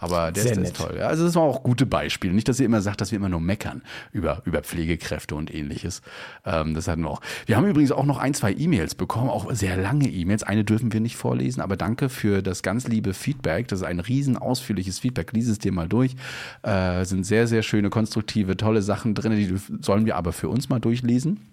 Aber 0.00 0.32
der 0.32 0.42
Sehr 0.42 0.52
ist, 0.52 0.56
der 0.56 0.64
ist 0.64 0.76
toll. 0.76 0.96
Ja, 0.98 1.06
also 1.06 1.24
das 1.24 1.34
waren 1.34 1.44
auch 1.44 1.62
gute 1.62 1.86
Beispiele. 1.86 2.32
Nicht, 2.32 2.48
dass 2.48 2.58
ihr 2.58 2.66
immer 2.66 2.80
sagt, 2.80 3.00
dass 3.00 3.12
wir 3.12 3.16
immer 3.16 3.28
nur 3.28 3.40
meckern 3.40 3.82
über, 4.12 4.42
über 4.46 4.62
Pflegekräfte 4.62 5.34
und 5.34 5.54
ähnliches. 5.54 6.00
Ähm, 6.44 6.74
das 6.74 6.88
hatten 6.88 7.02
wir 7.02 7.10
auch. 7.10 7.20
Wir 7.46 7.56
haben 7.56 7.66
übrigens 7.66 7.92
auch 7.92 8.06
noch 8.06 8.18
ein, 8.18 8.32
zwei 8.32 8.52
E-Mails 8.52 8.94
bekommen, 8.94 9.28
auch 9.28 9.52
sehr 9.52 9.76
lange 9.76 10.08
E-Mails. 10.08 10.42
Eine 10.42 10.64
dürfen 10.64 10.92
wir 10.92 11.00
nicht 11.00 11.16
vorlesen, 11.16 11.60
aber 11.60 11.76
danke 11.76 12.08
für 12.08 12.42
das 12.42 12.62
ganz 12.62 12.88
liebe 12.88 13.12
Feedback. 13.12 13.68
Das 13.68 13.80
ist 13.80 13.86
ein 13.86 14.00
riesen 14.00 14.38
ausführliches 14.38 14.98
Feedback. 14.98 15.32
Lies 15.32 15.48
es 15.48 15.58
dir 15.58 15.72
mal 15.72 15.88
durch. 15.88 16.16
Äh, 16.62 17.04
sind 17.04 17.24
sehr, 17.24 17.46
sehr 17.46 17.62
schöne, 17.62 17.90
konstruktive, 17.90 18.56
tolle 18.56 18.80
Sachen 18.80 19.14
drin. 19.14 19.32
Die 19.32 19.54
sollen 19.82 20.06
wir 20.06 20.16
aber 20.16 20.32
für 20.32 20.48
uns 20.48 20.70
mal 20.70 20.80
durchlesen. 20.80 21.49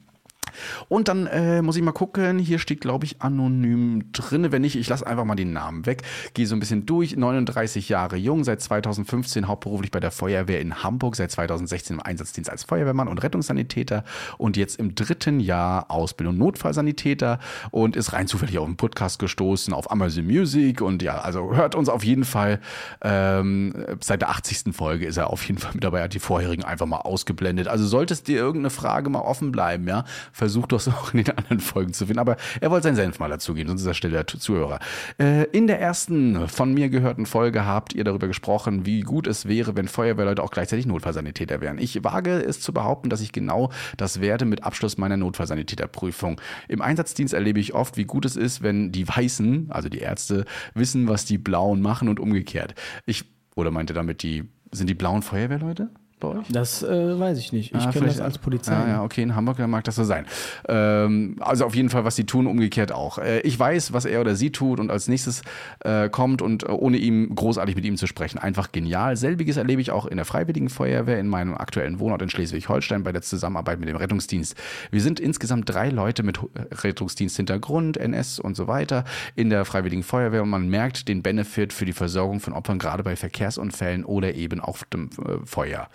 Und 0.90 1.08
dann 1.08 1.28
äh, 1.28 1.62
muss 1.62 1.76
ich 1.76 1.84
mal 1.84 1.92
gucken, 1.92 2.40
hier 2.40 2.60
steht, 2.60 2.82
glaube 2.82 3.06
ich, 3.06 3.22
anonym 3.22 4.12
drin. 4.12 4.52
Wenn 4.52 4.62
nicht, 4.62 4.76
ich 4.76 4.90
lasse 4.90 5.06
einfach 5.06 5.26
mal 5.26 5.36
den 5.36 5.54
Namen 5.54 5.86
weg. 5.86 6.04
Gehe 6.34 6.48
so 6.48 6.56
ein 6.56 6.60
bisschen 6.60 6.86
durch. 6.86 7.16
39 7.16 7.90
Jahre 7.90 8.18
jung, 8.18 8.44
seit 8.44 8.62
2015 8.62 9.48
hauptberuflich 9.48 9.92
bei 9.92 10.00
der 10.00 10.12
Feuerwehr 10.12 10.62
in 10.62 10.84
Hamburg, 10.84 11.16
seit 11.16 11.32
2016 11.32 11.98
im 11.98 12.02
Einsatzdienst 12.02 12.50
als 12.50 12.64
Feuerwehrmann 12.64 13.08
und 13.08 13.24
Rettungssanitäter 13.24 14.04
und 14.38 14.58
jetzt 14.58 14.80
im 14.80 14.96
dritten 14.96 15.40
Jahr 15.40 15.90
Ausbildung 15.90 16.38
Notfallsanitäter 16.38 17.40
und 17.72 17.96
ist 17.96 18.14
rein 18.14 18.28
zufällig 18.28 18.58
auf 18.60 18.66
einen 18.66 18.78
Podcast 18.78 19.20
gestoßen, 19.20 19.74
auf 19.74 19.92
Amazon 19.92 20.26
Music 20.26 20.82
und 20.82 21.02
ja, 21.02 21.20
also 21.20 21.56
hört 21.56 21.76
uns 21.76 21.90
auf 21.90 22.04
jeden 22.04 22.26
Fall. 22.26 22.60
Ähm, 23.02 23.74
seit 24.00 24.22
der 24.22 24.30
80. 24.30 24.76
Folge 24.76 25.06
ist 25.06 25.18
er 25.18 25.30
auf 25.30 25.44
jeden 25.48 25.60
Fall 25.60 25.74
mit 25.74 25.84
dabei, 25.84 26.04
hat 26.04 26.14
die 26.14 26.20
vorherigen 26.20 26.64
einfach 26.64 26.86
mal 26.86 26.98
ausgeblendet. 26.98 27.68
Also 27.68 27.86
solltest 27.86 28.28
dir 28.28 28.38
irgendeine 28.38 28.70
Frage 28.70 29.10
mal 29.10 29.22
offen 29.22 29.52
bleiben, 29.52 29.88
ja, 29.88 30.06
versuch 30.32 30.67
das 30.72 30.88
auch 30.88 31.14
in 31.14 31.24
den 31.24 31.38
anderen 31.38 31.60
Folgen 31.60 31.94
zu 31.94 32.06
finden. 32.06 32.20
Aber 32.20 32.38
er 32.62 32.72
wollte 32.72 32.86
seinen 32.86 32.96
Senf 32.96 33.20
mal 33.20 33.30
dazugeben, 33.30 33.70
sonst 33.70 33.82
ist 33.82 33.88
er 33.88 33.94
stiller 33.94 34.28
Zuhörer. 34.28 34.80
Äh, 35.20 35.44
in 35.46 35.68
der 35.68 35.80
ersten 35.80 36.48
von 36.48 36.74
mir 36.74 36.90
gehörten 36.90 37.26
Folge 37.26 37.66
habt 37.66 37.94
ihr 37.94 38.04
darüber 38.04 38.28
gesprochen, 38.28 38.86
wie 38.86 39.02
gut 39.02 39.28
es 39.28 39.48
wäre, 39.48 39.76
wenn 39.76 39.88
Feuerwehrleute 39.88 40.44
auch 40.44 40.52
gleichzeitig 40.52 40.86
Notfallsanitäter 40.86 41.62
wären. 41.62 41.78
Ich 41.78 42.04
wage 42.04 42.44
es 42.44 42.60
zu 42.60 42.74
behaupten, 42.74 43.10
dass 43.10 43.22
ich 43.22 43.32
genau 43.32 43.72
das 43.98 44.22
werde 44.22 44.46
mit 44.46 44.64
Abschluss 44.64 44.98
meiner 44.98 45.18
Notfallsanitäterprüfung. 45.18 46.40
Im 46.68 46.82
Einsatzdienst 46.82 47.34
erlebe 47.34 47.60
ich 47.60 47.74
oft, 47.74 47.98
wie 47.98 48.06
gut 48.06 48.26
es 48.26 48.36
ist, 48.36 48.62
wenn 48.62 48.92
die 48.92 49.08
Weißen, 49.08 49.68
also 49.70 49.90
die 49.90 50.00
Ärzte, 50.00 50.46
wissen, 50.74 51.08
was 51.08 51.26
die 51.26 51.38
Blauen 51.38 51.82
machen 51.82 52.10
und 52.10 52.20
umgekehrt. 52.20 52.76
Ich, 53.06 53.26
oder 53.56 53.72
meinte 53.72 53.94
damit 53.94 54.24
die, 54.24 54.44
sind 54.72 54.90
die 54.90 54.96
blauen 54.96 55.22
Feuerwehrleute? 55.22 55.90
Bei 56.20 56.30
euch? 56.30 56.46
Das 56.50 56.84
äh, 56.84 57.20
weiß 57.20 57.38
ich 57.38 57.52
nicht. 57.54 57.74
Ich 57.76 57.86
Ah, 57.86 57.92
kenne 57.92 58.08
das 58.08 58.20
als 58.20 58.38
Polizei. 58.38 58.72
Ja, 58.74 58.88
ja, 58.88 59.04
okay, 59.04 59.22
in 59.22 59.36
Hamburg 59.36 59.60
mag 59.68 59.84
das 59.84 59.96
so 59.96 60.04
sein. 60.04 60.26
Ähm, 60.68 61.36
also 61.40 61.66
auf 61.66 61.76
jeden 61.76 61.90
Fall, 61.90 62.04
was 62.06 62.16
sie 62.16 62.26
tun, 62.26 62.48
umgekehrt 62.48 62.92
auch. 62.92 63.18
Äh, 63.18 63.40
ich 63.42 63.58
weiß, 63.60 63.94
was 63.94 64.06
er 64.06 64.22
oder 64.22 64.36
sie 64.36 64.52
tut 64.52 64.80
und 64.80 64.90
als 64.90 65.08
nächstes 65.08 65.42
äh, 65.82 66.10
kommt 66.10 66.42
und 66.42 66.64
äh, 66.64 66.68
ohne 66.68 66.98
ihm 66.98 67.36
großartig 67.36 67.76
mit 67.76 67.86
ihm 67.86 67.98
zu 67.98 68.08
sprechen. 68.08 68.38
Einfach 68.38 68.72
genial. 68.72 69.16
Selbiges 69.16 69.58
erlebe 69.58 69.82
ich 69.82 69.92
auch 69.92 70.06
in 70.06 70.18
der 70.18 70.26
Freiwilligen 70.26 70.70
Feuerwehr 70.70 71.20
in 71.20 71.28
meinem 71.28 71.54
aktuellen 71.56 72.00
Wohnort 72.00 72.22
in 72.22 72.30
Schleswig-Holstein 72.30 73.04
bei 73.04 73.12
der 73.12 73.22
Zusammenarbeit 73.22 73.80
mit 73.80 73.90
dem 73.90 73.98
Rettungsdienst. 73.98 74.56
Wir 74.92 75.02
sind 75.02 75.20
insgesamt 75.20 75.70
drei 75.70 75.90
Leute 75.90 76.24
mit 76.24 76.40
Rettungsdiensthintergrund, 76.84 77.98
NS 77.98 78.40
und 78.40 78.56
so 78.56 78.68
weiter 78.68 79.04
in 79.36 79.50
der 79.50 79.66
Freiwilligen 79.66 80.04
Feuerwehr 80.04 80.44
und 80.44 80.50
man 80.50 80.68
merkt 80.70 81.08
den 81.08 81.22
Benefit 81.24 81.74
für 81.74 81.86
die 81.86 81.94
Versorgung 81.94 82.40
von 82.40 82.54
Opfern 82.54 82.80
gerade 82.80 83.04
bei 83.04 83.16
Verkehrsunfällen 83.16 84.04
oder 84.04 84.36
eben 84.36 84.60
auf 84.60 84.84
dem 84.86 85.10
äh, 85.26 85.46
Feuer. 85.46 85.88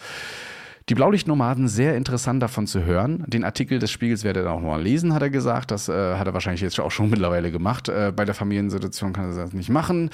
Die 0.89 0.95
Blaulichtnomaden, 0.95 1.69
sehr 1.69 1.97
interessant 1.97 2.43
davon 2.43 2.67
zu 2.67 2.85
hören. 2.85 3.25
Den 3.29 3.45
Artikel 3.45 3.79
des 3.79 3.91
Spiegels 3.93 4.25
werdet 4.25 4.45
ihr 4.45 4.51
auch 4.51 4.61
noch 4.61 4.71
mal 4.71 4.83
lesen, 4.83 5.15
hat 5.15 5.23
er 5.23 5.31
gesagt. 5.31 5.71
Das 5.71 5.89
äh, 5.89 6.17
hat 6.17 6.27
er 6.27 6.35
wahrscheinlich 6.35 6.61
jetzt 6.61 6.79
auch 6.81 6.91
schon 6.91 7.09
mittlerweile 7.11 7.53
gemacht. 7.53 7.89
Äh, 7.89 8.13
bei 8.15 8.25
der 8.25 8.35
Familiensituation 8.35 9.13
kann 9.13 9.31
er 9.31 9.37
das 9.37 9.53
nicht 9.53 9.71
machen. 9.71 10.11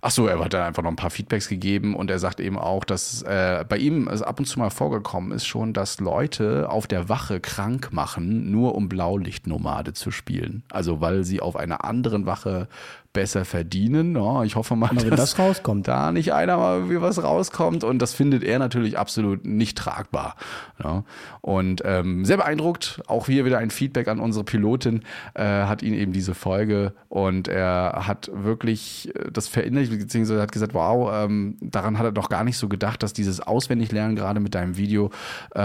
Ach 0.00 0.12
so, 0.12 0.28
er 0.28 0.42
hat 0.42 0.54
da 0.54 0.66
einfach 0.66 0.84
noch 0.84 0.90
ein 0.90 0.96
paar 0.96 1.10
Feedbacks 1.10 1.48
gegeben 1.48 1.96
und 1.96 2.08
er 2.08 2.20
sagt 2.20 2.38
eben 2.38 2.56
auch, 2.56 2.84
dass 2.84 3.22
äh, 3.22 3.64
bei 3.68 3.78
ihm 3.78 4.06
es 4.06 4.22
ab 4.22 4.38
und 4.38 4.46
zu 4.46 4.60
mal 4.60 4.70
vorgekommen 4.70 5.32
ist 5.32 5.44
schon, 5.44 5.72
dass 5.72 5.98
Leute 5.98 6.70
auf 6.70 6.86
der 6.86 7.08
Wache 7.08 7.40
krank 7.40 7.92
machen, 7.92 8.50
nur 8.50 8.76
um 8.76 8.88
Blaulichtnomade 8.88 9.92
zu 9.92 10.12
spielen. 10.12 10.62
Also 10.70 11.00
weil 11.00 11.24
sie 11.24 11.40
auf 11.40 11.56
einer 11.56 11.84
anderen 11.84 12.26
Wache 12.26 12.68
besser 13.12 13.44
verdienen. 13.44 14.16
Ja, 14.16 14.42
ich 14.44 14.56
hoffe 14.56 14.76
mal, 14.76 14.90
Aber 14.90 15.02
wenn 15.02 15.10
dass 15.10 15.34
das 15.34 15.38
rauskommt. 15.38 15.88
da 15.88 16.12
nicht 16.12 16.32
einer 16.32 16.56
mal 16.56 16.76
irgendwie 16.76 17.00
was 17.00 17.22
rauskommt 17.22 17.84
und 17.84 18.00
das 18.00 18.14
findet 18.14 18.42
er 18.42 18.58
natürlich 18.58 18.98
absolut 18.98 19.44
nicht 19.44 19.76
tragbar. 19.78 20.36
Ja. 20.82 21.04
Und 21.40 21.82
ähm, 21.84 22.24
sehr 22.24 22.38
beeindruckt, 22.38 23.02
auch 23.06 23.26
hier 23.26 23.44
wieder 23.44 23.58
ein 23.58 23.70
Feedback 23.70 24.08
an 24.08 24.20
unsere 24.20 24.44
Pilotin, 24.44 25.02
äh, 25.34 25.42
hat 25.42 25.82
ihn 25.82 25.94
eben 25.94 26.12
diese 26.12 26.34
Folge 26.34 26.94
und 27.08 27.48
er 27.48 28.06
hat 28.06 28.30
wirklich 28.32 29.14
äh, 29.14 29.30
das 29.30 29.48
verinnerlicht, 29.48 29.92
beziehungsweise 29.92 30.40
hat 30.40 30.52
gesagt, 30.52 30.74
wow, 30.74 31.10
ähm, 31.12 31.56
daran 31.60 31.98
hat 31.98 32.06
er 32.06 32.12
doch 32.12 32.28
gar 32.28 32.44
nicht 32.44 32.56
so 32.56 32.68
gedacht, 32.68 33.02
dass 33.02 33.12
dieses 33.12 33.40
Auswendiglernen 33.40 34.16
gerade 34.16 34.40
mit 34.40 34.54
deinem 34.54 34.76
Video 34.76 35.10
äh, 35.54 35.60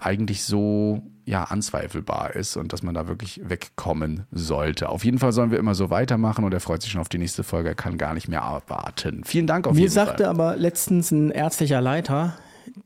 eigentlich 0.00 0.44
so 0.44 1.02
ja, 1.24 1.44
anzweifelbar 1.44 2.34
ist 2.34 2.56
und 2.56 2.72
dass 2.72 2.82
man 2.82 2.94
da 2.94 3.06
wirklich 3.06 3.40
wegkommen 3.44 4.24
sollte. 4.32 4.88
Auf 4.88 5.04
jeden 5.04 5.18
Fall 5.18 5.32
sollen 5.32 5.50
wir 5.50 5.58
immer 5.58 5.74
so 5.74 5.88
weitermachen 5.90 6.44
und 6.44 6.52
er 6.52 6.60
freut 6.60 6.82
sich 6.82 6.90
schon 6.92 7.00
auf 7.00 7.08
die 7.08 7.18
nächste 7.18 7.44
Folge. 7.44 7.68
Er 7.70 7.74
kann 7.74 7.96
gar 7.98 8.12
nicht 8.14 8.28
mehr 8.28 8.40
erwarten. 8.40 9.22
Vielen 9.24 9.46
Dank 9.46 9.66
auf 9.66 9.74
Mir 9.74 9.80
jeden 9.82 9.92
sagte 9.92 10.24
Fall. 10.24 10.30
aber 10.30 10.56
letztens 10.56 11.10
ein 11.12 11.30
ärztlicher 11.30 11.80
Leiter, 11.80 12.34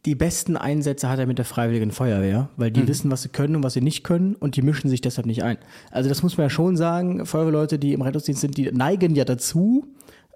die 0.05 0.15
besten 0.15 0.57
Einsätze 0.57 1.09
hat 1.09 1.19
er 1.19 1.27
mit 1.27 1.39
der 1.39 1.45
Freiwilligen 1.45 1.93
Feuerwehr, 1.93 2.49
weil 2.57 2.71
Mhm. 2.71 2.75
die 2.75 2.89
wissen, 2.89 3.11
was 3.11 3.23
sie 3.23 3.29
können 3.31 3.57
und 3.57 3.63
was 3.63 3.73
sie 3.75 3.81
nicht 3.81 4.05
können 4.05 4.35
und 4.35 4.57
die 4.57 4.63
mischen 4.63 4.91
sich 4.91 5.01
deshalb 5.01 5.27
nicht 5.27 5.43
ein. 5.43 5.59
Also 5.91 6.09
das 6.09 6.23
muss 6.23 6.37
man 6.37 6.47
ja 6.47 6.51
schon 6.51 6.77
sagen, 6.77 7.25
Feuerwehrleute, 7.25 7.79
die 7.79 7.93
im 7.93 8.03
Rettungsdienst 8.03 8.41
sind, 8.41 8.57
die 8.59 8.71
neigen 8.73 9.15
ja 9.15 9.25
dazu, 9.25 9.87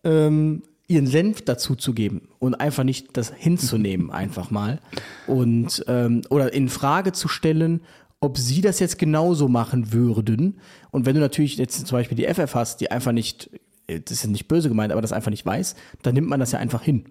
ähm, 0.05 0.63
ihren 0.91 1.07
Senf 1.07 1.43
dazu 1.43 1.77
zu 1.77 1.95
geben 1.95 2.29
und 2.41 2.57
einfach 2.57 2.83
nicht 2.83 3.17
das 3.17 3.33
hinzunehmen, 3.35 4.11
einfach 4.11 4.51
mal. 4.51 4.81
Und 5.27 5.85
ähm, 5.87 6.23
oder 6.31 6.53
in 6.53 6.69
Frage 6.69 7.13
zu 7.13 7.29
stellen, 7.29 7.81
ob 8.21 8.37
sie 8.37 8.61
das 8.61 8.81
jetzt 8.81 8.99
genauso 8.99 9.49
machen 9.49 9.93
würden. 9.93 10.59
Und 10.91 11.07
wenn 11.07 11.15
du 11.15 11.21
natürlich 11.21 11.57
jetzt 11.57 11.87
zum 11.87 11.97
Beispiel 11.97 12.17
die 12.17 12.27
FF 12.27 12.55
hast, 12.55 12.81
die 12.81 12.91
einfach 12.91 13.13
nicht, 13.13 13.51
äh, 13.87 14.01
das 14.01 14.25
ist 14.25 14.27
nicht 14.27 14.49
böse 14.49 14.69
gemeint, 14.69 14.93
aber 14.93 15.01
das 15.01 15.13
einfach 15.13 15.31
nicht 15.31 15.47
weiß, 15.47 15.77
dann 16.03 16.15
nimmt 16.15 16.29
man 16.29 16.41
das 16.41 16.53
ja 16.53 16.59
einfach 16.59 16.83
hin. 16.83 17.05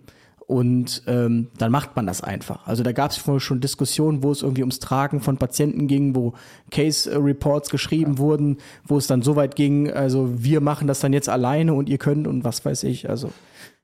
Und 0.46 1.04
ähm, 1.06 1.48
dann 1.60 1.72
macht 1.72 1.96
man 1.96 2.08
das 2.08 2.22
einfach. 2.22 2.68
Also 2.68 2.82
da 2.84 2.92
gab 2.92 3.12
es 3.12 3.18
vorher 3.18 3.40
schon 3.40 3.62
Diskussionen, 3.62 4.24
wo 4.24 4.32
es 4.32 4.42
irgendwie 4.42 4.64
ums 4.64 4.80
Tragen 4.80 5.22
von 5.22 5.38
Patienten 5.38 5.88
ging, 5.88 6.16
wo 6.16 6.34
Case-Reports 6.72 7.70
geschrieben 7.70 8.18
wurden, 8.18 8.58
wo 8.84 8.98
es 8.98 9.06
dann 9.06 9.22
so 9.22 9.36
weit 9.36 9.56
ging, 9.56 9.92
also 9.92 10.44
wir 10.44 10.60
machen 10.60 10.88
das 10.88 11.02
dann 11.02 11.14
jetzt 11.14 11.30
alleine 11.30 11.76
und 11.76 11.88
ihr 11.88 12.00
könnt 12.00 12.26
und 12.26 12.44
was 12.44 12.66
weiß 12.66 12.84
ich. 12.84 13.10
Also 13.10 13.32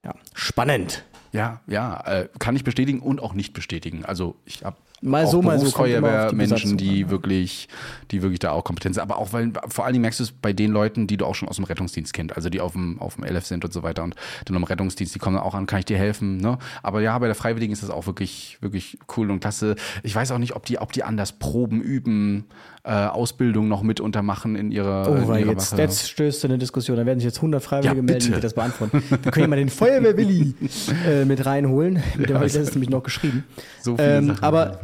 ja, 0.06 0.14
spannend. 0.34 1.04
Ja, 1.32 1.60
ja, 1.68 2.00
äh, 2.06 2.30
kann 2.40 2.56
ich 2.56 2.64
bestätigen 2.64 3.02
und 3.02 3.22
auch 3.22 3.34
nicht 3.34 3.54
bestätigen. 3.54 4.06
Also 4.06 4.36
ich 4.46 4.64
habe 4.64 4.78
Mal 5.02 5.26
auch 5.26 5.32
so, 5.32 5.42
mal 5.42 5.60
so, 5.60 5.66
die 5.66 6.36
Besatzung 6.36 6.78
die 6.78 7.10
wirklich, 7.10 7.68
die 8.10 8.22
wirklich 8.22 8.40
da 8.40 8.52
auch 8.52 8.64
Kompetenz, 8.64 8.98
aber 8.98 9.18
auch 9.18 9.34
weil 9.34 9.52
vor 9.68 9.84
allen 9.84 9.94
Dingen 9.94 10.02
merkst 10.02 10.22
du 10.22 10.24
es 10.24 10.32
bei 10.32 10.54
den 10.54 10.72
Leuten, 10.72 11.06
die 11.06 11.18
du 11.18 11.26
auch 11.26 11.36
schon 11.36 11.50
aus 11.50 11.58
dem 11.58 11.66
Rettungsdienst 11.66 12.14
kennst, 12.14 12.36
also 12.36 12.50
die 12.50 12.62
auf 12.62 12.72
dem 12.72 13.00
auf 13.00 13.16
dem 13.16 13.26
LF 13.26 13.46
sind 13.46 13.66
und 13.66 13.74
so 13.74 13.84
weiter 13.84 14.04
und 14.04 14.16
dann 14.46 14.56
im 14.56 14.64
Rettungsdienst, 14.64 15.14
die 15.14 15.20
kommen 15.20 15.38
auch 15.38 15.54
an, 15.54 15.66
kann 15.66 15.80
ich 15.80 15.86
dir 15.86 15.98
helfen, 15.98 16.38
ne? 16.38 16.58
Aber 16.82 17.02
ja, 17.02 17.20
bei 17.20 17.28
der 17.28 17.36
Freiwilligen 17.36 17.74
ist 17.74 17.84
das 17.84 17.90
auch 17.90 18.08
wirklich 18.08 18.58
wirklich 18.62 18.98
cool 19.18 19.30
und 19.32 19.42
klasse. 19.42 19.76
Ich 20.02 20.16
weiß 20.16 20.32
auch 20.32 20.40
nicht, 20.40 20.56
ob 20.56 20.66
die 20.66 20.80
ob 20.80 20.94
die 20.94 21.04
anders 21.04 21.34
proben, 21.34 21.82
üben, 21.82 22.46
äh, 22.86 22.92
Ausbildung 23.08 23.68
noch 23.68 23.82
mit 23.82 24.00
untermachen 24.00 24.56
in 24.56 24.72
ihrer, 24.72 25.10
Oh, 25.10 25.16
in 25.16 25.28
weil 25.28 25.42
ihrer 25.42 25.52
jetzt, 25.54 25.74
Wache. 25.74 25.82
jetzt 25.82 26.08
stößt 26.10 26.44
du 26.44 26.48
eine 26.50 26.58
Diskussion. 26.60 26.96
Da 26.98 27.06
werden 27.06 27.20
sich 27.20 27.26
jetzt 27.26 27.38
100 27.38 27.64
Freiwillige 27.64 27.98
Ja, 27.98 28.04
melden, 28.04 28.34
die 28.36 28.40
das 28.42 28.54
beantworten. 28.54 29.02
Wir 29.10 29.18
können 29.32 29.44
ja 29.44 29.48
mal 29.48 29.56
den 29.56 29.70
Feuerwehr-Willi 29.70 30.54
äh, 31.08 31.26
mit 31.26 31.46
reinholen. 31.46 32.02
Mit 32.16 32.30
dem 32.30 32.36
habe 32.36 32.46
ich 32.46 32.52
also- 32.54 32.60
letztens 32.60 32.76
nämlich 32.76 32.90
noch 32.92 33.04
geschrieben. 33.04 33.44
So 33.82 33.96
viele 33.98 34.18
ähm, 34.18 34.28
Sachen 34.28 34.44
aber 34.44 34.80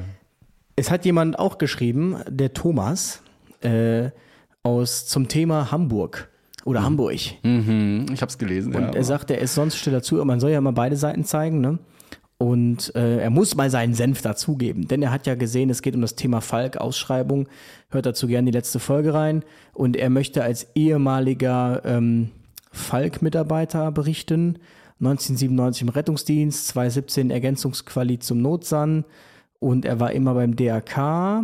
es 0.75 0.89
hat 0.89 1.05
jemand 1.05 1.37
auch 1.37 1.57
geschrieben, 1.59 2.15
der 2.27 2.53
Thomas, 2.53 3.21
äh, 3.61 4.09
aus, 4.63 5.05
zum 5.05 5.27
Thema 5.27 5.71
Hamburg 5.71 6.29
oder 6.65 6.83
Hamburg. 6.83 7.17
Mhm, 7.43 8.05
ich 8.13 8.21
habe 8.21 8.29
es 8.29 8.37
gelesen. 8.37 8.73
Und 8.75 8.81
ja, 8.83 8.89
er 8.93 9.03
sagt, 9.03 9.29
er 9.31 9.39
ist 9.39 9.53
sonst 9.55 9.75
stiller 9.75 10.01
zu, 10.01 10.15
man 10.25 10.39
soll 10.39 10.51
ja 10.51 10.57
immer 10.59 10.71
beide 10.71 10.95
Seiten 10.95 11.23
zeigen, 11.23 11.61
ne? 11.61 11.79
Und 12.41 12.95
äh, 12.95 13.19
er 13.19 13.30
muss 13.30 13.56
mal 13.56 13.69
seinen 13.69 13.93
Senf 13.93 14.23
dazugeben, 14.23 14.88
denn 14.88 15.04
er 15.04 15.12
hat 15.12 15.27
ja 15.27 15.36
gesehen, 15.36 15.69
es 15.69 15.84
geht 15.84 15.93
um 15.93 16.01
das 16.01 16.15
Thema 16.15 16.41
Falk, 16.41 16.77
Ausschreibung. 16.77 17.47
Hört 17.91 18.08
dazu 18.08 18.25
gerne 18.25 18.49
die 18.49 18.58
letzte 18.58 18.80
Folge 18.80 19.13
rein. 19.13 19.43
Und 19.73 19.95
er 19.95 20.10
möchte 20.10 20.43
als 20.43 20.65
ehemaliger 20.73 21.84
ähm, 21.86 22.32
Falk-Mitarbeiter 22.71 23.91
berichten. 23.91 24.58
1997 25.01 25.84
im 25.84 25.89
Rettungsdienst, 25.89 26.67
2017 26.69 27.30
Ergänzungsquali 27.30 28.17
zum 28.17 28.41
Notsan 28.41 29.06
und 29.60 29.86
er 29.86 29.99
war 29.99 30.12
immer 30.12 30.34
beim 30.34 30.56
DRK 30.56 31.43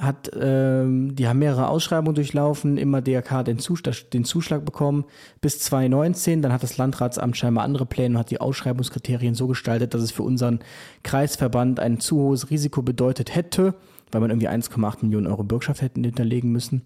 hat, 0.00 0.30
ähm, 0.34 1.14
die 1.14 1.28
haben 1.28 1.38
mehrere 1.38 1.68
Ausschreibungen 1.68 2.14
durchlaufen, 2.14 2.78
immer 2.78 3.02
DRK 3.02 3.44
den, 3.44 3.58
Zuschlag, 3.58 4.10
den 4.12 4.24
Zuschlag 4.24 4.64
bekommen 4.64 5.04
bis 5.42 5.60
2019. 5.60 6.40
Dann 6.40 6.52
hat 6.52 6.62
das 6.62 6.78
Landratsamt 6.78 7.36
scheinbar 7.36 7.64
andere 7.64 7.84
Pläne 7.84 8.14
und 8.14 8.18
hat 8.18 8.30
die 8.30 8.40
Ausschreibungskriterien 8.40 9.34
so 9.34 9.46
gestaltet, 9.46 9.92
dass 9.92 10.02
es 10.02 10.10
für 10.10 10.22
unseren 10.22 10.60
Kreisverband 11.02 11.80
ein 11.80 12.00
zu 12.00 12.16
hohes 12.16 12.50
Risiko 12.50 12.80
bedeutet 12.80 13.34
hätte, 13.34 13.74
weil 14.10 14.22
man 14.22 14.30
irgendwie 14.30 14.48
1,8 14.48 15.02
Millionen 15.02 15.26
Euro 15.26 15.44
Bürgschaft 15.44 15.82
hätten 15.82 16.02
hinterlegen 16.02 16.50
müssen. 16.50 16.82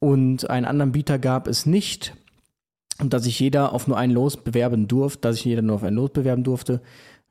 Und 0.00 0.50
einen 0.50 0.66
anderen 0.66 0.92
Bieter 0.92 1.18
gab 1.18 1.46
es 1.46 1.64
nicht. 1.64 2.14
Und 3.00 3.12
dass 3.12 3.22
sich 3.22 3.38
jeder 3.38 3.72
auf 3.72 3.86
nur 3.86 3.96
ein 3.96 4.10
Los 4.10 4.36
bewerben 4.36 4.88
durfte, 4.88 5.20
dass 5.20 5.36
sich 5.36 5.44
jeder 5.44 5.62
nur 5.62 5.76
auf 5.76 5.84
ein 5.84 5.94
Los 5.94 6.10
bewerben 6.10 6.42
durfte. 6.42 6.80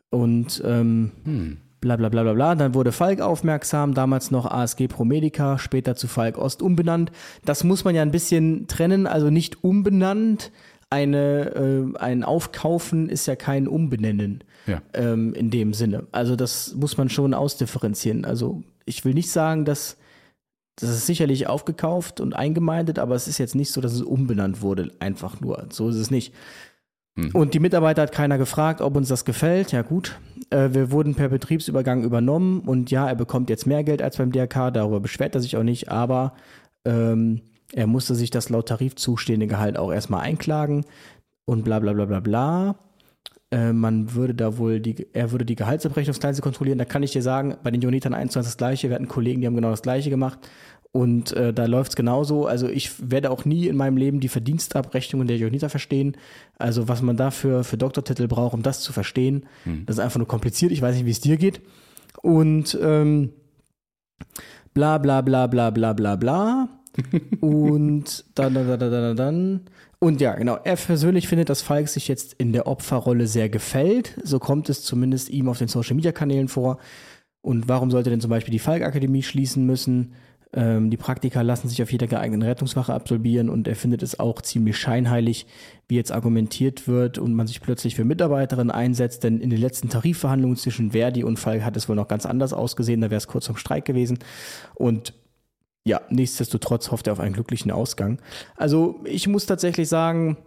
Und 0.09 0.63
ähm, 0.65 1.57
bla 1.81 1.95
bla 1.95 2.09
bla 2.09 2.23
bla 2.23 2.33
bla. 2.33 2.55
Dann 2.55 2.73
wurde 2.73 2.91
Falk 2.91 3.21
aufmerksam, 3.21 3.93
damals 3.93 4.31
noch 4.31 4.45
ASG 4.45 4.87
Promedica, 4.87 5.57
später 5.59 5.95
zu 5.95 6.07
Falk 6.07 6.37
Ost 6.37 6.61
umbenannt. 6.61 7.11
Das 7.45 7.63
muss 7.63 7.83
man 7.83 7.95
ja 7.95 8.01
ein 8.01 8.11
bisschen 8.11 8.67
trennen, 8.67 9.07
also 9.07 9.29
nicht 9.29 9.63
umbenannt. 9.63 10.51
Eine, 10.89 11.53
äh, 11.95 11.97
ein 11.99 12.23
Aufkaufen 12.23 13.09
ist 13.09 13.25
ja 13.25 13.35
kein 13.35 13.67
Umbenennen 13.67 14.43
Ja. 14.67 14.81
ähm, 14.93 15.33
in 15.33 15.49
dem 15.51 15.73
Sinne. 15.73 16.07
Also 16.13 16.37
das 16.37 16.75
muss 16.75 16.95
man 16.97 17.09
schon 17.09 17.33
ausdifferenzieren. 17.33 18.23
Also 18.23 18.63
ich 18.85 19.03
will 19.03 19.13
nicht 19.13 19.29
sagen, 19.29 19.65
dass 19.65 19.97
das 20.79 20.91
ist 20.91 21.07
sicherlich 21.07 21.47
aufgekauft 21.47 22.21
und 22.21 22.35
eingemeindet, 22.35 22.99
aber 22.99 23.15
es 23.15 23.27
ist 23.27 23.39
jetzt 23.39 23.55
nicht 23.55 23.71
so, 23.71 23.81
dass 23.81 23.93
es 23.93 24.03
umbenannt 24.03 24.61
wurde, 24.61 24.91
einfach 24.99 25.41
nur. 25.41 25.65
So 25.71 25.89
ist 25.89 25.95
es 25.95 26.11
nicht. 26.11 26.33
Und 27.33 27.53
die 27.53 27.59
Mitarbeiter 27.59 28.03
hat 28.03 28.11
keiner 28.11 28.37
gefragt, 28.37 28.81
ob 28.81 28.95
uns 28.95 29.09
das 29.09 29.25
gefällt. 29.25 29.71
Ja 29.71 29.81
gut, 29.81 30.19
äh, 30.49 30.69
wir 30.71 30.91
wurden 30.91 31.15
per 31.15 31.29
Betriebsübergang 31.29 32.03
übernommen 32.03 32.61
und 32.61 32.91
ja, 32.91 33.07
er 33.07 33.15
bekommt 33.15 33.49
jetzt 33.49 33.65
mehr 33.65 33.83
Geld 33.83 34.01
als 34.01 34.17
beim 34.17 34.31
DRK, 34.31 34.71
darüber 34.71 34.99
beschwert 34.99 35.35
er 35.35 35.41
sich 35.41 35.57
auch 35.57 35.63
nicht, 35.63 35.89
aber 35.89 36.33
ähm, 36.85 37.41
er 37.73 37.87
musste 37.87 38.15
sich 38.15 38.29
das 38.29 38.49
laut 38.49 38.67
Tarif 38.67 38.95
zustehende 38.95 39.47
Gehalt 39.47 39.77
auch 39.77 39.91
erstmal 39.91 40.21
einklagen 40.21 40.85
und 41.45 41.63
bla 41.63 41.79
bla 41.79 41.93
bla 41.93 42.05
bla 42.05 42.19
bla. 42.19 42.75
Äh, 43.49 43.73
man 43.73 44.13
würde 44.13 44.35
da 44.35 44.57
wohl 44.57 44.79
die, 44.79 45.07
er 45.13 45.31
würde 45.31 45.45
die 45.45 45.55
Gehaltsabrechnungsgleise 45.55 46.41
kontrollieren. 46.41 46.77
Da 46.77 46.85
kann 46.85 47.03
ich 47.03 47.11
dir 47.11 47.21
sagen, 47.21 47.57
bei 47.63 47.71
den 47.71 47.81
Jonitern 47.81 48.13
1 48.13 48.33
zu 48.33 48.39
1 48.39 48.47
das 48.47 48.57
gleiche. 48.57 48.89
Wir 48.89 48.95
hatten 48.95 49.07
Kollegen, 49.07 49.41
die 49.41 49.47
haben 49.47 49.55
genau 49.55 49.71
das 49.71 49.81
gleiche 49.81 50.09
gemacht. 50.09 50.39
Und 50.91 51.33
äh, 51.33 51.53
da 51.53 51.65
läuft 51.65 51.91
es 51.91 51.95
genauso. 51.95 52.47
Also 52.47 52.67
ich 52.67 52.91
werde 53.11 53.29
auch 53.29 53.45
nie 53.45 53.67
in 53.67 53.75
meinem 53.75 53.97
Leben 53.97 54.19
die 54.19 54.29
Verdienstabrechnungen 54.29 55.27
der 55.27 55.37
Joniter 55.37 55.69
verstehen. 55.69 56.17
Also 56.57 56.87
was 56.87 57.01
man 57.01 57.17
dafür 57.17 57.63
für 57.63 57.77
Doktortitel 57.77 58.27
braucht, 58.27 58.53
um 58.53 58.63
das 58.63 58.81
zu 58.81 58.93
verstehen, 58.93 59.45
das 59.85 59.97
ist 59.97 59.99
einfach 59.99 60.17
nur 60.17 60.27
kompliziert. 60.27 60.71
Ich 60.71 60.81
weiß 60.81 60.95
nicht, 60.95 61.05
wie 61.05 61.11
es 61.11 61.21
dir 61.21 61.37
geht. 61.37 61.61
Und 62.21 62.77
ähm, 62.81 63.33
bla 64.73 64.97
bla 64.97 65.21
bla 65.21 65.47
bla 65.47 65.69
bla 65.69 65.93
bla 65.93 66.15
bla. 66.15 66.69
und 67.41 68.25
dann, 68.35 68.53
dann, 68.53 68.67
dann, 68.67 68.79
dann, 68.79 69.15
dann. 69.15 69.61
Und 69.99 70.21
ja, 70.21 70.35
genau. 70.35 70.57
Er 70.63 70.75
persönlich 70.75 71.27
findet, 71.27 71.49
dass 71.49 71.61
Falk 71.61 71.89
sich 71.89 72.07
jetzt 72.07 72.33
in 72.33 72.53
der 72.53 72.67
Opferrolle 72.67 73.27
sehr 73.27 73.49
gefällt. 73.49 74.19
So 74.23 74.39
kommt 74.39 74.69
es 74.69 74.83
zumindest 74.83 75.29
ihm 75.29 75.49
auf 75.49 75.57
den 75.57 75.67
Social 75.67 75.95
Media 75.95 76.11
Kanälen 76.11 76.47
vor. 76.47 76.79
Und 77.41 77.67
warum 77.67 77.91
sollte 77.91 78.09
denn 78.09 78.21
zum 78.21 78.29
Beispiel 78.29 78.51
die 78.51 78.59
Falk-Akademie 78.59 79.23
schließen 79.23 79.65
müssen? 79.65 80.13
Ähm, 80.53 80.89
die 80.89 80.97
Praktika 80.97 81.41
lassen 81.41 81.67
sich 81.67 81.81
auf 81.83 81.91
jeder 81.91 82.07
geeigneten 82.07 82.43
Rettungswache 82.43 82.93
absolvieren 82.93 83.49
und 83.49 83.67
er 83.67 83.75
findet 83.75 84.01
es 84.01 84.19
auch 84.19 84.41
ziemlich 84.41 84.77
scheinheilig, 84.77 85.45
wie 85.87 85.95
jetzt 85.95 86.11
argumentiert 86.11 86.87
wird 86.87 87.17
und 87.17 87.33
man 87.33 87.47
sich 87.47 87.61
plötzlich 87.61 87.95
für 87.95 88.05
Mitarbeiterinnen 88.05 88.71
einsetzt, 88.71 89.23
denn 89.23 89.41
in 89.41 89.49
den 89.49 89.59
letzten 89.59 89.89
Tarifverhandlungen 89.89 90.57
zwischen 90.57 90.91
Verdi 90.91 91.23
und 91.23 91.37
Falk 91.37 91.63
hat 91.63 91.75
es 91.75 91.89
wohl 91.89 91.95
noch 91.95 92.07
ganz 92.07 92.25
anders 92.25 92.53
ausgesehen, 92.53 93.01
da 93.01 93.09
wäre 93.09 93.17
es 93.17 93.27
kurz 93.27 93.45
zum 93.45 93.57
Streik 93.57 93.85
gewesen 93.85 94.19
und 94.75 95.13
ja, 95.83 96.01
nichtsdestotrotz 96.09 96.91
hofft 96.91 97.07
er 97.07 97.13
auf 97.13 97.19
einen 97.21 97.33
glücklichen 97.33 97.71
Ausgang. 97.71 98.19
Also 98.57 98.99
ich 99.05 99.27
muss 99.27 99.45
tatsächlich 99.45 99.87
sagen, 99.87 100.37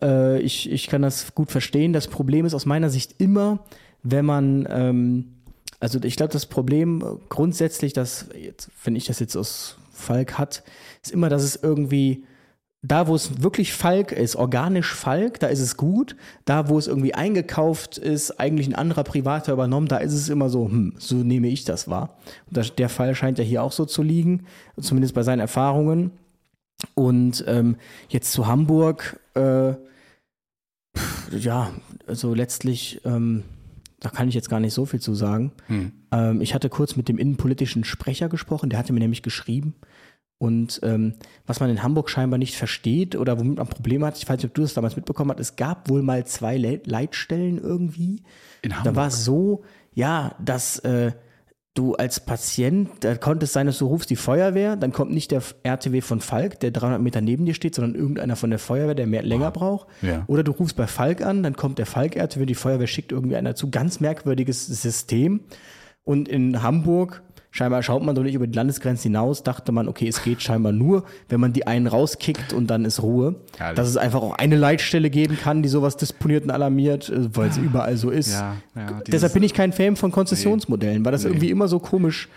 äh, 0.00 0.40
ich, 0.40 0.70
ich 0.70 0.86
kann 0.86 1.02
das 1.02 1.34
gut 1.34 1.50
verstehen. 1.50 1.92
Das 1.92 2.06
Problem 2.06 2.46
ist 2.46 2.54
aus 2.54 2.66
meiner 2.66 2.88
Sicht 2.88 3.16
immer, 3.18 3.64
wenn 4.02 4.24
man, 4.24 4.66
ähm, 4.70 5.35
also 5.80 5.98
ich 6.02 6.16
glaube, 6.16 6.32
das 6.32 6.46
Problem 6.46 7.20
grundsätzlich, 7.28 7.92
dass, 7.92 8.26
jetzt, 8.34 8.70
wenn 8.84 8.96
ich 8.96 9.06
das 9.06 9.18
jetzt 9.20 9.36
aus 9.36 9.76
Falk 9.92 10.38
hat, 10.38 10.62
ist 11.02 11.12
immer, 11.12 11.28
dass 11.28 11.42
es 11.42 11.56
irgendwie, 11.56 12.24
da 12.82 13.08
wo 13.08 13.14
es 13.14 13.42
wirklich 13.42 13.72
Falk 13.72 14.12
ist, 14.12 14.36
organisch 14.36 14.94
Falk, 14.94 15.40
da 15.40 15.48
ist 15.48 15.60
es 15.60 15.76
gut. 15.76 16.16
Da 16.44 16.68
wo 16.68 16.78
es 16.78 16.86
irgendwie 16.86 17.14
eingekauft 17.14 17.98
ist, 17.98 18.38
eigentlich 18.38 18.68
ein 18.68 18.74
anderer 18.74 19.04
Privater 19.04 19.52
übernommen, 19.52 19.88
da 19.88 19.98
ist 19.98 20.12
es 20.12 20.28
immer 20.28 20.48
so, 20.48 20.66
hm, 20.66 20.94
so 20.98 21.16
nehme 21.16 21.48
ich 21.48 21.64
das 21.64 21.88
wahr. 21.88 22.16
Und 22.46 22.78
der 22.78 22.88
Fall 22.88 23.14
scheint 23.14 23.38
ja 23.38 23.44
hier 23.44 23.62
auch 23.62 23.72
so 23.72 23.84
zu 23.84 24.02
liegen, 24.02 24.46
zumindest 24.80 25.14
bei 25.14 25.22
seinen 25.22 25.40
Erfahrungen. 25.40 26.12
Und 26.94 27.44
ähm, 27.46 27.76
jetzt 28.08 28.32
zu 28.32 28.46
Hamburg, 28.46 29.18
äh, 29.34 29.74
ja, 31.30 31.70
also 32.06 32.34
letztlich, 32.34 33.00
ähm, 33.04 33.42
da 34.00 34.10
kann 34.10 34.28
ich 34.28 34.34
jetzt 34.34 34.50
gar 34.50 34.60
nicht 34.60 34.74
so 34.74 34.84
viel 34.86 35.00
zu 35.00 35.14
sagen. 35.14 35.52
Ähm, 36.12 36.40
ich 36.40 36.54
hatte 36.54 36.68
kurz 36.68 36.96
mit 36.96 37.08
dem 37.08 37.18
innenpolitischen 37.18 37.84
Sprecher 37.84 38.28
gesprochen, 38.28 38.70
der 38.70 38.78
hatte 38.78 38.92
mir 38.92 39.00
nämlich 39.00 39.22
geschrieben. 39.22 39.74
Und 40.38 40.80
ähm, 40.82 41.14
was 41.46 41.60
man 41.60 41.70
in 41.70 41.82
Hamburg 41.82 42.10
scheinbar 42.10 42.36
nicht 42.38 42.56
versteht 42.56 43.16
oder 43.16 43.38
womit 43.40 43.56
man 43.56 43.66
Probleme 43.68 44.04
hat, 44.06 44.18
ich 44.18 44.28
weiß 44.28 44.36
nicht, 44.36 44.44
ob 44.46 44.54
du 44.54 44.62
das 44.62 44.74
damals 44.74 44.94
mitbekommen 44.96 45.30
hast, 45.30 45.40
es 45.40 45.56
gab 45.56 45.88
wohl 45.88 46.02
mal 46.02 46.26
zwei 46.26 46.58
Le 46.58 46.80
Leitstellen 46.84 47.56
irgendwie. 47.56 48.22
In 48.60 48.70
Da 48.70 48.76
Hamburg? 48.78 48.96
war 48.96 49.06
es 49.06 49.24
so, 49.24 49.64
ja, 49.94 50.34
dass 50.44 50.78
äh, 50.80 51.12
du 51.78 51.94
als 51.94 52.20
Patient, 52.20 52.88
da 53.00 53.16
konnte 53.16 53.44
es 53.44 53.52
sein, 53.52 53.66
dass 53.66 53.78
du 53.78 53.86
rufst 53.86 54.10
die 54.10 54.16
Feuerwehr, 54.16 54.76
dann 54.76 54.92
kommt 54.92 55.12
nicht 55.12 55.30
der 55.30 55.42
RTW 55.62 56.00
von 56.00 56.20
Falk, 56.20 56.58
der 56.60 56.70
300 56.70 57.00
Meter 57.00 57.20
neben 57.20 57.44
dir 57.44 57.54
steht, 57.54 57.74
sondern 57.74 57.94
irgendeiner 57.94 58.36
von 58.36 58.50
der 58.50 58.58
Feuerwehr, 58.58 58.94
der 58.94 59.06
mehr 59.06 59.22
länger 59.22 59.50
braucht. 59.50 59.86
Ja. 60.02 60.24
Oder 60.26 60.42
du 60.42 60.52
rufst 60.52 60.76
bei 60.76 60.86
Falk 60.86 61.22
an, 61.22 61.42
dann 61.42 61.56
kommt 61.56 61.78
der 61.78 61.86
Falk-RTW, 61.86 62.46
die 62.46 62.54
Feuerwehr 62.54 62.86
schickt 62.86 63.12
irgendwie 63.12 63.36
einer 63.36 63.54
zu. 63.54 63.70
Ganz 63.70 64.00
merkwürdiges 64.00 64.66
System. 64.66 65.40
Und 66.04 66.28
in 66.28 66.62
Hamburg, 66.62 67.22
scheinbar 67.56 67.82
schaut 67.82 68.02
man 68.02 68.14
doch 68.14 68.22
nicht 68.22 68.34
über 68.34 68.46
die 68.46 68.54
Landesgrenzen 68.54 69.10
hinaus, 69.10 69.42
dachte 69.42 69.72
man, 69.72 69.88
okay, 69.88 70.06
es 70.08 70.22
geht 70.22 70.42
scheinbar 70.42 70.72
nur, 70.72 71.04
wenn 71.28 71.40
man 71.40 71.52
die 71.52 71.66
einen 71.66 71.86
rauskickt 71.86 72.52
und 72.52 72.68
dann 72.68 72.84
ist 72.84 73.02
Ruhe. 73.02 73.36
Herrlich. 73.56 73.76
Dass 73.76 73.88
es 73.88 73.96
einfach 73.96 74.22
auch 74.22 74.36
eine 74.36 74.56
Leitstelle 74.56 75.10
geben 75.10 75.36
kann, 75.38 75.62
die 75.62 75.68
sowas 75.68 75.96
disponiert 75.96 76.44
und 76.44 76.50
alarmiert, 76.50 77.08
äh, 77.08 77.34
weil 77.34 77.48
es 77.48 77.56
überall 77.56 77.96
so 77.96 78.10
ist. 78.10 78.32
Ja, 78.32 78.56
ja, 78.74 79.00
Deshalb 79.06 79.32
bin 79.32 79.42
ich 79.42 79.54
kein 79.54 79.72
Fan 79.72 79.96
von 79.96 80.12
Konzessionsmodellen, 80.12 81.04
weil 81.04 81.12
das 81.12 81.24
Nee. 81.24 81.30
irgendwie 81.30 81.50
immer 81.50 81.66
so 81.68 81.78
komisch 81.78 82.28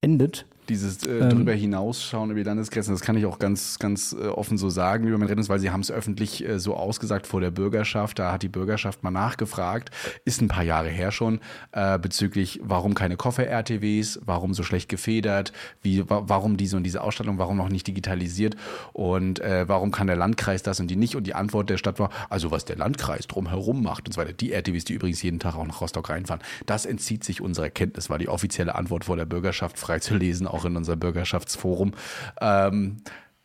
endet. 0.00 0.44
Dieses 0.68 1.06
äh, 1.06 1.18
Ähm. 1.18 1.30
drüber 1.30 1.52
hinausschauen 1.52 2.30
über 2.30 2.40
die 2.40 2.44
Landesgrenzen, 2.44 2.94
das 2.94 3.00
kann 3.00 3.16
ich 3.16 3.26
auch 3.26 3.38
ganz, 3.38 3.78
ganz 3.78 4.12
äh, 4.12 4.26
offen 4.26 4.58
so 4.58 4.68
sagen 4.68 5.06
über 5.06 5.18
mein 5.18 5.28
Rettungsdienst, 5.28 5.48
weil 5.50 5.58
sie 5.58 5.70
haben 5.70 5.80
es 5.80 5.90
öffentlich 5.90 6.46
äh, 6.46 6.58
so 6.58 6.74
ausgesagt 6.76 7.26
vor 7.26 7.40
der 7.40 7.50
Bürgerschaft. 7.50 8.18
Da 8.18 8.32
hat 8.32 8.42
die 8.42 8.48
Bürgerschaft 8.48 9.02
mal 9.02 9.10
nachgefragt, 9.10 9.90
ist 10.24 10.40
ein 10.40 10.48
paar 10.48 10.64
Jahre 10.64 10.88
her 10.88 11.10
schon, 11.12 11.40
äh, 11.72 11.98
bezüglich, 11.98 12.60
warum 12.62 12.94
keine 12.94 13.16
Koffer-RTWs, 13.16 14.20
warum 14.24 14.54
so 14.54 14.62
schlecht 14.62 14.88
gefedert, 14.88 15.52
wie, 15.82 16.08
wa 16.08 16.24
warum 16.26 16.56
diese 16.56 16.76
und 16.76 16.82
diese 16.84 17.02
Ausstattung, 17.02 17.38
warum 17.38 17.56
noch 17.56 17.68
nicht 17.68 17.86
digitalisiert 17.86 18.56
und 18.92 19.40
äh, 19.40 19.68
warum 19.68 19.90
kann 19.90 20.06
der 20.06 20.16
Landkreis 20.16 20.62
das 20.62 20.80
und 20.80 20.88
die 20.88 20.96
nicht. 20.96 21.16
Und 21.16 21.26
die 21.26 21.34
Antwort 21.34 21.70
der 21.70 21.78
Stadt 21.78 21.98
war, 21.98 22.10
also 22.28 22.50
was 22.50 22.64
der 22.64 22.76
Landkreis 22.76 23.26
drumherum 23.26 23.82
macht 23.82 24.06
und 24.06 24.12
so 24.12 24.20
weiter. 24.20 24.32
Die 24.32 24.52
RTWs, 24.52 24.84
die 24.84 24.94
übrigens 24.94 25.22
jeden 25.22 25.38
Tag 25.38 25.56
auch 25.56 25.66
nach 25.66 25.80
Rostock 25.80 26.10
reinfahren, 26.10 26.42
das 26.66 26.86
entzieht 26.86 27.24
sich 27.24 27.40
unserer 27.40 27.70
Kenntnis, 27.70 28.10
war 28.10 28.18
die 28.18 28.28
offizielle 28.28 28.74
Antwort 28.74 29.04
vor 29.04 29.16
der 29.16 29.24
Bürgerschaft 29.24 29.78
frei 29.78 29.98
zu 29.98 30.14
lesen, 30.14 30.46
auch 30.58 30.64
in 30.64 30.76
unserem 30.76 30.98
Bürgerschaftsforum. 31.00 31.92
Ähm, 32.40 32.96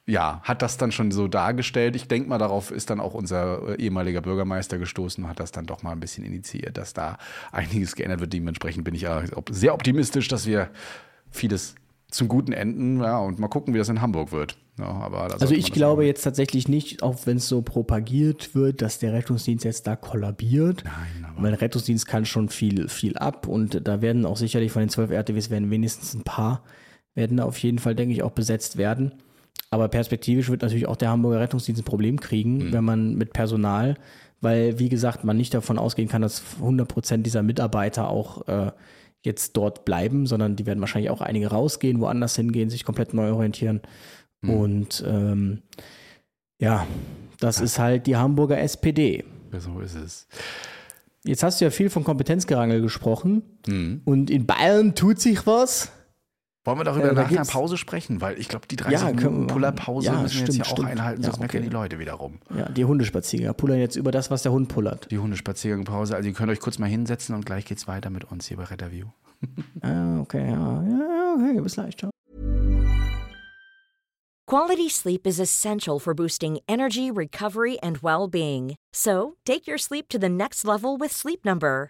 ja, 0.06 0.41
hat 0.43 0.62
das 0.62 0.76
dann 0.78 0.91
schon 0.91 1.12
so 1.12 1.30
dargestellt. 1.30 1.95
Ich 1.95 2.10
denke 2.10 2.28
mal, 2.28 2.38
darauf 2.38 2.71
ist 2.71 2.89
dann 2.89 2.99
auch 2.99 3.13
unser 3.13 3.69
äh, 3.80 3.82
ehemaliger 3.82 4.19
Bürgermeister 4.21 4.78
gestoßen 4.78 5.23
und 5.23 5.30
hat 5.30 5.39
das 5.39 5.52
dann 5.54 5.65
doch 5.65 5.82
mal 5.82 5.91
ein 5.91 6.02
bisschen 6.02 6.26
initiiert, 6.26 6.76
dass 6.78 6.93
da 6.93 7.17
einiges 7.54 7.95
geändert 7.95 8.19
wird. 8.19 8.34
Dementsprechend 8.34 8.84
bin 8.84 8.95
ich 8.95 9.02
ja 9.04 9.23
op- 9.36 9.49
sehr 9.52 9.73
optimistisch, 9.73 10.28
dass 10.28 10.45
wir 10.45 10.69
vieles 11.32 11.76
zum 12.12 12.28
Guten 12.28 12.52
enden 12.52 12.99
ja, 13.02 13.17
und 13.19 13.39
mal 13.39 13.47
gucken, 13.47 13.73
wie 13.73 13.78
das 13.78 13.88
in 13.89 14.02
Hamburg 14.02 14.32
wird. 14.34 14.58
Ja, 14.78 15.10
Also 15.39 15.54
ich 15.56 15.71
glaube 15.71 16.02
mal- 16.02 16.08
jetzt 16.08 16.23
tatsächlich 16.23 16.67
nicht, 16.67 17.02
auch 17.02 17.26
wenn 17.26 17.38
es 17.38 17.47
so 17.47 17.62
propagiert 17.62 18.54
wird, 18.56 18.82
dass 18.82 18.99
der 18.99 19.13
Rettungsdienst 19.13 19.63
jetzt 19.63 19.88
da 19.88 19.95
kollabiert. 19.95 20.84
Nein, 20.84 21.26
aber. 21.32 21.43
Weil 21.43 21.54
Rettungsdienst 21.54 22.08
kann 22.08 22.26
schon 22.26 22.49
viel, 22.49 22.89
viel 22.89 23.17
ab 23.17 23.47
und 23.47 23.88
da 23.88 24.02
werden 24.02 24.26
auch 24.26 24.38
sicherlich 24.38 24.71
von 24.71 24.82
den 24.82 24.89
zwölf 24.89 25.12
RTWs 25.12 25.49
werden 25.49 25.71
wenigstens 25.71 26.13
ein 26.13 26.23
paar, 26.23 26.62
werden 27.15 27.38
da 27.38 27.45
auf 27.45 27.58
jeden 27.60 27.80
Fall, 27.80 27.95
denke 27.95 28.13
ich, 28.13 28.23
auch 28.23 28.32
besetzt 28.32 28.78
werden. 28.78 29.13
Aber 29.69 29.88
perspektivisch 29.88 30.49
wird 30.49 30.62
natürlich 30.62 30.88
auch 30.88 30.95
der 30.95 31.10
Hamburger 31.10 31.39
Rettungsdienst 31.39 31.82
ein 31.82 31.86
Problem 31.86 32.19
kriegen, 32.19 32.71
wenn 32.71 32.84
man 32.84 33.15
mit 33.15 33.34
Personal, 33.34 33.95
weil, 34.39 34.78
wie 34.78 34.89
gesagt, 34.89 35.23
man 35.23 35.38
nicht 35.38 35.54
davon 35.54 35.80
ausgehen 35.80 36.10
kann, 36.10 36.21
dass 36.21 36.43
100 36.60 36.88
Prozent 36.88 37.26
dieser 37.26 37.43
Mitarbeiter 37.43 38.10
auch 38.10 38.47
äh, 38.47 38.71
jetzt 39.21 39.54
dort 39.58 39.86
bleiben, 39.86 40.28
sondern 40.28 40.56
die 40.56 40.65
werden 40.65 40.82
wahrscheinlich 40.82 41.10
auch 41.10 41.21
einige 41.21 41.47
rausgehen, 41.47 42.02
woanders 42.02 42.36
hingehen, 42.36 42.69
sich 42.69 42.84
komplett 42.84 43.13
neu 43.13 43.32
orientieren. 43.32 43.82
Und 44.52 45.04
ähm, 45.08 45.62
ja, 46.60 46.86
das 47.39 47.62
ist 47.62 47.80
halt 47.80 48.06
die 48.06 48.17
Hamburger 48.17 48.60
SPD. 48.60 49.23
So 49.58 49.80
ist 49.80 49.95
es. 49.95 50.28
Jetzt 51.23 51.41
hast 51.41 51.62
du 51.62 51.65
ja 51.65 51.71
viel 51.71 51.89
von 51.89 52.04
Kompetenzgerangel 52.04 52.82
gesprochen 52.82 53.43
und 54.06 54.30
in 54.30 54.45
Bayern 54.45 54.93
tut 54.93 55.19
sich 55.19 55.47
was. 55.47 55.91
Wollen 56.65 56.78
wir 56.80 56.84
darüber 56.86 57.12
Äh, 57.12 57.13
nach 57.13 57.30
einer 57.30 57.43
Pause 57.45 57.76
sprechen? 57.78 58.21
Weil 58.21 58.39
ich 58.39 58.47
glaube, 58.47 58.67
die 58.67 58.78
30 58.78 58.93
Ja, 59.02 59.12
Minuten. 59.12 59.47
Pullerpause 59.47 60.06
Ja, 60.08 60.13
müssen 60.13 60.23
wir 60.23 60.30
stimmt, 60.30 60.47
jetzt 60.47 60.56
hier 60.56 60.65
auch 60.65 60.69
stimmt. 60.78 60.89
einhalten, 60.89 61.21
Ja, 61.21 61.26
sonst 61.28 61.39
meckern 61.41 61.60
okay. 61.60 61.69
die 61.69 61.73
Leute 61.73 61.99
wiederum. 61.99 62.39
Ja, 62.58 62.69
die 62.69 62.86
Hundespaziergänger 62.86 63.54
pullern 63.54 63.80
jetzt 63.80 63.95
über 63.97 64.12
das, 64.12 64.32
was 64.32 64.43
der 64.43 64.54
Hund 64.54 64.69
pullert. 64.69 65.12
Die 65.12 65.19
Hundespaziergangpause. 65.19 66.15
Also 66.15 66.30
ihr 66.30 66.34
könnt 66.34 66.49
euch 66.52 66.62
kurz 66.62 66.80
mal 66.80 66.88
hinsetzen 66.88 67.36
und 67.36 67.45
gleich 67.45 67.65
geht's 67.65 67.88
weiter 67.88 68.10
mit 68.10 68.23
uns 68.32 68.47
hier 68.47 68.58
bei 68.58 68.63
Retterview. 68.63 69.08
Ah, 69.82 70.21
okay, 70.21 70.49
ja, 70.52 70.84
ja, 70.84 71.36
okay, 71.36 71.60
bis 71.60 71.73
gleich, 71.73 71.97
ciao. 71.97 72.10
Quality 74.47 74.89
sleep 74.89 75.26
is 75.26 75.39
essential 75.39 75.99
for 75.99 76.13
boosting 76.13 76.60
energy, 76.67 77.10
recovery, 77.12 77.78
and 77.82 78.02
well 78.04 78.28
being. 78.30 78.76
So, 78.93 79.36
take 79.45 79.67
your 79.67 79.78
sleep 79.78 80.08
to 80.10 80.19
the 80.19 80.30
next 80.30 80.63
level 80.65 80.97
with 80.97 81.12
Sleep 81.12 81.43
Number. 81.43 81.89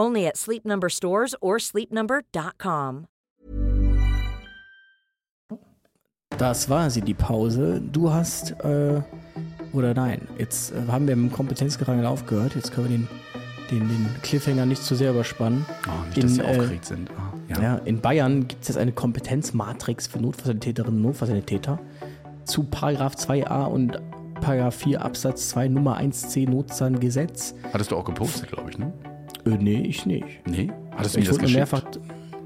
Only 0.00 0.26
at 0.26 0.38
Sleep 0.38 0.64
Number 0.64 0.88
stores 0.88 1.34
or 1.42 1.58
sleepnumber.com. 1.58 3.06
Das 6.38 6.70
war 6.70 6.88
sie, 6.88 7.02
die 7.02 7.12
Pause. 7.12 7.82
Du 7.92 8.10
hast, 8.10 8.52
äh, 8.64 9.02
oder 9.74 9.92
nein, 9.92 10.26
jetzt 10.38 10.72
äh, 10.72 10.90
haben 10.90 11.06
wir 11.06 11.12
im 11.12 11.30
Kompetenzgerangel 11.30 12.06
aufgehört. 12.06 12.54
Jetzt 12.54 12.72
können 12.72 12.88
wir 12.88 12.96
den, 12.96 13.08
den, 13.70 13.88
den 13.90 14.22
Cliffhanger 14.22 14.64
nicht 14.64 14.82
zu 14.82 14.94
sehr 14.94 15.10
überspannen. 15.10 15.66
Oh, 15.86 16.06
nicht, 16.06 16.16
dass 16.16 16.24
In, 16.24 16.30
sie 16.30 16.40
äh, 16.40 16.44
aufgeregt 16.44 16.86
sind. 16.86 17.10
Ah, 17.10 17.34
ja. 17.48 17.62
Ja, 17.62 17.76
in 17.84 18.00
Bayern 18.00 18.48
gibt 18.48 18.62
es 18.62 18.68
jetzt 18.68 18.78
eine 18.78 18.92
Kompetenzmatrix 18.92 20.06
für 20.06 20.18
Notfallsanitäterinnen 20.18 20.96
und 20.96 21.02
Notfallsanitäter 21.02 21.78
zu 22.46 22.64
Paragraph 22.64 23.16
2a 23.16 23.66
und 23.66 24.00
Paragraph 24.40 24.76
4 24.76 25.02
Absatz 25.02 25.50
2 25.50 25.68
Nummer 25.68 26.00
1c 26.00 26.48
Notzahngesetz. 26.48 27.54
Hattest 27.70 27.90
du 27.90 27.96
auch 27.96 28.04
gepostet, 28.06 28.50
glaube 28.50 28.70
ich, 28.70 28.78
ne? 28.78 28.94
Äh, 29.46 29.50
nee, 29.58 29.80
ich 29.82 30.06
nicht. 30.06 30.24
Nee? 30.46 30.70
Hattest 30.96 31.14
du 31.14 31.18
mir 31.18 31.22
ich 31.22 31.28
das 31.28 31.34
wurde 31.36 31.42
geschickt? 31.42 31.56
mehrfach. 31.56 31.82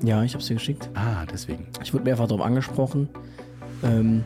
Ja, 0.02 0.22
ich 0.22 0.32
habe 0.32 0.42
es 0.42 0.48
dir 0.48 0.54
geschickt. 0.54 0.90
Ah, 0.94 1.24
deswegen. 1.32 1.66
Ich 1.82 1.92
wurde 1.94 2.04
mehrfach 2.04 2.26
darauf 2.28 2.44
angesprochen. 2.44 3.08
Ähm, 3.82 4.24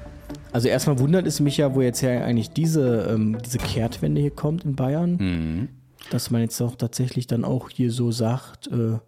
also 0.52 0.68
erstmal 0.68 0.98
wundert 0.98 1.26
es 1.26 1.40
mich 1.40 1.56
ja, 1.58 1.74
wo 1.74 1.82
jetzt 1.82 2.00
ja 2.00 2.22
eigentlich 2.24 2.50
diese, 2.50 3.06
ähm, 3.10 3.38
diese 3.44 3.58
Kehrtwende 3.58 4.20
hier 4.20 4.30
kommt 4.30 4.64
in 4.64 4.74
Bayern, 4.76 5.16
Mhm. 5.16 5.68
dass 6.10 6.30
man 6.30 6.40
jetzt 6.40 6.60
auch 6.60 6.74
tatsächlich 6.76 7.26
dann 7.26 7.44
auch 7.44 7.70
hier 7.70 7.90
so 7.92 8.10
sagt, 8.10 8.66
äh, 8.68 8.98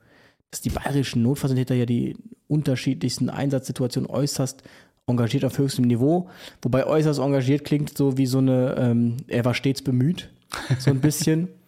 dass 0.51 0.61
die 0.61 0.71
bayerischen 0.71 1.23
Notfallsanitäter 1.23 1.75
ja 1.75 1.87
die 1.87 2.17
unterschiedlichsten 2.49 3.31
Einsatzsituationen 3.31 4.11
äußerst 4.11 4.63
engagiert 5.07 5.45
auf 5.45 5.59
höchstem 5.59 5.87
Niveau, 5.87 6.29
wobei 6.63 6.87
äußerst 6.87 7.19
engagiert 7.21 7.65
klingt 7.65 7.97
so 7.97 8.17
wie 8.19 8.27
so 8.27 8.39
eine, 8.39 8.75
ähm, 8.79 9.17
er 9.29 9.45
war 9.45 9.55
stets 9.55 9.83
bemüht, 9.83 10.31
so 10.79 10.91
ein 10.91 11.01
bisschen. 11.01 11.49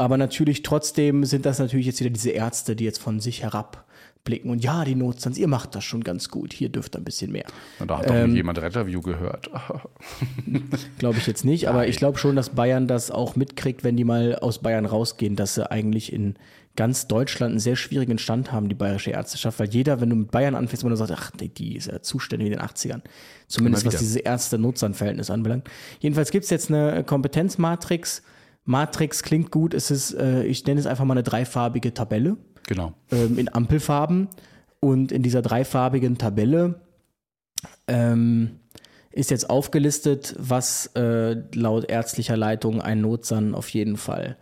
Aber 0.00 0.16
natürlich 0.16 0.62
trotzdem 0.62 1.24
sind 1.24 1.46
das 1.46 1.58
natürlich 1.58 1.86
jetzt 1.86 2.00
wieder 2.00 2.10
diese 2.10 2.30
Ärzte, 2.30 2.74
die 2.74 2.84
jetzt 2.84 3.00
von 3.00 3.20
sich 3.20 3.42
herabblicken 3.42 4.50
und 4.50 4.64
ja, 4.64 4.84
die 4.84 4.94
Notstands, 4.94 5.38
ihr 5.38 5.48
macht 5.48 5.74
das 5.74 5.84
schon 5.84 6.02
ganz 6.02 6.28
gut, 6.28 6.52
hier 6.52 6.70
dürft 6.70 6.96
ihr 6.96 7.00
ein 7.00 7.04
bisschen 7.04 7.30
mehr. 7.32 7.46
Und 7.78 7.90
da 7.90 7.98
hat 7.98 8.08
doch 8.08 8.14
Ähm, 8.14 8.34
jemand 8.34 8.60
Retterview 8.60 9.00
gehört. 9.00 9.50
Glaube 10.98 11.18
ich 11.18 11.26
jetzt 11.26 11.44
nicht, 11.44 11.68
aber 11.68 11.86
ich 11.86 11.96
glaube 11.96 12.18
schon, 12.18 12.36
dass 12.36 12.50
Bayern 12.50 12.88
das 12.88 13.10
auch 13.10 13.36
mitkriegt, 13.36 13.84
wenn 13.84 13.96
die 13.96 14.04
mal 14.04 14.36
aus 14.36 14.58
Bayern 14.60 14.86
rausgehen, 14.86 15.36
dass 15.36 15.54
sie 15.54 15.70
eigentlich 15.70 16.12
in 16.12 16.34
ganz 16.76 17.08
Deutschland 17.08 17.50
einen 17.50 17.60
sehr 17.60 17.76
schwierigen 17.76 18.16
Stand 18.16 18.52
haben, 18.52 18.70
die 18.70 18.74
bayerische 18.74 19.10
Ärzteschaft, 19.10 19.58
weil 19.58 19.68
jeder, 19.68 20.00
wenn 20.00 20.08
du 20.08 20.16
mit 20.16 20.30
Bayern 20.30 20.54
anfängst, 20.54 20.82
man 20.82 20.96
sagt, 20.96 21.10
ach, 21.10 21.30
die, 21.32 21.76
ist 21.76 21.88
ja 21.88 22.00
Zustände 22.00 22.46
wie 22.46 22.50
in 22.50 22.58
den 22.58 22.66
80ern. 22.66 23.02
Zumindest 23.48 23.84
was 23.84 23.96
dieses 23.96 24.16
Ärzte-Notstand-Verhältnis 24.16 25.28
anbelangt. 25.30 25.68
Jedenfalls 25.98 26.30
gibt 26.30 26.44
es 26.44 26.50
jetzt 26.50 26.70
eine 26.70 27.04
Kompetenzmatrix. 27.04 28.22
Matrix 28.70 29.24
klingt 29.24 29.50
gut, 29.50 29.74
es 29.74 29.90
ist, 29.90 30.14
äh, 30.14 30.44
ich 30.44 30.64
nenne 30.64 30.78
es 30.78 30.86
einfach 30.86 31.04
mal 31.04 31.14
eine 31.14 31.24
dreifarbige 31.24 31.92
Tabelle 31.92 32.36
genau. 32.66 32.92
ähm, 33.10 33.36
in 33.36 33.52
Ampelfarben. 33.52 34.28
Und 34.78 35.10
in 35.10 35.22
dieser 35.24 35.42
dreifarbigen 35.42 36.18
Tabelle 36.18 36.80
ähm, 37.88 38.60
ist 39.10 39.30
jetzt 39.32 39.50
aufgelistet, 39.50 40.36
was 40.38 40.86
äh, 40.94 41.36
laut 41.52 41.90
ärztlicher 41.90 42.36
Leitung 42.36 42.80
ein 42.80 43.00
Notsan 43.00 43.54
auf 43.54 43.68
jeden 43.70 43.96
Fall 43.96 44.36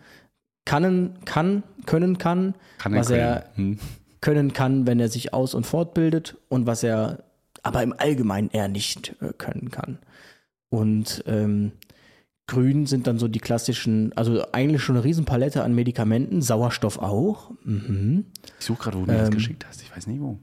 kann, 0.67 1.15
kann, 1.25 1.63
können 1.87 2.19
kann, 2.19 2.55
Kann 2.77 2.93
er 2.93 3.01
was 3.01 3.11
er 3.11 3.47
können. 3.55 3.79
Hm. 3.79 3.79
können 4.21 4.53
kann, 4.53 4.87
wenn 4.87 5.01
er 5.01 5.09
sich 5.09 5.33
aus- 5.33 5.55
und 5.55 5.67
fortbildet 5.67 6.37
und 6.51 6.67
was 6.67 6.83
er 6.83 7.25
aber 7.63 7.83
im 7.83 7.95
Allgemeinen 7.97 8.51
eher 8.51 8.69
nicht 8.69 9.15
äh, 9.23 9.33
können 9.33 9.71
kann. 9.71 9.99
Und 10.69 11.25
ähm, 11.27 11.73
grün 12.49 12.87
sind 12.87 13.07
dann 13.07 13.19
so 13.19 13.29
die 13.29 13.39
klassischen, 13.39 14.13
also 14.17 14.45
eigentlich 14.53 14.83
schon 14.83 14.97
eine 14.97 15.05
Riesenpalette 15.05 15.63
an 15.63 15.75
Medikamenten, 15.75 16.43
Sauerstoff 16.43 16.99
auch. 16.99 17.53
Mhm. 17.63 18.25
Ich 18.59 18.67
suche 18.67 18.83
gerade, 18.83 18.99
wo 18.99 19.05
du 19.05 19.13
mir 19.13 19.19
das 19.19 19.29
Ähm, 19.29 19.35
geschickt 19.35 19.65
hast. 19.69 19.81
Ich 19.83 19.95
weiß 19.95 20.09
nicht 20.09 20.21
wo. 20.21 20.39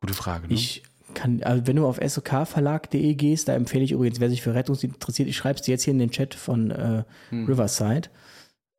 Gute 0.00 0.14
Frage, 0.14 0.48
ne? 0.48 0.54
Ich 0.54 0.82
kann, 1.14 1.42
also 1.42 1.66
wenn 1.66 1.76
du 1.76 1.86
auf 1.86 2.00
sokverlag.de 2.02 3.14
gehst, 3.14 3.48
da 3.48 3.54
empfehle 3.54 3.84
ich 3.84 3.92
übrigens, 3.92 4.18
wer 4.20 4.30
sich 4.30 4.40
für 4.40 4.54
Rettungsdienst 4.54 4.96
interessiert, 4.96 5.28
ich 5.28 5.36
schreibe 5.36 5.56
es 5.58 5.62
dir 5.66 5.72
jetzt 5.72 5.82
hier 5.82 5.92
in 5.92 5.98
den 5.98 6.10
Chat 6.10 6.34
von 6.34 6.70
äh, 6.70 7.04
Hm. 7.28 7.44
Riverside. 7.46 8.08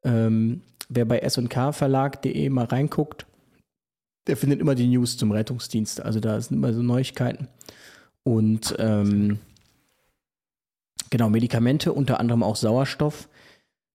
Ähm, 0.04 0.62
wer 0.90 1.06
bei 1.06 1.22
snkverlag.de 1.30 2.50
mal 2.50 2.66
reinguckt, 2.66 3.26
der 4.28 4.38
findet 4.38 4.62
immer 4.62 4.76
die 4.76 4.88
News 4.88 5.18
zum 5.18 5.32
Rettungsdienst. 5.32 6.02
Also 6.02 6.20
da 6.20 6.40
sind 6.42 6.58
immer 6.58 6.74
so 6.74 6.82
Neuigkeiten. 6.82 7.48
Und 8.24 8.74
ähm, 8.80 9.40
genau, 11.10 11.30
Medikamente, 11.30 11.94
unter 11.94 12.20
anderem 12.20 12.44
auch 12.44 12.56
Sauerstoff. 12.56 13.30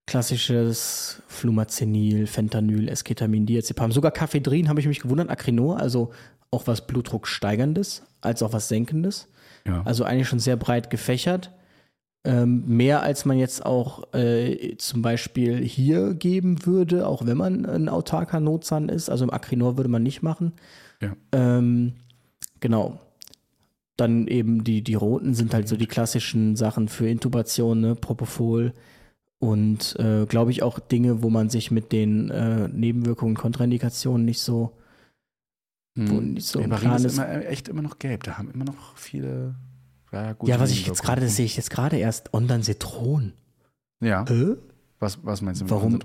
Klassisches 0.07 1.23
Flumazenil, 1.27 2.27
Fentanyl, 2.27 2.89
Esketamin, 2.89 3.45
Diazepam, 3.45 3.93
sogar 3.93 4.11
Caphedrin 4.11 4.69
habe 4.69 4.81
ich 4.81 4.87
mich 4.87 5.01
gewundert, 5.01 5.29
Acrinor, 5.29 5.79
also 5.79 6.13
auch 6.51 6.67
was 6.67 6.87
Blutdruck 6.87 7.27
steigerndes, 7.27 8.03
als 8.21 8.43
auch 8.43 8.53
was 8.53 8.69
senkendes. 8.69 9.29
ja. 9.67 9.83
Also 9.85 10.05
eigentlich 10.05 10.29
schon 10.29 10.39
sehr 10.39 10.57
breit 10.57 10.89
gefächert. 10.91 11.53
Ähm, 12.25 12.65
mehr 12.67 13.03
als 13.03 13.25
man 13.25 13.39
jetzt 13.39 13.65
auch 13.65 14.13
äh, 14.13 14.77
zum 14.79 15.03
Beispiel 15.03 15.59
hier 15.59 16.15
geben 16.15 16.67
würde, 16.67 17.07
auch 17.07 17.25
wenn 17.25 17.37
man 17.37 17.65
ein 17.65 17.89
autarker 17.89 18.41
Notzahn 18.41 18.89
ist. 18.89 19.09
Also 19.09 19.25
im 19.25 19.31
Acrinor 19.31 19.77
würde 19.77 19.89
man 19.89 20.03
nicht 20.03 20.23
machen. 20.23 20.53
Ja. 21.01 21.15
Ähm, 21.33 21.95
genau. 22.61 23.01
Dann 23.99 24.27
eben 24.29 24.65
die, 24.65 24.83
die 24.83 24.95
roten 24.95 25.35
sind 25.35 25.53
halt 25.53 25.69
so 25.69 25.77
die 25.77 25.87
klassischen 25.87 26.57
Sachen 26.57 26.89
für 26.89 27.07
Intubation, 27.09 27.81
ne? 27.81 27.95
Propofol 27.95 28.73
und 29.41 29.95
äh, 29.99 30.25
glaube 30.27 30.51
ich 30.53 30.63
auch 30.63 30.79
Dinge, 30.79 31.23
wo 31.23 31.29
man 31.31 31.51
sich 31.51 31.71
mit 31.71 31.93
den 31.93 32.31
äh, 32.31 32.69
Nebenwirkungen, 32.69 33.35
Kontraindikationen 33.37 34.25
nicht 34.25 34.41
so 34.41 34.73
Hm. 35.97 36.11
wo 36.11 36.21
nicht 36.21 36.47
so 36.47 36.61
Plan 36.61 36.97
ist 36.97 37.05
ist. 37.07 37.19
immer, 37.19 37.29
äh, 37.29 37.47
echt 37.47 37.69
immer 37.69 37.83
noch 37.83 37.99
gelb. 37.99 38.23
Da 38.23 38.39
haben 38.39 38.51
immer 38.53 38.65
noch 38.65 38.97
viele. 38.97 39.57
Ja, 40.13 40.37
Ja, 40.45 40.61
was 40.61 40.71
ich 40.71 40.87
jetzt 40.87 41.03
gerade, 41.03 41.21
das 41.23 41.35
sehe 41.35 41.45
ich 41.45 41.57
jetzt 41.57 41.71
gerade 41.71 41.97
erst, 41.97 42.33
Ondern-Zitron. 42.33 43.33
Ja. 44.01 44.25
Hä? 44.29 44.55
Was, 45.01 45.19
was 45.25 45.43
meinst 45.43 45.61
du 45.61 45.65
mit 45.65 45.73
Warum? 45.73 45.99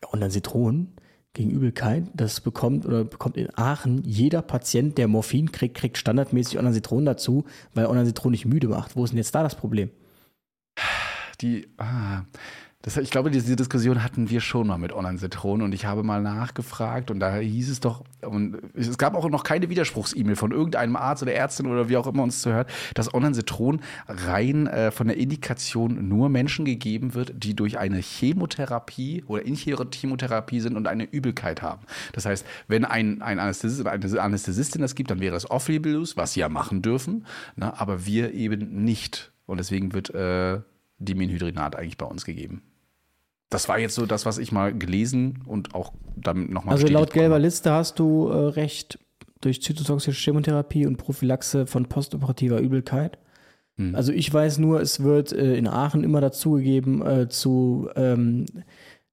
Konzentration? 0.00 0.93
Gegen 1.34 1.50
Übelkeit, 1.50 2.04
das 2.14 2.40
bekommt 2.40 2.86
oder 2.86 3.04
bekommt 3.04 3.36
in 3.36 3.48
Aachen 3.58 4.02
jeder 4.04 4.40
Patient, 4.40 4.96
der 4.96 5.08
Morphin 5.08 5.50
kriegt, 5.50 5.76
kriegt 5.76 5.98
standardmäßig 5.98 6.58
Ondern-Zitron 6.58 7.04
dazu, 7.04 7.44
weil 7.74 7.86
Ondern-Zitron 7.86 8.30
nicht 8.30 8.46
müde 8.46 8.68
macht. 8.68 8.94
Wo 8.94 9.04
ist 9.04 9.10
denn 9.10 9.18
jetzt 9.18 9.34
da 9.34 9.42
das 9.42 9.56
Problem? 9.56 9.90
Die, 11.40 11.66
ah, 11.76 12.22
das, 12.84 12.98
ich 12.98 13.10
glaube, 13.10 13.30
diese 13.30 13.56
Diskussion 13.56 14.04
hatten 14.04 14.28
wir 14.28 14.42
schon 14.42 14.66
mal 14.66 14.76
mit 14.76 14.92
Online-Zitron 14.92 15.62
und 15.62 15.72
ich 15.72 15.86
habe 15.86 16.02
mal 16.02 16.20
nachgefragt 16.20 17.10
und 17.10 17.18
da 17.18 17.36
hieß 17.36 17.70
es 17.70 17.80
doch, 17.80 18.04
und 18.20 18.58
es 18.74 18.98
gab 18.98 19.14
auch 19.14 19.26
noch 19.30 19.42
keine 19.42 19.70
Widerspruchs-E-Mail 19.70 20.36
von 20.36 20.52
irgendeinem 20.52 20.94
Arzt 20.96 21.22
oder 21.22 21.32
Ärztin 21.32 21.66
oder 21.66 21.88
wie 21.88 21.96
auch 21.96 22.06
immer 22.06 22.22
uns 22.22 22.42
zuhört, 22.42 22.68
dass 22.92 23.14
Online-Zitron 23.14 23.80
rein 24.06 24.66
äh, 24.66 24.90
von 24.90 25.06
der 25.06 25.16
Indikation 25.16 26.08
nur 26.08 26.28
Menschen 26.28 26.66
gegeben 26.66 27.14
wird, 27.14 27.32
die 27.34 27.56
durch 27.56 27.78
eine 27.78 28.00
Chemotherapie 28.00 29.24
oder 29.28 29.46
in 29.46 29.54
Chemotherapie 29.54 30.60
sind 30.60 30.76
und 30.76 30.86
eine 30.86 31.04
Übelkeit 31.04 31.62
haben. 31.62 31.86
Das 32.12 32.26
heißt, 32.26 32.44
wenn 32.68 32.84
ein, 32.84 33.22
ein 33.22 33.38
Anästhesist 33.38 33.80
oder 33.80 33.92
eine 33.92 34.20
Anästhesistin 34.20 34.82
das 34.82 34.94
gibt, 34.94 35.10
dann 35.10 35.20
wäre 35.20 35.36
es 35.36 35.50
Off-Label-Use, 35.50 36.18
was 36.18 36.34
sie 36.34 36.40
ja 36.40 36.50
machen 36.50 36.82
dürfen, 36.82 37.24
ne, 37.56 37.80
aber 37.80 38.04
wir 38.04 38.34
eben 38.34 38.84
nicht. 38.84 39.32
Und 39.46 39.56
deswegen 39.56 39.94
wird 39.94 40.10
äh, 40.10 40.60
Dimenhydrinat 40.98 41.76
eigentlich 41.76 41.96
bei 41.96 42.06
uns 42.06 42.26
gegeben. 42.26 42.62
Das 43.54 43.68
war 43.68 43.78
jetzt 43.78 43.94
so 43.94 44.04
das, 44.04 44.26
was 44.26 44.38
ich 44.38 44.50
mal 44.50 44.76
gelesen 44.76 45.44
und 45.46 45.76
auch 45.76 45.92
damit 46.16 46.50
nochmal 46.50 46.74
Also 46.74 46.88
laut 46.88 47.12
gelber 47.12 47.36
bekommen 47.36 47.44
Liste 47.44 47.70
hast 47.70 48.00
du 48.00 48.26
äh, 48.28 48.48
recht 48.48 48.98
durch 49.40 49.62
zytotoxische 49.62 50.20
Chemotherapie 50.20 50.86
und 50.86 50.96
Prophylaxe 50.96 51.68
von 51.68 51.86
postoperativer 51.86 52.58
Übelkeit. 52.58 53.16
Hm. 53.76 53.94
Also 53.94 54.10
ich 54.12 54.32
weiß 54.32 54.58
nur, 54.58 54.80
es 54.80 55.04
wird 55.04 55.32
äh, 55.32 55.54
in 55.56 55.68
Aachen 55.68 56.02
immer 56.02 56.20
dazugegeben 56.20 57.06
äh, 57.06 57.28
zu, 57.28 57.88
ähm, 57.94 58.46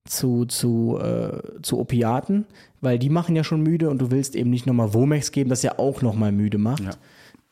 zu, 0.05 0.45
zu, 0.45 0.97
äh, 0.99 1.61
zu 1.61 1.79
Opiaten, 1.79 2.45
weil 2.79 2.97
die 2.97 3.09
machen 3.09 3.35
ja 3.35 3.43
schon 3.43 3.61
müde 3.61 3.91
und 3.91 3.99
du 3.99 4.09
willst 4.09 4.35
eben 4.35 4.49
nicht 4.49 4.65
nochmal 4.65 4.95
Womex 4.95 5.31
geben, 5.31 5.51
das 5.51 5.61
ja 5.61 5.77
auch 5.77 6.01
nochmal 6.01 6.31
müde 6.31 6.57
macht. 6.57 6.83
Ja. 6.83 6.91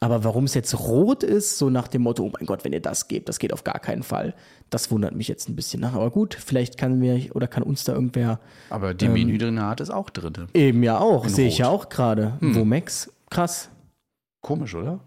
Aber 0.02 0.24
warum 0.24 0.46
es 0.46 0.54
jetzt 0.54 0.80
rot 0.80 1.24
ist, 1.24 1.58
so 1.58 1.70
nach 1.70 1.90
dem 1.90 2.04
Motto, 2.04 2.24
oh 2.24 2.32
mein 2.38 2.46
Gott, 2.46 2.64
wenn 2.64 2.72
ihr 2.72 2.80
das 2.82 3.10
gebt, 3.10 3.28
das 3.28 3.38
geht 3.38 3.52
auf 3.52 3.66
gar 3.66 3.80
keinen 3.80 4.04
Fall. 4.04 4.34
Das 4.70 4.92
wundert 4.92 5.14
mich 5.14 5.28
jetzt 5.28 5.50
ein 5.50 5.58
bisschen 5.58 5.82
nach. 5.82 5.94
Aber 5.94 6.10
gut, 6.10 6.36
vielleicht 6.36 6.78
kann 6.78 7.00
mir 7.00 7.36
oder 7.36 7.48
kann 7.48 7.64
uns 7.64 7.84
da 7.84 7.94
irgendwer 7.94 8.40
Aber 8.70 8.94
Dimenhydrinat 8.94 9.82
ist 9.82 9.90
auch 9.90 10.10
drin. 10.10 10.48
eben 10.54 10.84
ja 10.84 11.00
auch, 11.00 11.28
sehe 11.28 11.48
ich 11.50 11.58
ja 11.58 11.68
auch 11.68 11.90
gerade. 11.90 12.38
Womex, 12.40 13.12
krass. 13.30 13.70
Komisch, 14.42 14.74
oder? 14.74 15.02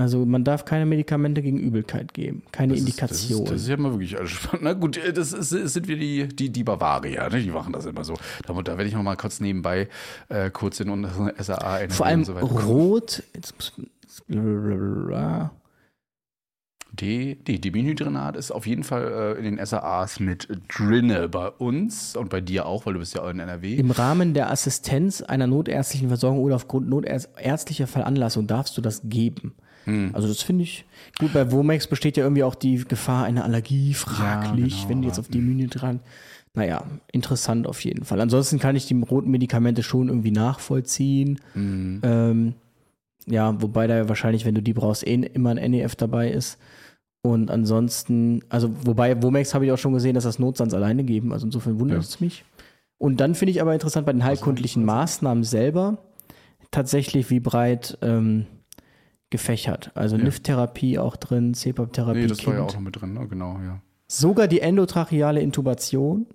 Also 0.00 0.24
man 0.24 0.44
darf 0.44 0.64
keine 0.64 0.86
Medikamente 0.86 1.42
gegen 1.42 1.58
Übelkeit 1.58 2.14
geben, 2.14 2.42
keine 2.52 2.74
Indikation. 2.74 3.44
Das 3.44 3.50
ist, 3.50 3.54
das 3.54 3.62
ist 3.62 3.68
ja 3.68 3.76
mal 3.76 3.92
wirklich 3.92 4.18
alles 4.18 4.30
spannend. 4.30 4.64
Na 4.64 4.72
gut, 4.72 4.96
äh, 4.96 5.12
das, 5.12 5.34
ist, 5.34 5.52
das 5.52 5.74
sind 5.74 5.88
wir 5.88 5.98
die, 5.98 6.26
die, 6.26 6.48
die 6.48 6.64
Bavarier, 6.64 7.28
ne? 7.28 7.42
die 7.42 7.50
machen 7.50 7.74
das 7.74 7.84
immer 7.84 8.02
so. 8.02 8.14
Da, 8.46 8.54
da 8.54 8.78
werde 8.78 8.86
ich 8.86 8.94
noch 8.94 9.02
mal 9.02 9.16
kurz 9.16 9.40
nebenbei 9.40 9.88
äh, 10.30 10.48
kurz 10.48 10.80
in 10.80 10.88
unsere 10.88 11.34
SAA 11.38 11.90
Vor 11.90 12.06
allem 12.06 12.20
und 12.20 12.24
so 12.24 12.34
weiter. 12.34 12.46
rot. 12.46 13.22
Jetzt 13.34 13.54
muss. 13.56 13.74
Die, 16.92 17.36
die 17.36 17.60
Dimenhydrinat 17.60 18.36
ist 18.36 18.52
auf 18.52 18.66
jeden 18.66 18.84
Fall 18.84 19.36
äh, 19.36 19.38
in 19.38 19.56
den 19.56 19.66
SAAs 19.66 20.18
mit 20.18 20.48
drinne 20.74 21.28
bei 21.28 21.48
uns 21.48 22.16
und 22.16 22.30
bei 22.30 22.40
dir 22.40 22.64
auch, 22.64 22.86
weil 22.86 22.94
du 22.94 23.00
bist 23.00 23.14
ja 23.14 23.22
auch 23.22 23.28
in 23.28 23.38
NRW. 23.38 23.76
Im 23.76 23.90
Rahmen 23.90 24.32
der 24.32 24.50
Assistenz 24.50 25.20
einer 25.20 25.46
notärztlichen 25.46 26.08
Versorgung 26.08 26.42
oder 26.42 26.56
aufgrund 26.56 26.88
notärztlicher 26.88 27.86
Veranlassung 27.86 28.46
darfst 28.46 28.78
du 28.78 28.80
das 28.80 29.02
geben. 29.04 29.52
Hm. 29.84 30.10
Also 30.12 30.28
das 30.28 30.42
finde 30.42 30.64
ich 30.64 30.84
gut. 31.18 31.32
Bei 31.32 31.50
Womex 31.52 31.86
besteht 31.86 32.16
ja 32.16 32.24
irgendwie 32.24 32.44
auch 32.44 32.54
die 32.54 32.84
Gefahr 32.84 33.24
einer 33.24 33.44
Allergie, 33.44 33.94
fraglich, 33.94 34.76
genau, 34.76 34.88
wenn 34.88 35.02
du 35.02 35.08
jetzt 35.08 35.18
auf 35.18 35.28
die 35.28 35.40
Mühe 35.40 35.68
dran. 35.68 36.00
Naja, 36.54 36.84
interessant 37.12 37.66
auf 37.66 37.82
jeden 37.84 38.04
Fall. 38.04 38.20
Ansonsten 38.20 38.58
kann 38.58 38.74
ich 38.76 38.86
die 38.86 39.00
roten 39.00 39.30
Medikamente 39.30 39.82
schon 39.82 40.08
irgendwie 40.08 40.32
nachvollziehen. 40.32 41.40
Hm. 41.54 42.00
Ähm, 42.02 42.54
ja, 43.26 43.60
wobei 43.62 43.86
da 43.86 44.08
wahrscheinlich, 44.08 44.44
wenn 44.44 44.54
du 44.54 44.62
die 44.62 44.72
brauchst, 44.72 45.06
eh 45.06 45.14
immer 45.14 45.50
ein 45.50 45.70
NEF 45.70 45.94
dabei 45.94 46.30
ist. 46.30 46.58
Und 47.22 47.50
ansonsten, 47.50 48.42
also 48.48 48.70
wobei 48.84 49.22
Womex 49.22 49.54
habe 49.54 49.66
ich 49.66 49.72
auch 49.72 49.78
schon 49.78 49.92
gesehen, 49.92 50.14
dass 50.14 50.24
das 50.24 50.38
Notsans 50.38 50.74
alleine 50.74 51.04
geben. 51.04 51.32
Also 51.32 51.46
insofern 51.46 51.78
wundert 51.78 51.98
Ja. 51.98 52.02
es 52.08 52.20
mich. 52.20 52.44
Und 52.98 53.20
dann 53.20 53.34
finde 53.34 53.50
ich 53.52 53.60
aber 53.62 53.72
interessant 53.72 54.06
bei 54.06 54.12
den 54.12 54.24
heilkundlichen 54.24 54.84
Maßnahmen 54.84 55.44
selber 55.44 55.98
tatsächlich, 56.70 57.30
wie 57.30 57.40
breit 57.40 57.98
ähm, 58.02 58.46
gefächert. 59.30 59.90
Also 59.94 60.16
Ja. 60.16 60.24
NIF-Therapie 60.24 60.98
auch 60.98 61.16
drin, 61.16 61.54
CPAP-Therapie. 61.54 62.20
Nee, 62.20 62.26
das 62.26 62.44
war 62.46 62.54
ja 62.54 62.60
Kind. 62.60 62.70
auch 62.70 62.74
noch 62.74 62.80
mit 62.82 63.00
drin, 63.00 63.14
ne? 63.14 63.26
genau, 63.28 63.58
ja. 63.64 63.80
Sogar 64.08 64.48
die 64.48 64.60
endotracheale 64.60 65.40
Intubation. 65.40 66.26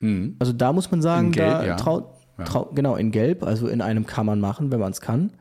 Mhm. 0.00 0.36
Also 0.38 0.52
da 0.52 0.72
muss 0.72 0.90
man 0.90 1.02
sagen, 1.02 1.26
In 1.26 1.32
Gelb, 1.32 1.50
da 1.50 1.66
ja. 1.66 1.76
traut, 1.76 2.06
trau, 2.44 2.70
genau, 2.74 2.96
in 2.96 3.10
Gelb, 3.10 3.42
also 3.42 3.68
in 3.68 3.80
einem 3.82 4.06
kann 4.06 4.24
man 4.26 4.40
machen, 4.40 4.70
wenn 4.72 4.80
man 4.80 4.92
es 4.92 5.00
kann. 5.00 5.32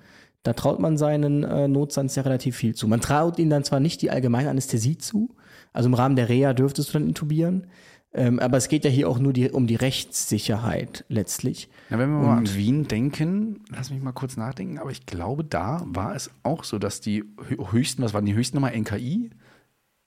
Da 0.43 0.53
traut 0.53 0.79
man 0.79 0.97
seinen 0.97 1.43
äh, 1.43 1.67
Notsans 1.67 2.15
ja 2.15 2.23
relativ 2.23 2.55
viel 2.55 2.73
zu. 2.75 2.87
Man 2.87 3.01
traut 3.01 3.37
ihnen 3.39 3.49
dann 3.49 3.63
zwar 3.63 3.79
nicht 3.79 4.01
die 4.01 4.11
allgemeine 4.11 4.49
Anästhesie 4.49 4.97
zu, 4.97 5.35
also 5.73 5.87
im 5.87 5.93
Rahmen 5.93 6.15
der 6.15 6.29
Reha 6.29 6.53
dürftest 6.53 6.89
du 6.89 6.93
dann 6.99 7.07
intubieren, 7.07 7.67
ähm, 8.13 8.39
aber 8.39 8.57
es 8.57 8.67
geht 8.69 8.83
ja 8.85 8.89
hier 8.89 9.09
auch 9.09 9.19
nur 9.19 9.33
die, 9.33 9.49
um 9.51 9.67
die 9.67 9.75
Rechtssicherheit 9.75 11.05
letztlich. 11.09 11.69
Na, 11.89 11.99
wenn 11.99 12.09
wir 12.09 12.19
mal 12.19 12.37
an 12.37 12.55
Wien 12.55 12.87
denken, 12.87 13.61
lass 13.69 13.91
mich 13.91 14.01
mal 14.01 14.11
kurz 14.11 14.37
nachdenken, 14.37 14.79
aber 14.79 14.91
ich 14.91 15.05
glaube, 15.05 15.43
da 15.43 15.83
war 15.85 16.15
es 16.15 16.31
auch 16.43 16.63
so, 16.63 16.79
dass 16.79 17.01
die 17.01 17.23
hö- 17.49 17.71
höchsten, 17.71 18.01
was 18.01 18.13
waren 18.13 18.25
die 18.25 18.33
höchsten 18.33 18.57
nochmal, 18.57 18.75
NKI? 18.77 19.29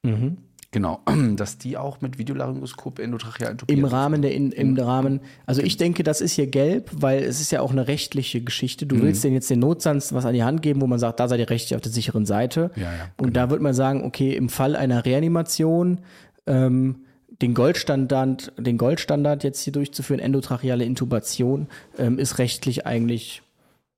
Mhm. 0.02 0.38
Genau, 0.72 1.00
dass 1.36 1.58
die 1.58 1.76
auch 1.76 2.00
mit 2.00 2.16
Videolaryngoskop 2.18 3.00
endotracheal 3.00 3.56
Im. 3.66 3.84
Rahmen 3.84 4.22
der, 4.22 4.32
in, 4.32 4.52
im 4.52 4.78
Rahmen, 4.78 5.20
also 5.44 5.62
ich 5.62 5.76
denke, 5.76 6.02
das 6.04 6.20
ist 6.20 6.32
hier 6.34 6.46
gelb, 6.46 6.90
weil 6.94 7.22
es 7.24 7.40
ist 7.40 7.50
ja 7.50 7.60
auch 7.60 7.72
eine 7.72 7.88
rechtliche 7.88 8.40
Geschichte. 8.40 8.84
Mhm. 8.84 8.88
Du 8.88 9.00
willst 9.02 9.24
denen 9.24 9.34
jetzt 9.34 9.50
den 9.50 9.58
Notsans 9.58 10.12
was 10.12 10.24
an 10.24 10.32
die 10.34 10.44
Hand 10.44 10.62
geben, 10.62 10.80
wo 10.80 10.86
man 10.86 10.98
sagt, 11.00 11.18
da 11.18 11.26
seid 11.28 11.40
ihr 11.40 11.50
rechtlich 11.50 11.74
auf 11.74 11.82
der 11.82 11.90
sicheren 11.92 12.24
Seite. 12.24 12.70
Ja, 12.76 12.82
ja, 12.82 12.90
Und 13.20 13.36
da 13.36 13.50
wird 13.50 13.60
man 13.62 13.74
sagen, 13.74 14.04
okay, 14.04 14.34
im 14.34 14.48
Fall 14.48 14.76
einer 14.76 15.04
Reanimation, 15.04 16.00
ähm, 16.46 17.04
den 17.42 17.54
Goldstandard, 17.54 18.52
den 18.58 18.78
Goldstandard 18.78 19.44
jetzt 19.44 19.62
hier 19.62 19.72
durchzuführen, 19.72 20.20
endotracheale 20.20 20.84
Intubation, 20.84 21.68
ähm, 21.98 22.18
ist 22.18 22.38
rechtlich 22.38 22.86
eigentlich 22.86 23.42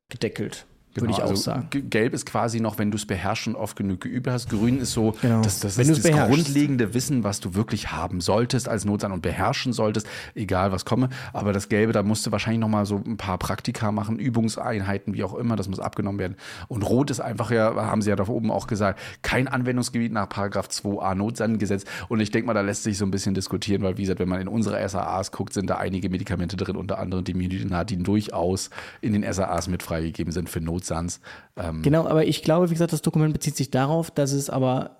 gedeckelt, 0.08 0.66
würde 0.94 1.06
Genau, 1.06 1.18
ich 1.18 1.22
auch 1.24 1.30
also 1.30 1.42
sagen. 1.42 1.68
Gelb 1.90 2.12
ist 2.14 2.26
quasi 2.26 2.60
noch, 2.60 2.78
wenn 2.78 2.90
du 2.90 2.96
es 2.96 3.06
beherrschst 3.06 3.46
und 3.48 3.56
oft 3.56 3.76
genug 3.76 4.00
geübt 4.00 4.26
hast. 4.28 4.48
Grün 4.50 4.78
ist 4.78 4.92
so, 4.92 5.14
Genau. 5.22 5.42
das, 5.42 5.60
das 5.60 5.76
Wenn 5.78 5.82
ist 5.82 5.88
du 5.88 5.92
es 5.94 6.02
das 6.02 6.10
beherrschst. 6.12 6.34
grundlegende 6.34 6.94
Wissen, 6.94 7.24
was 7.24 7.40
du 7.40 7.54
wirklich 7.54 7.92
haben 7.92 8.20
solltest 8.20 8.68
als 8.68 8.84
Notsan 8.84 9.12
und 9.12 9.22
beherrschen 9.22 9.72
solltest, 9.72 10.06
egal 10.34 10.72
was 10.72 10.84
komme. 10.84 11.08
Aber 11.32 11.52
das 11.52 11.68
Gelbe, 11.68 11.92
da 11.92 12.02
musst 12.02 12.26
du 12.26 12.32
wahrscheinlich 12.32 12.60
noch 12.60 12.68
mal 12.68 12.84
so 12.86 12.96
ein 13.04 13.16
paar 13.16 13.38
Praktika 13.38 13.92
machen, 13.92 14.18
Übungseinheiten, 14.18 15.14
wie 15.14 15.24
auch 15.24 15.34
immer, 15.34 15.56
das 15.56 15.68
muss 15.68 15.80
abgenommen 15.80 16.18
werden. 16.18 16.36
Und 16.68 16.82
Rot 16.82 17.10
ist 17.10 17.20
einfach 17.20 17.50
ja, 17.50 17.74
haben 17.74 18.02
sie 18.02 18.10
ja 18.10 18.16
da 18.16 18.28
oben 18.28 18.50
auch 18.50 18.66
gesagt, 18.66 19.00
kein 19.22 19.48
Anwendungsgebiet 19.48 20.12
nach 20.12 20.28
Paragraph 20.28 20.68
2a 20.68 21.14
Notsangesetz. 21.14 21.84
Und 22.08 22.20
ich 22.20 22.30
denke 22.30 22.46
mal, 22.46 22.54
da 22.54 22.60
lässt 22.60 22.82
sich 22.82 22.98
so 22.98 23.04
ein 23.04 23.10
bisschen 23.10 23.34
diskutieren, 23.34 23.82
weil 23.82 23.96
wie 23.98 24.02
gesagt, 24.02 24.20
wenn 24.20 24.28
man 24.28 24.40
in 24.40 24.48
unsere 24.48 24.86
SAAs 24.88 25.32
guckt, 25.32 25.52
sind 25.54 25.70
da 25.70 25.76
einige 25.76 26.08
Medikamente 26.10 26.56
drin, 26.56 26.76
unter 26.76 26.98
anderem 26.98 27.24
die 27.24 27.34
Midinat, 27.34 27.90
die 27.90 27.96
durchaus 27.96 28.70
in 29.00 29.12
den 29.12 29.30
SAAs 29.32 29.68
mit 29.68 29.82
freigegeben 29.82 30.32
sind 30.32 30.48
für 30.50 30.60
Notsans. 30.82 31.20
Ähm, 31.56 31.82
Genau, 31.82 32.06
aber 32.06 32.26
ich 32.26 32.42
glaube, 32.42 32.68
wie 32.70 32.74
gesagt, 32.74 32.92
das 32.92 33.02
Dokument 33.02 33.32
bezieht 33.32 33.56
sich 33.56 33.70
darauf, 33.70 34.10
dass 34.10 34.32
es 34.32 34.50
aber 34.50 34.96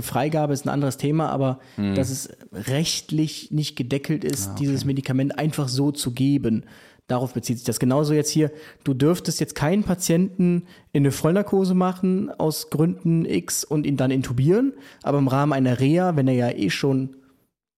Freigabe 0.00 0.52
ist 0.52 0.66
ein 0.66 0.70
anderes 0.70 0.96
Thema, 0.96 1.28
aber 1.30 1.60
Mhm. 1.76 1.94
dass 1.94 2.10
es 2.10 2.28
rechtlich 2.52 3.52
nicht 3.52 3.76
gedeckelt 3.76 4.24
Ah, 4.24 4.28
ist, 4.28 4.54
dieses 4.56 4.84
Medikament 4.84 5.38
einfach 5.38 5.68
so 5.68 5.92
zu 5.92 6.10
geben. 6.10 6.64
Darauf 7.06 7.34
bezieht 7.34 7.58
sich 7.58 7.66
das. 7.66 7.78
Genauso 7.78 8.12
jetzt 8.14 8.30
hier, 8.30 8.50
du 8.84 8.94
dürftest 8.94 9.38
jetzt 9.38 9.54
keinen 9.54 9.84
Patienten 9.84 10.64
in 10.92 11.02
eine 11.02 11.12
Vollnarkose 11.12 11.74
machen 11.74 12.30
aus 12.30 12.70
Gründen 12.70 13.24
X 13.24 13.62
und 13.64 13.86
ihn 13.86 13.96
dann 13.96 14.10
intubieren, 14.10 14.72
aber 15.02 15.18
im 15.18 15.28
Rahmen 15.28 15.52
einer 15.52 15.78
Reha, 15.78 16.16
wenn 16.16 16.26
er 16.26 16.34
ja 16.34 16.50
eh 16.50 16.70
schon 16.70 17.16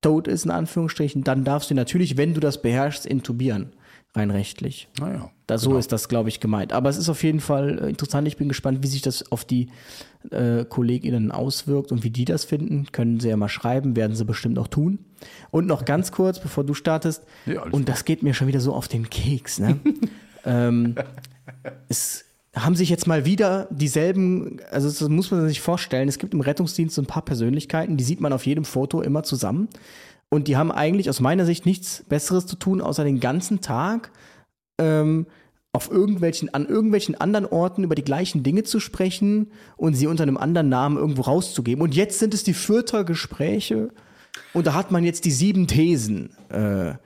tot 0.01 0.29
ist, 0.29 0.45
in 0.45 0.51
Anführungsstrichen, 0.51 1.23
dann 1.25 1.45
darfst 1.45 1.69
du 1.69 1.75
ihn 1.75 1.79
natürlich, 1.79 2.17
wenn 2.17 2.33
du 2.35 2.41
das 2.41 2.63
beherrschst, 2.63 3.05
intubieren. 3.07 3.73
Rein 4.15 4.31
rechtlich. 4.31 4.89
Naja. 5.01 5.31
Da, 5.47 5.59
So 5.59 5.77
ist 5.77 5.91
das, 5.93 6.09
glaube 6.09 6.29
ich, 6.29 6.41
gemeint. 6.41 6.73
Aber 6.73 6.89
es 6.89 6.97
ist 6.97 7.09
auf 7.09 7.23
jeden 7.25 7.41
Fall 7.41 7.79
äh, 7.81 7.89
interessant. 7.89 8.29
Ich 8.29 8.37
bin 8.37 8.49
gespannt, 8.49 8.79
wie 8.83 8.87
sich 8.87 9.03
das 9.03 9.31
auf 9.33 9.45
die 9.45 9.69
äh, 10.31 10.65
KollegInnen 10.65 11.33
auswirkt 11.33 11.91
und 11.91 12.05
wie 12.05 12.11
die 12.11 12.25
das 12.25 12.45
finden. 12.45 12.87
Können 12.93 13.19
sie 13.19 13.29
ja 13.29 13.37
mal 13.37 13.49
schreiben, 13.49 13.97
werden 13.97 14.15
sie 14.15 14.25
bestimmt 14.25 14.59
auch 14.59 14.69
tun. 14.69 15.01
Und 15.51 15.67
noch 15.67 15.85
ganz 15.85 16.13
kurz, 16.13 16.39
bevor 16.39 16.65
du 16.65 16.75
startest, 16.75 17.25
Ja, 17.45 17.65
und 17.65 17.89
das 17.89 18.05
geht 18.05 18.23
mir 18.23 18.35
schon 18.35 18.47
wieder 18.47 18.61
so 18.61 18.73
auf 18.73 18.89
den 18.89 19.11
Keks, 19.11 19.59
ne? 19.59 19.79
ähm, 20.45 20.95
es 21.89 22.25
haben 22.55 22.77
sich 22.77 22.89
jetzt 22.89 23.07
mal 23.07 23.25
wieder 23.25 23.67
dieselben, 23.71 24.61
also 24.71 24.89
das 24.89 25.09
muss 25.09 25.31
man 25.31 25.49
sich 25.49 25.61
vorstellen, 25.61 26.09
es 26.09 26.19
gibt 26.19 26.35
im 26.35 26.41
Rettungsdienst 26.41 26.95
so 26.95 27.03
ein 27.03 27.07
paar 27.07 27.25
Persönlichkeiten, 27.25 27.97
die 27.97 28.05
sieht 28.05 28.21
man 28.21 28.33
auf 28.33 28.47
jedem 28.47 28.65
Foto 28.65 29.03
immer 29.03 29.25
zusammen. 29.25 29.69
Und 30.35 30.49
die 30.49 30.57
haben 30.57 30.73
eigentlich 30.73 31.09
aus 31.09 31.21
meiner 31.21 31.45
Sicht 31.47 31.65
nichts 31.67 32.05
Besseres 32.09 32.47
zu 32.47 32.57
tun, 32.57 32.81
außer 32.81 33.05
den 33.05 33.21
ganzen 33.21 33.61
Tag 33.61 34.11
ähm, 34.81 35.27
auf 35.73 35.91
irgendwelchen, 35.91 36.53
an 36.53 36.67
irgendwelchen 36.67 37.15
anderen 37.21 37.47
Orten 37.47 37.85
über 37.85 37.95
die 37.95 38.03
gleichen 38.05 38.43
Dinge 38.43 38.63
zu 38.65 38.81
sprechen 38.81 39.51
und 39.77 39.95
sie 39.95 40.07
unter 40.07 40.23
einem 40.25 40.37
anderen 40.37 40.69
Namen 40.69 40.97
irgendwo 40.97 41.23
rauszugeben. 41.23 41.83
Und 41.83 41.95
jetzt 41.95 42.19
sind 42.19 42.35
es 42.35 42.43
die 42.45 42.55
Fürther 42.55 43.05
Gespräche 43.05 43.91
und 44.53 44.67
da 44.67 44.75
hat 44.75 44.91
man 44.91 45.05
jetzt 45.05 45.25
die 45.25 45.31
sieben 45.31 45.67
Thesen 45.69 46.31
äh, 46.51 46.57
An- 46.57 46.99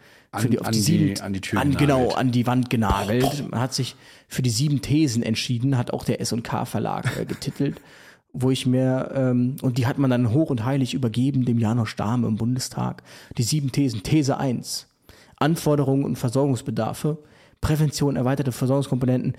für 0.42 0.48
die, 0.48 0.58
auf 0.60 0.66
die, 0.70 0.78
die- 0.78 0.82
sieben, 0.82 1.20
an 1.20 1.32
die 1.32 1.40
Tür 1.40 1.60
an, 1.60 1.76
genau, 1.76 2.10
an 2.12 2.32
die 2.32 2.46
Wand 2.46 2.70
genagelt. 2.70 3.50
Man 3.50 3.60
hat 3.60 3.72
sich 3.74 3.94
für 4.28 4.42
die 4.42 4.50
sieben 4.50 4.80
Thesen 4.82 5.22
entschieden, 5.22 5.76
hat 5.78 5.90
auch 5.92 6.04
der 6.04 6.20
S&K 6.20 6.64
Verlag 6.64 7.16
äh, 7.18 7.24
getitelt, 7.26 7.80
wo 8.40 8.50
ich 8.50 8.66
mir, 8.66 9.10
ähm, 9.14 9.56
und 9.62 9.78
die 9.78 9.86
hat 9.86 9.98
man 9.98 10.10
dann 10.10 10.32
hoch 10.32 10.50
und 10.50 10.64
heilig 10.64 10.94
übergeben 10.94 11.44
dem 11.44 11.58
Janosch 11.58 11.96
Dahme 11.96 12.26
im 12.28 12.36
Bundestag. 12.36 13.02
Die 13.36 13.42
sieben 13.42 13.72
Thesen. 13.72 14.02
These 14.02 14.36
1. 14.38 14.86
Anforderungen 15.36 16.04
und 16.04 16.16
Versorgungsbedarfe, 16.16 17.18
Prävention, 17.60 18.16
erweiterte 18.16 18.52
Versorgungskomponenten, 18.52 19.34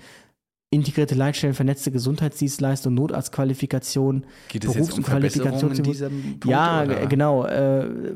integrierte 0.70 1.14
Leitstellen, 1.14 1.54
vernetzte 1.54 1.90
Gesundheitsdienstleistung, 1.90 2.94
Notarztqualifikation, 2.94 4.24
Geht 4.48 4.64
es 4.64 4.74
jetzt 4.74 4.92
um 4.92 5.04
diesem 5.22 6.22
Punkt, 6.30 6.44
Ja, 6.46 6.84
oder? 6.84 7.06
genau. 7.06 7.44
Äh, 7.44 8.14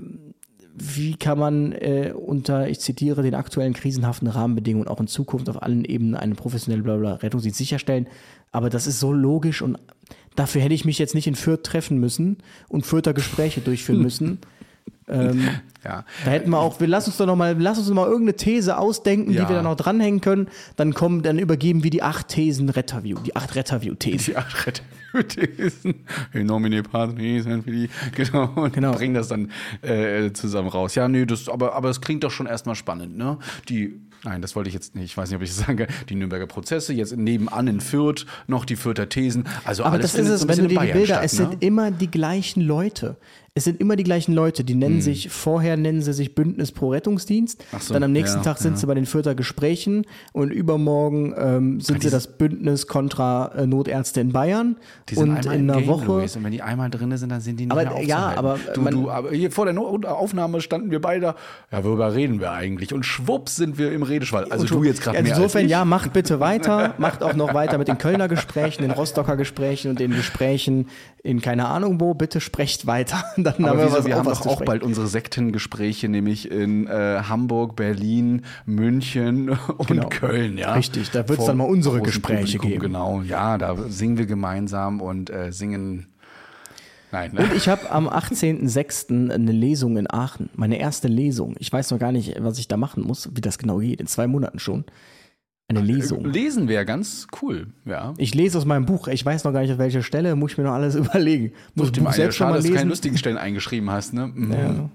wie 0.77 1.15
kann 1.15 1.39
man 1.39 1.73
äh, 1.73 2.13
unter, 2.17 2.69
ich 2.69 2.81
zitiere, 2.81 3.23
den 3.23 3.35
aktuellen 3.35 3.75
krisenhaften 3.75 4.27
Rahmenbedingungen 4.27 4.89
auch 4.89 5.01
in 5.01 5.07
Zukunft 5.07 5.49
auf 5.49 5.63
allen 5.63 5.85
Ebenen 5.85 6.17
einen 6.17 6.35
professionellen 6.35 6.83
Blabla 6.83 7.15
Rettungsdienst 7.15 7.59
sicherstellen? 7.59 8.09
Aber 8.51 8.71
das 8.71 8.87
ist 8.87 8.99
so 8.99 9.13
logisch 9.13 9.63
und 9.63 9.79
dafür 10.37 10.61
hätte 10.63 10.75
ich 10.75 10.85
mich 10.85 10.99
jetzt 10.99 11.15
nicht 11.15 11.27
in 11.27 11.35
Fürth 11.35 11.63
treffen 11.65 11.99
müssen 11.99 12.39
und 12.69 12.85
Fürther 12.87 13.13
Gespräche 13.15 13.61
durchführen 13.61 14.03
müssen. 14.03 14.39
ähm, 15.09 15.49
Ja. 15.85 16.05
da 16.25 16.31
hätten 16.31 16.49
wir 16.51 16.59
auch, 16.61 16.81
wir 16.81 16.87
lass 16.89 17.07
uns 17.07 17.19
doch 17.19 17.27
noch 17.27 17.37
mal, 17.37 17.55
lass 17.59 17.79
uns 17.79 17.89
noch 17.89 17.95
mal 17.95 18.07
irgendeine 18.07 18.37
These 18.37 18.79
ausdenken, 18.79 19.33
Ja. 19.33 19.43
die 19.43 19.49
wir 19.51 19.57
dann 19.57 19.65
noch 19.65 19.77
dranhängen 19.77 20.21
können. 20.23 20.49
Dann 20.77 20.95
kommen, 20.95 21.23
dann 21.23 21.39
übergeben 21.39 21.83
wir 21.85 21.91
die 21.91 22.03
acht 22.03 22.29
Thesen 22.29 22.69
Retterview, 22.71 23.19
die 23.21 23.37
acht 23.37 23.55
Retterview-Thesen. 23.55 24.33
Die 24.33 24.37
acht 24.37 24.83
Thesen. 25.29 25.95
In 26.33 26.47
nomine 26.47 26.83
patris. 26.83 27.45
Genau. 28.17 28.51
Und 28.57 28.73
Genau. 28.73 28.93
bringen 28.93 29.15
das 29.15 29.29
dann 29.29 29.51
äh, 29.83 30.33
zusammen 30.33 30.69
raus. 30.69 30.95
Ja, 30.97 31.07
nee, 31.07 31.25
das, 31.27 31.49
aber, 31.49 31.75
aber 31.75 31.91
es 31.91 32.01
klingt 32.01 32.25
doch 32.25 32.31
schon 32.33 32.47
erstmal 32.47 32.75
spannend, 32.75 33.17
ne? 33.17 33.39
Die 33.69 34.01
Nein, 34.25 34.41
das 34.41 34.57
wollte 34.57 34.69
ich 34.69 34.75
jetzt 34.75 34.95
nicht. 34.95 35.05
Ich 35.05 35.17
weiß 35.17 35.29
nicht, 35.29 35.37
ob 35.37 35.43
ich 35.43 35.51
das 35.51 35.59
sagen 35.67 35.77
kann. 35.79 35.89
Die 36.09 36.15
Nürnberger 36.15 36.47
Prozesse, 36.47 36.93
jetzt 36.93 37.17
nebenan 37.17 37.67
in 37.69 37.81
Fürth 37.81 38.27
noch 38.47 38.65
die 38.65 38.77
Fürther 38.77 39.09
Thesen. 39.09 39.45
Also 39.65 39.85
Aber 39.85 39.95
alles 39.95 40.13
das 40.13 40.21
ist 40.21 40.29
es, 40.29 40.41
so 40.43 40.49
wenn 40.49 40.59
du 40.59 40.69
dir 40.69 40.81
die 40.81 40.93
Bilder, 40.93 41.07
statt, 41.07 41.25
es 41.25 41.39
ne? 41.39 41.51
sind 41.51 41.63
immer 41.63 41.91
die 41.91 42.11
gleichen 42.11 42.63
Leute. 42.63 43.17
Es 43.57 43.63
sind 43.63 43.79
immer 43.81 43.95
die 43.95 44.03
gleichen 44.03 44.35
Leute, 44.35 44.65
die 44.65 44.75
nennen 44.75 45.01
sich, 45.01 45.29
vorher 45.31 45.77
nennen 45.77 46.03
sie 46.03 46.13
sich 46.13 46.35
Bündnis 46.35 46.73
pro 46.73 46.89
Rettungsdienst, 46.89 47.63
Hm. 47.71 47.79
So, 47.79 47.95
dann 47.95 48.03
am 48.03 48.11
nächsten 48.11 48.39
ja, 48.39 48.43
Tag 48.43 48.59
sind 48.59 48.73
ja. 48.73 48.79
sie 48.79 48.87
bei 48.89 48.95
den 48.95 49.07
Fürther 49.07 49.37
Gesprächen 49.37 50.07
und 50.33 50.51
übermorgen 50.51 51.33
ähm, 51.39 51.81
sind 51.81 52.03
sie 52.03 52.11
das 52.11 52.27
Bündnis 52.37 52.89
kontra 52.89 53.53
äh, 53.55 53.65
Notärzte 53.69 54.21
in 54.21 54.33
Bayern 54.33 54.75
Die 55.09 55.15
sind 55.15 55.31
und 55.31 55.45
in 55.47 55.51
einer 55.71 55.75
Game, 55.79 55.87
Woche. 55.87 56.05
Luis, 56.07 56.35
und 56.35 56.43
wenn 56.43 56.51
die 56.51 56.63
einmal 56.63 56.91
drin 56.91 57.17
sind, 57.17 57.29
dann 57.31 57.41
sind 57.41 57.61
die 57.61 57.67
nicht 57.67 57.73
Aber, 57.73 57.85
mehr 57.95 58.03
ja, 58.03 58.33
aber 58.37 58.59
du, 58.75 58.81
man- 58.81 58.93
du, 58.93 59.09
aber 59.09 59.31
hier 59.31 59.53
vor 59.53 59.67
der 59.67 59.75
no 59.75 60.01
Aufnahme 60.05 60.61
standen 60.61 60.91
wir 60.91 61.01
beide 61.01 61.21
da. 61.21 61.37
Ja, 61.71 61.85
worüber 61.85 62.13
reden 62.13 62.41
wir 62.41 62.51
eigentlich? 62.51 62.93
Und 62.93 63.07
schwupps 63.07 63.55
sind 63.55 63.79
wir 63.79 63.93
im 63.93 64.03
Redeschwall. 64.03 64.47
Also 64.51 64.67
du 64.67 64.83
jetzt 64.83 65.01
gerade 65.01 65.19
Ja, 65.19 65.23
mehr 65.23 65.37
Insofern, 65.37 65.61
als 65.61 65.67
ich. 65.67 65.71
ja, 65.71 65.85
macht 65.85 66.13
bitte 66.13 66.41
weiter. 66.41 66.95
macht 66.99 67.23
auch 67.23 67.35
noch 67.35 67.55
weiter 67.55 67.79
mit 67.79 67.87
den 67.87 67.99
Kölner 67.99 68.27
Gesprächen, 68.27 68.83
den 68.83 68.91
Rostocker 68.91 69.37
Gesprächen 69.37 69.91
und 69.91 70.01
den 70.01 70.11
Gesprächen 70.11 70.89
in 71.23 71.41
keine 71.41 71.67
Ahnung 71.69 72.01
wo. 72.01 72.15
Bitte 72.15 72.41
sprecht 72.41 72.89
weiter. 72.89 73.23
Dann 73.45 73.55
Aber 73.57 73.69
haben 73.69 73.79
wir, 73.79 73.85
wieso, 73.87 73.99
was, 73.99 74.05
wir 74.07 74.17
haben 74.17 74.25
doch 74.25 74.47
auch 74.47 74.65
bald 74.65 74.83
unsere 74.83 75.07
Sektengespräche, 75.07 76.09
nämlich 76.09 76.51
in 76.51 76.87
äh, 76.87 77.23
Hamburg, 77.29 77.77
Berlin, 77.77 78.43
München 78.67 79.51
und 79.77 79.87
Genau. 79.87 80.09
Köln. 80.09 80.59
Ja? 80.59 80.75
Richtig, 80.75 81.11
da 81.11 81.29
wird's 81.29 81.37
Vor 81.37 81.47
dann 81.47 81.59
mal 81.59 81.65
unsere 81.65 82.01
Gespräche 82.01 82.59
Publikum, 82.59 82.71
geben. 82.71 82.81
Genau, 82.81 83.23
ja, 83.23 83.59
da 83.59 83.77
singen 83.89 84.19
wir 84.19 84.27
gemeinsam 84.27 85.01
und 85.01 85.31
äh, 85.31 85.53
singen. 85.53 86.09
Nein, 87.13 87.33
ne? 87.33 87.43
Und 87.43 87.55
ich 87.55 87.69
habe 87.69 87.91
am 87.91 88.09
18.06. 88.09 89.31
eine 89.31 89.53
Lesung 89.53 89.97
in 89.97 90.11
Aachen. 90.11 90.51
Meine 90.55 90.79
erste 90.81 91.07
Lesung. 91.07 91.55
Ich 91.61 91.73
weiß 91.73 91.93
noch 91.93 91.99
gar 91.99 92.11
nicht, 92.11 92.35
was 92.41 92.59
ich 92.59 92.67
da 92.67 92.77
machen 92.77 93.05
muss, 93.05 93.31
wie 93.35 93.41
das 93.41 93.59
genau 93.59 93.79
geht. 93.79 94.01
In 94.01 94.09
zwei 94.09 94.27
Monaten 94.27 94.59
schon. 94.59 94.85
Eine 95.69 95.81
Lesung. 95.81 96.25
Lesen 96.27 96.69
wäre 96.69 96.85
ganz 96.85 97.27
cool, 97.41 97.69
ja. 97.87 98.13
Ich 98.19 98.35
lese 98.35 98.59
aus 98.59 98.67
meinem 98.67 98.85
Buch. 98.85 99.09
Ich 99.09 99.25
weiß 99.25 99.45
noch 99.45 99.53
gar 99.53 99.61
nicht, 99.63 99.73
auf 99.73 99.79
welcher 99.79 100.03
Stelle. 100.03 100.37
Muss 100.37 100.53
ich 100.53 100.59
mir 100.59 100.65
noch 100.65 100.73
alles 100.73 100.95
überlegen. 100.95 101.53
Muss 101.75 101.91
Dem 101.91 102.05
Buch 102.05 102.13
selbst 102.13 102.37
schon 102.37 102.47
schade, 102.47 102.51
mal 102.53 102.57
dass 102.59 102.65
du 102.67 102.71
keine 102.71 102.81
lesen. 102.83 102.89
lustigen 102.91 103.19
Stellen 103.19 103.39
eingeschrieben 103.39 103.91
hast, 103.91 104.13
ne? 104.13 104.27
Mhm. 104.27 104.91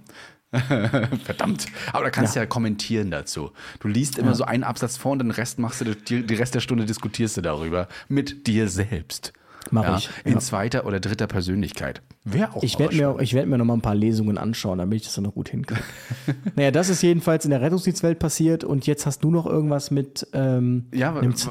Verdammt. 1.23 1.67
Aber 1.93 2.05
da 2.05 2.09
kannst 2.09 2.35
du 2.35 2.39
ja. 2.39 2.45
kommentieren 2.45 3.11
dazu. 3.11 3.51
Du 3.79 3.87
liest 3.87 4.17
immer 4.17 4.33
so 4.33 4.45
einen 4.45 4.63
Absatz 4.63 4.97
vor 4.97 5.11
und 5.11 5.19
den 5.19 5.31
Rest 5.31 5.59
machst 5.59 5.81
du, 5.81 5.95
die, 5.95 6.25
die 6.25 6.35
Rest 6.35 6.55
der 6.55 6.59
Stunde 6.59 6.85
diskutierst 6.85 7.37
du 7.37 7.41
darüber. 7.41 7.87
Mit 8.07 8.47
dir 8.47 8.67
selbst. 8.67 9.33
Mach 9.71 9.83
ja, 9.83 9.97
ich, 9.97 10.09
In 10.23 10.33
ja. 10.33 10.39
zweiter 10.39 10.85
oder 10.85 10.99
dritter 10.99 11.27
Persönlichkeit. 11.27 12.01
Wäre 12.23 12.55
auch 12.55 12.63
Ich 12.63 12.79
werde 12.79 12.95
mir, 12.95 13.17
ich 13.19 13.33
werd 13.33 13.47
mir 13.47 13.57
noch 13.57 13.65
mal 13.65 13.73
ein 13.73 13.81
paar 13.81 13.95
Lesungen 13.95 14.37
anschauen, 14.37 14.79
damit 14.79 14.97
ich 14.97 15.03
das 15.03 15.15
dann 15.15 15.23
noch 15.23 15.33
gut 15.33 15.49
hinkriege. 15.49 15.81
naja, 16.55 16.71
das 16.71 16.89
ist 16.89 17.01
jedenfalls 17.01 17.45
in 17.45 17.51
der 17.51 17.61
Rettungsdienstwelt 17.61 18.19
passiert 18.19 18.63
und 18.63 18.87
jetzt 18.87 19.05
hast 19.05 19.23
du 19.23 19.31
noch 19.31 19.45
irgendwas 19.45 19.91
mit 19.91 20.27
ähm, 20.33 20.87
Ja, 20.93 21.15
was 21.15 21.41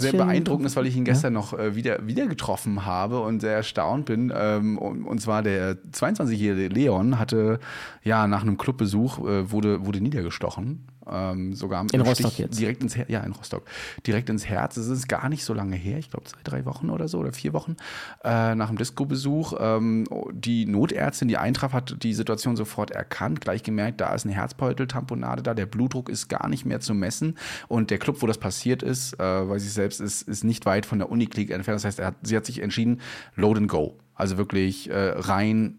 sehr 0.00 0.12
20-Jährigen? 0.12 0.18
beeindruckend 0.18 0.66
ist, 0.66 0.76
weil 0.76 0.86
ich 0.86 0.96
ihn 0.96 1.04
gestern 1.04 1.32
noch 1.32 1.58
äh, 1.58 1.74
wieder, 1.74 2.06
wieder 2.06 2.26
getroffen 2.26 2.86
habe 2.86 3.20
und 3.20 3.40
sehr 3.40 3.54
erstaunt 3.54 4.06
bin. 4.06 4.32
Ähm, 4.34 4.78
und, 4.78 5.04
und 5.04 5.20
zwar 5.20 5.42
der 5.42 5.76
22-jährige 5.92 6.68
Leon 6.68 7.18
hatte 7.18 7.58
ja 8.02 8.26
nach 8.26 8.42
einem 8.42 8.58
Clubbesuch 8.58 9.18
äh, 9.26 9.50
wurde, 9.50 9.86
wurde 9.86 10.00
niedergestochen. 10.00 10.86
Ähm, 11.10 11.54
sogar 11.54 11.80
am 11.80 11.88
In 11.92 12.00
Rostock 12.00 12.32
Stich, 12.32 12.38
jetzt? 12.38 12.58
Direkt 12.58 12.82
ins 12.82 12.96
Herz, 12.96 13.08
ja, 13.10 13.20
in 13.20 13.32
Rostock. 13.32 13.64
Direkt 14.06 14.30
ins 14.30 14.46
Herz. 14.46 14.76
Es 14.76 14.88
ist 14.88 15.08
gar 15.08 15.28
nicht 15.28 15.44
so 15.44 15.54
lange 15.54 15.76
her, 15.76 15.98
ich 15.98 16.10
glaube 16.10 16.26
zwei, 16.26 16.40
drei 16.44 16.64
Wochen 16.64 16.90
oder 16.90 17.08
so 17.08 17.18
oder 17.18 17.32
vier 17.32 17.52
Wochen 17.52 17.76
äh, 18.24 18.54
nach 18.54 18.68
dem 18.68 18.78
Disco-Besuch. 18.78 19.54
Ähm, 19.58 20.06
die 20.32 20.66
Notärztin, 20.66 21.28
die 21.28 21.36
eintraf, 21.36 21.72
hat 21.72 22.02
die 22.02 22.14
Situation 22.14 22.56
sofort 22.56 22.90
erkannt, 22.90 23.40
gleich 23.40 23.62
gemerkt, 23.62 24.00
da 24.00 24.14
ist 24.14 24.24
eine 24.24 24.34
Herzbeuteltamponade 24.34 25.42
da, 25.42 25.54
der 25.54 25.66
Blutdruck 25.66 26.08
ist 26.08 26.28
gar 26.28 26.48
nicht 26.48 26.64
mehr 26.64 26.80
zu 26.80 26.94
messen 26.94 27.38
und 27.68 27.90
der 27.90 27.98
Club, 27.98 28.22
wo 28.22 28.26
das 28.26 28.38
passiert 28.38 28.82
ist, 28.82 29.18
äh, 29.20 29.48
weiß 29.48 29.64
ich 29.64 29.72
selbst, 29.72 30.00
ist, 30.00 30.22
ist 30.22 30.44
nicht 30.44 30.66
weit 30.66 30.86
von 30.86 30.98
der 30.98 31.10
Uniklinik 31.10 31.50
entfernt. 31.50 31.76
Das 31.76 31.84
heißt, 31.84 32.00
hat, 32.00 32.14
sie 32.22 32.36
hat 32.36 32.46
sich 32.46 32.60
entschieden, 32.60 33.00
load 33.36 33.58
and 33.58 33.68
go. 33.68 33.98
Also 34.14 34.36
wirklich 34.36 34.90
äh, 34.90 35.14
rein 35.16 35.78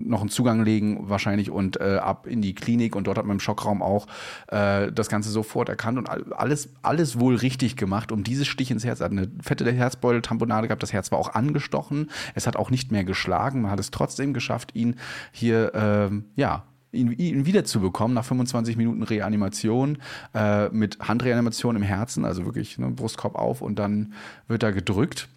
noch 0.00 0.20
einen 0.20 0.30
Zugang 0.30 0.64
legen 0.64 1.08
wahrscheinlich 1.08 1.50
und 1.50 1.80
äh, 1.80 1.96
ab 1.96 2.26
in 2.26 2.42
die 2.42 2.54
Klinik 2.54 2.96
und 2.96 3.06
dort 3.06 3.18
hat 3.18 3.24
man 3.26 3.36
im 3.36 3.40
Schockraum 3.40 3.82
auch 3.82 4.06
äh, 4.48 4.90
das 4.92 5.08
Ganze 5.08 5.30
sofort 5.30 5.68
erkannt 5.68 5.98
und 5.98 6.08
all- 6.08 6.32
alles, 6.32 6.70
alles 6.82 7.18
wohl 7.18 7.34
richtig 7.36 7.76
gemacht, 7.76 8.12
um 8.12 8.24
dieses 8.24 8.46
Stich 8.46 8.70
ins 8.70 8.84
Herz. 8.84 9.00
Er 9.00 9.06
hat 9.06 9.12
eine 9.12 9.30
fette 9.42 9.70
Herzbeuteltamponade 9.70 10.68
gehabt, 10.68 10.82
das 10.82 10.92
Herz 10.92 11.10
war 11.12 11.18
auch 11.18 11.34
angestochen, 11.34 12.10
es 12.34 12.46
hat 12.46 12.56
auch 12.56 12.70
nicht 12.70 12.92
mehr 12.92 13.04
geschlagen, 13.04 13.62
man 13.62 13.70
hat 13.70 13.80
es 13.80 13.90
trotzdem 13.90 14.32
geschafft, 14.34 14.74
ihn 14.74 14.96
hier, 15.32 15.72
ähm, 15.74 16.24
ja, 16.36 16.64
ihn, 16.92 17.12
ihn 17.12 17.44
wiederzubekommen 17.44 18.14
nach 18.14 18.24
25 18.24 18.76
Minuten 18.76 19.02
Reanimation 19.02 19.98
äh, 20.34 20.68
mit 20.70 20.98
Handreanimation 21.00 21.76
im 21.76 21.82
Herzen, 21.82 22.24
also 22.24 22.44
wirklich 22.46 22.78
ne, 22.78 22.90
Brustkorb 22.90 23.34
auf 23.34 23.60
und 23.60 23.78
dann 23.78 24.14
wird 24.46 24.62
er 24.62 24.72
gedrückt. 24.72 25.28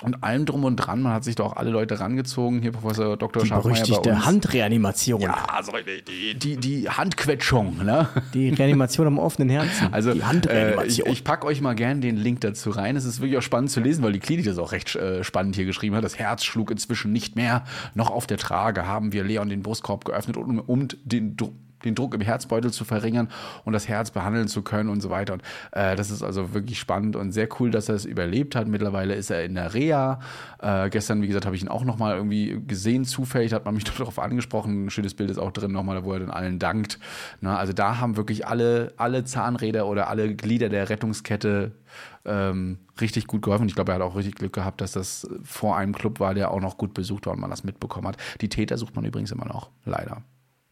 Und 0.00 0.22
allem 0.22 0.46
drum 0.46 0.62
und 0.62 0.76
dran, 0.76 1.02
man 1.02 1.12
hat 1.12 1.24
sich 1.24 1.34
da 1.34 1.42
auch 1.42 1.56
alle 1.56 1.70
Leute 1.70 1.98
rangezogen. 1.98 2.62
Hier 2.62 2.70
Professor 2.70 3.16
Dr. 3.16 3.42
Die 3.42 3.48
berüchtigte. 3.48 4.24
Handreanimation. 4.24 5.20
Ja, 5.20 5.44
also 5.48 5.72
die, 6.06 6.38
die, 6.38 6.56
die 6.56 6.88
Handquetschung, 6.88 7.84
ne? 7.84 8.08
Die 8.32 8.50
Reanimation 8.50 9.08
am 9.08 9.18
offenen 9.18 9.48
Herzen. 9.48 9.92
Also 9.92 10.12
die 10.12 10.18
äh, 10.18 10.20
ich, 10.20 10.28
Handreanimation. 10.28 11.08
ich 11.08 11.24
packe 11.24 11.46
euch 11.48 11.60
mal 11.60 11.74
gerne 11.74 12.00
den 12.00 12.16
Link 12.16 12.42
dazu 12.42 12.70
rein. 12.70 12.94
Es 12.94 13.04
ist 13.04 13.20
wirklich 13.20 13.38
auch 13.38 13.42
spannend 13.42 13.72
zu 13.72 13.80
lesen, 13.80 14.04
weil 14.04 14.12
die 14.12 14.20
Klinik 14.20 14.44
das 14.44 14.58
auch 14.58 14.70
recht 14.70 14.94
äh, 14.94 15.24
spannend 15.24 15.56
hier 15.56 15.64
geschrieben 15.64 15.96
hat. 15.96 16.04
Das 16.04 16.16
Herz 16.16 16.44
schlug 16.44 16.70
inzwischen 16.70 17.12
nicht 17.12 17.34
mehr. 17.34 17.64
Noch 17.94 18.10
auf 18.10 18.28
der 18.28 18.38
Trage 18.38 18.86
haben 18.86 19.12
wir 19.12 19.24
Leon 19.24 19.48
den 19.48 19.64
Brustkorb 19.64 20.04
geöffnet, 20.04 20.36
um, 20.36 20.60
um 20.60 20.86
den 21.04 21.36
Druck 21.36 21.54
den 21.84 21.94
Druck 21.94 22.14
im 22.14 22.20
Herzbeutel 22.20 22.72
zu 22.72 22.84
verringern 22.84 23.28
und 23.64 23.72
das 23.72 23.88
Herz 23.88 24.10
behandeln 24.10 24.48
zu 24.48 24.62
können 24.62 24.88
und 24.88 25.00
so 25.00 25.10
weiter. 25.10 25.34
Und 25.34 25.42
äh, 25.72 25.96
das 25.96 26.10
ist 26.10 26.22
also 26.22 26.54
wirklich 26.54 26.78
spannend 26.78 27.16
und 27.16 27.32
sehr 27.32 27.48
cool, 27.58 27.70
dass 27.70 27.88
er 27.88 27.94
es 27.94 28.04
überlebt 28.04 28.56
hat. 28.56 28.66
Mittlerweile 28.68 29.14
ist 29.14 29.30
er 29.30 29.44
in 29.44 29.54
der 29.54 29.74
Reha. 29.74 30.20
Äh, 30.60 30.90
gestern, 30.90 31.22
wie 31.22 31.26
gesagt, 31.28 31.46
habe 31.46 31.56
ich 31.56 31.62
ihn 31.62 31.68
auch 31.68 31.84
nochmal 31.84 32.16
irgendwie 32.16 32.60
gesehen, 32.66 33.04
zufällig, 33.04 33.52
hat 33.52 33.64
man 33.64 33.74
mich 33.74 33.84
darauf 33.98 34.18
angesprochen. 34.18 34.86
Ein 34.86 34.90
schönes 34.90 35.14
Bild 35.14 35.30
ist 35.30 35.38
auch 35.38 35.52
drin 35.52 35.72
nochmal, 35.72 36.04
wo 36.04 36.12
er 36.12 36.20
dann 36.20 36.30
allen 36.30 36.58
dankt. 36.58 36.98
Na, 37.40 37.56
also 37.56 37.72
da 37.72 37.98
haben 37.98 38.16
wirklich 38.16 38.46
alle, 38.46 38.92
alle 38.96 39.24
Zahnräder 39.24 39.86
oder 39.86 40.08
alle 40.08 40.34
Glieder 40.34 40.68
der 40.68 40.90
Rettungskette 40.90 41.72
ähm, 42.24 42.78
richtig 43.00 43.26
gut 43.26 43.42
geholfen. 43.42 43.68
Ich 43.68 43.74
glaube, 43.74 43.92
er 43.92 43.96
hat 43.96 44.02
auch 44.02 44.16
richtig 44.16 44.36
Glück 44.36 44.52
gehabt, 44.52 44.80
dass 44.80 44.92
das 44.92 45.26
vor 45.42 45.76
einem 45.76 45.94
Club 45.94 46.20
war, 46.20 46.34
der 46.34 46.50
auch 46.50 46.60
noch 46.60 46.76
gut 46.76 46.94
besucht 46.94 47.26
war 47.26 47.34
und 47.34 47.40
man 47.40 47.50
das 47.50 47.64
mitbekommen 47.64 48.08
hat. 48.08 48.16
Die 48.40 48.48
Täter 48.48 48.76
sucht 48.76 48.96
man 48.96 49.04
übrigens 49.04 49.30
immer 49.30 49.46
noch, 49.46 49.70
leider. 49.84 50.22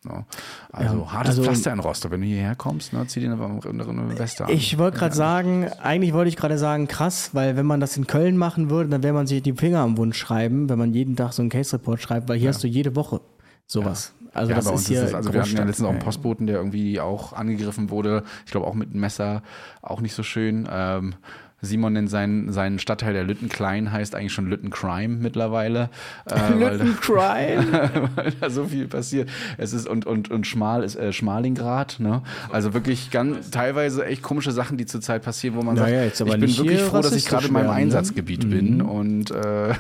Ja. 0.09 0.24
Also 0.72 0.98
Ja, 0.98 1.12
hartes 1.12 1.30
also- 1.30 1.42
Pflaster 1.44 1.72
in 1.72 1.80
Rostock. 1.80 2.11
Wenn 2.12 2.20
du 2.20 2.26
hierher 2.26 2.54
kommst, 2.54 2.92
ne, 2.92 3.07
zieh 3.07 3.20
dir 3.20 3.32
eine, 3.32 3.44
eine, 3.44 3.86
eine 3.88 4.18
Weste 4.18 4.44
an. 4.44 4.50
Ich 4.50 4.78
wollte 4.78 4.98
gerade 4.98 5.14
sagen, 5.14 5.68
eigentlich 5.82 6.12
wollte 6.12 6.28
ich 6.28 6.36
gerade 6.36 6.59
sagen, 6.59 6.88
krass, 6.88 7.30
weil 7.32 7.57
wenn 7.57 7.66
man 7.66 7.80
das 7.80 7.96
in 7.96 8.07
Köln 8.07 8.36
machen 8.36 8.70
würde, 8.70 8.90
dann 8.90 9.02
wäre 9.02 9.14
man 9.14 9.26
sich 9.26 9.42
die 9.42 9.52
Finger 9.52 9.80
am 9.80 9.96
Wunsch 9.96 10.16
schreiben, 10.18 10.68
wenn 10.68 10.78
man 10.78 10.92
jeden 10.94 11.16
Tag 11.16 11.32
so 11.32 11.42
einen 11.42 11.50
Case-Report 11.50 12.00
schreibt, 12.00 12.28
weil 12.28 12.38
hier 12.38 12.48
hast 12.50 12.62
du 12.62 12.68
jede 12.68 12.94
Woche 12.96 13.20
sowas. 13.66 14.12
Also 14.32 14.50
ja, 14.50 14.57
das 14.57 14.66
ist 14.70 14.88
hier 14.88 15.02
ist 15.02 15.09
es, 15.09 15.14
also 15.14 15.32
wir 15.32 15.40
hatten 15.40 15.57
ja 15.57 15.64
letztens 15.64 15.86
auch 15.86 15.90
einen 15.90 15.96
Ja, 15.98 16.00
ja. 16.02 16.04
Postboten, 16.04 16.46
der 16.46 16.57
irgendwie 16.57 17.00
auch 17.00 17.32
angegriffen 17.32 17.88
wurde. 17.88 18.22
Ich 18.44 18.52
glaube 18.52 18.66
auch 18.66 18.74
mit 18.74 18.90
einem 18.90 19.00
Messer, 19.00 19.42
auch 19.80 20.02
nicht 20.02 20.12
so 20.14 20.22
schön. 20.22 20.68
Ähm, 20.70 21.14
Simon 21.62 21.94
nennt 21.94 22.11
seinen, 22.11 22.52
seinen 22.52 22.78
Stadtteil, 22.78 23.14
der 23.14 23.24
Lüttenklein 23.24 23.90
heißt, 23.90 24.14
eigentlich 24.14 24.32
schon 24.32 24.46
Lüttencrime 24.48 25.16
mittlerweile. 25.16 25.90
Äh, 26.26 26.34
weil, 26.34 26.78
da, 26.78 26.84
Lüttencrime. 26.84 28.11
weil 28.16 28.32
da 28.40 28.50
so 28.50 28.64
viel 28.64 28.88
passiert. 28.88 29.28
Es 29.59 29.72
ist 29.72 29.86
und, 29.88 30.07
und, 30.07 30.30
und 30.30 30.46
schmal 30.46 30.82
ist 30.82 30.96
äh, 30.96 31.12
Schmalingrad, 31.12 32.00
ne? 32.00 32.22
Also 32.50 32.74
wirklich 32.74 33.11
ganz 33.11 33.50
teilweise 33.50 34.04
echt 34.04 34.22
komische 34.22 34.50
Sachen, 34.50 34.76
die 34.76 34.86
zurzeit 34.86 35.22
passieren, 35.22 35.57
wo 35.57 35.62
man 35.62 35.76
Naja, 35.76 35.98
sagt, 35.98 36.04
jetzt 36.04 36.22
aber 36.22 36.34
ich 36.34 36.40
bin 36.40 36.57
wirklich 36.57 36.82
froh, 36.82 37.00
dass 37.00 37.12
ich 37.12 37.26
gerade 37.26 37.46
in 37.46 37.52
meinem 37.52 37.66
ne? 37.66 37.72
Einsatzgebiet 37.72 38.50
bin 38.50 38.82
und 38.82 39.30
äh, 39.30 39.70
äh, 39.70 39.74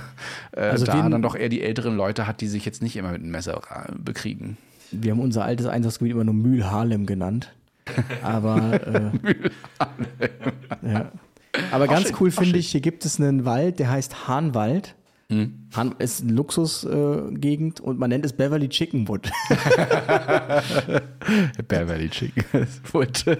Also 0.54 0.86
da 0.86 1.08
dann 1.08 1.22
doch 1.22 1.34
eher 1.34 1.48
die 1.48 1.62
älteren 1.62 1.96
Leute 1.96 2.26
hat, 2.26 2.40
die 2.40 2.48
sich 2.48 2.64
jetzt 2.64 2.82
nicht 2.82 2.96
immer 2.96 3.10
mit 3.12 3.22
einem 3.22 3.30
Messer 3.30 3.60
äh, 3.70 3.92
bekriegen. 3.98 4.56
Wir 4.92 5.12
haben 5.12 5.20
unser 5.20 5.44
altes 5.44 5.66
Einsatzgebiet 5.66 6.12
immer 6.12 6.24
nur 6.24 6.34
Mühl 6.34 6.70
Harlem 6.70 7.06
genannt. 7.06 7.52
Aber, 8.22 8.80
äh, 8.86 9.10
ja. 10.82 11.12
Aber 11.70 11.86
ganz 11.86 12.12
cool 12.20 12.30
finde 12.30 12.58
ich, 12.58 12.70
hier 12.70 12.80
gibt 12.80 13.04
es 13.04 13.20
einen 13.20 13.44
Wald, 13.44 13.78
der 13.78 13.90
heißt 13.90 14.28
Hahnwald. 14.28 14.94
Hm. 15.28 15.66
Hahn 15.74 15.96
ist 15.98 16.22
eine 16.22 16.34
Luxusgegend 16.34 17.80
äh, 17.80 17.82
und 17.82 17.98
man 17.98 18.10
nennt 18.10 18.24
es 18.24 18.32
Beverly 18.32 18.68
Chickenwood. 18.68 19.28
Beverly 21.66 22.08
Chicken 22.08 22.44
Wood. 22.92 23.24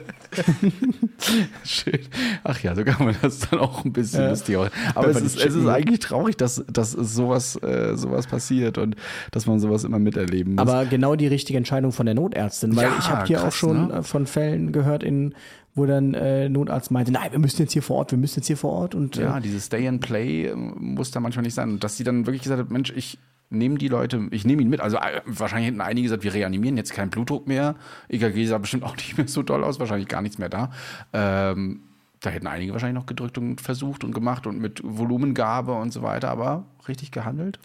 Schön. 1.64 2.00
Ach 2.42 2.60
ja, 2.60 2.74
so 2.74 2.82
kann 2.82 3.06
man 3.06 3.14
das 3.22 3.38
dann 3.38 3.60
auch 3.60 3.84
ein 3.84 3.92
bisschen 3.92 4.30
lustig 4.30 4.56
machen. 4.56 4.70
Aber 4.96 5.10
es 5.10 5.20
ist, 5.20 5.40
es 5.40 5.54
ist 5.54 5.68
eigentlich 5.68 6.00
traurig, 6.00 6.36
dass, 6.36 6.64
dass 6.66 6.90
sowas, 6.90 7.54
äh, 7.62 7.96
sowas 7.96 8.26
passiert 8.26 8.78
und 8.78 8.96
dass 9.30 9.46
man 9.46 9.60
sowas 9.60 9.84
immer 9.84 10.00
miterleben 10.00 10.56
muss. 10.56 10.62
Aber 10.62 10.86
genau 10.86 11.14
die 11.14 11.28
richtige 11.28 11.56
Entscheidung 11.56 11.92
von 11.92 12.06
der 12.06 12.16
Notärztin, 12.16 12.74
weil 12.74 12.86
Ja, 12.86 12.96
ich 12.98 13.08
habe 13.08 13.26
hier 13.26 13.36
krass, 13.36 13.46
auch 13.46 13.52
schon 13.52 13.88
ne? 13.88 13.98
äh, 13.98 14.02
von 14.02 14.26
Fällen 14.26 14.72
gehört, 14.72 15.04
in, 15.04 15.36
wo 15.76 15.84
dann 15.84 16.14
äh, 16.14 16.48
Notarzt 16.48 16.90
meinte, 16.90 17.12
nein, 17.12 17.30
wir 17.30 17.38
müssen 17.38 17.60
jetzt 17.60 17.72
hier 17.72 17.82
vor 17.82 17.98
Ort, 17.98 18.10
wir 18.10 18.18
müssen 18.18 18.40
jetzt 18.40 18.46
hier 18.46 18.56
vor 18.56 18.72
Ort 18.72 18.94
und 18.94 19.18
äh, 19.18 19.22
ja, 19.22 19.40
dieses 19.40 19.66
Stay 19.66 19.86
and 19.86 20.00
Play 20.00 20.46
ähm, 20.46 20.74
muss 20.78 21.10
da 21.10 21.20
manchmal 21.20 21.44
nicht 21.44 21.54
sein. 21.54 21.70
Und 21.70 21.84
dass 21.84 21.96
sie 21.96 22.02
dann 22.02 22.26
wirklich 22.26 22.42
gesagt 22.42 22.60
hat, 22.60 22.70
Mensch, 22.70 22.92
ich 22.96 23.18
nehme 23.50 23.76
die 23.76 23.88
Leute, 23.88 24.26
ich 24.30 24.46
nehme 24.46 24.62
ihn 24.62 24.70
mit. 24.70 24.80
Also 24.80 24.96
äh, 24.96 25.20
wahrscheinlich 25.26 25.68
hätten 25.68 25.82
einige 25.82 26.04
gesagt, 26.04 26.24
wir 26.24 26.32
reanimieren 26.32 26.78
jetzt 26.78 26.94
keinen 26.94 27.10
Blutdruck 27.10 27.46
mehr. 27.46 27.76
EKG 28.08 28.46
sah 28.46 28.58
bestimmt 28.58 28.84
auch 28.84 28.96
nicht 28.96 29.18
mehr 29.18 29.28
so 29.28 29.42
toll 29.42 29.62
aus, 29.62 29.78
wahrscheinlich 29.78 30.08
gar 30.08 30.22
nichts 30.22 30.38
mehr 30.38 30.48
da. 30.48 30.72
Ähm, 31.12 31.82
da 32.20 32.30
hätten 32.30 32.46
einige 32.46 32.72
wahrscheinlich 32.72 32.98
noch 32.98 33.06
gedrückt 33.06 33.36
und 33.36 33.60
versucht 33.60 34.02
und 34.02 34.14
gemacht 34.14 34.46
und 34.46 34.58
mit 34.58 34.80
Volumengabe 34.82 35.74
und 35.74 35.92
so 35.92 36.02
weiter, 36.02 36.30
aber 36.30 36.64
richtig 36.88 37.12
gehandelt, 37.12 37.58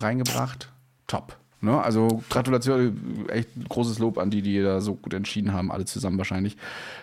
reingebracht, 0.00 0.72
top. 1.06 1.38
Ne? 1.60 1.80
Also 1.82 2.22
Gratulation, 2.28 3.28
echt 3.28 3.48
großes 3.68 3.98
Lob 3.98 4.18
an 4.18 4.30
die, 4.30 4.42
die 4.42 4.62
da 4.62 4.80
so 4.80 4.94
gut 4.94 5.14
entschieden 5.14 5.52
haben, 5.52 5.72
alle 5.72 5.84
zusammen 5.84 6.18
wahrscheinlich. 6.18 6.56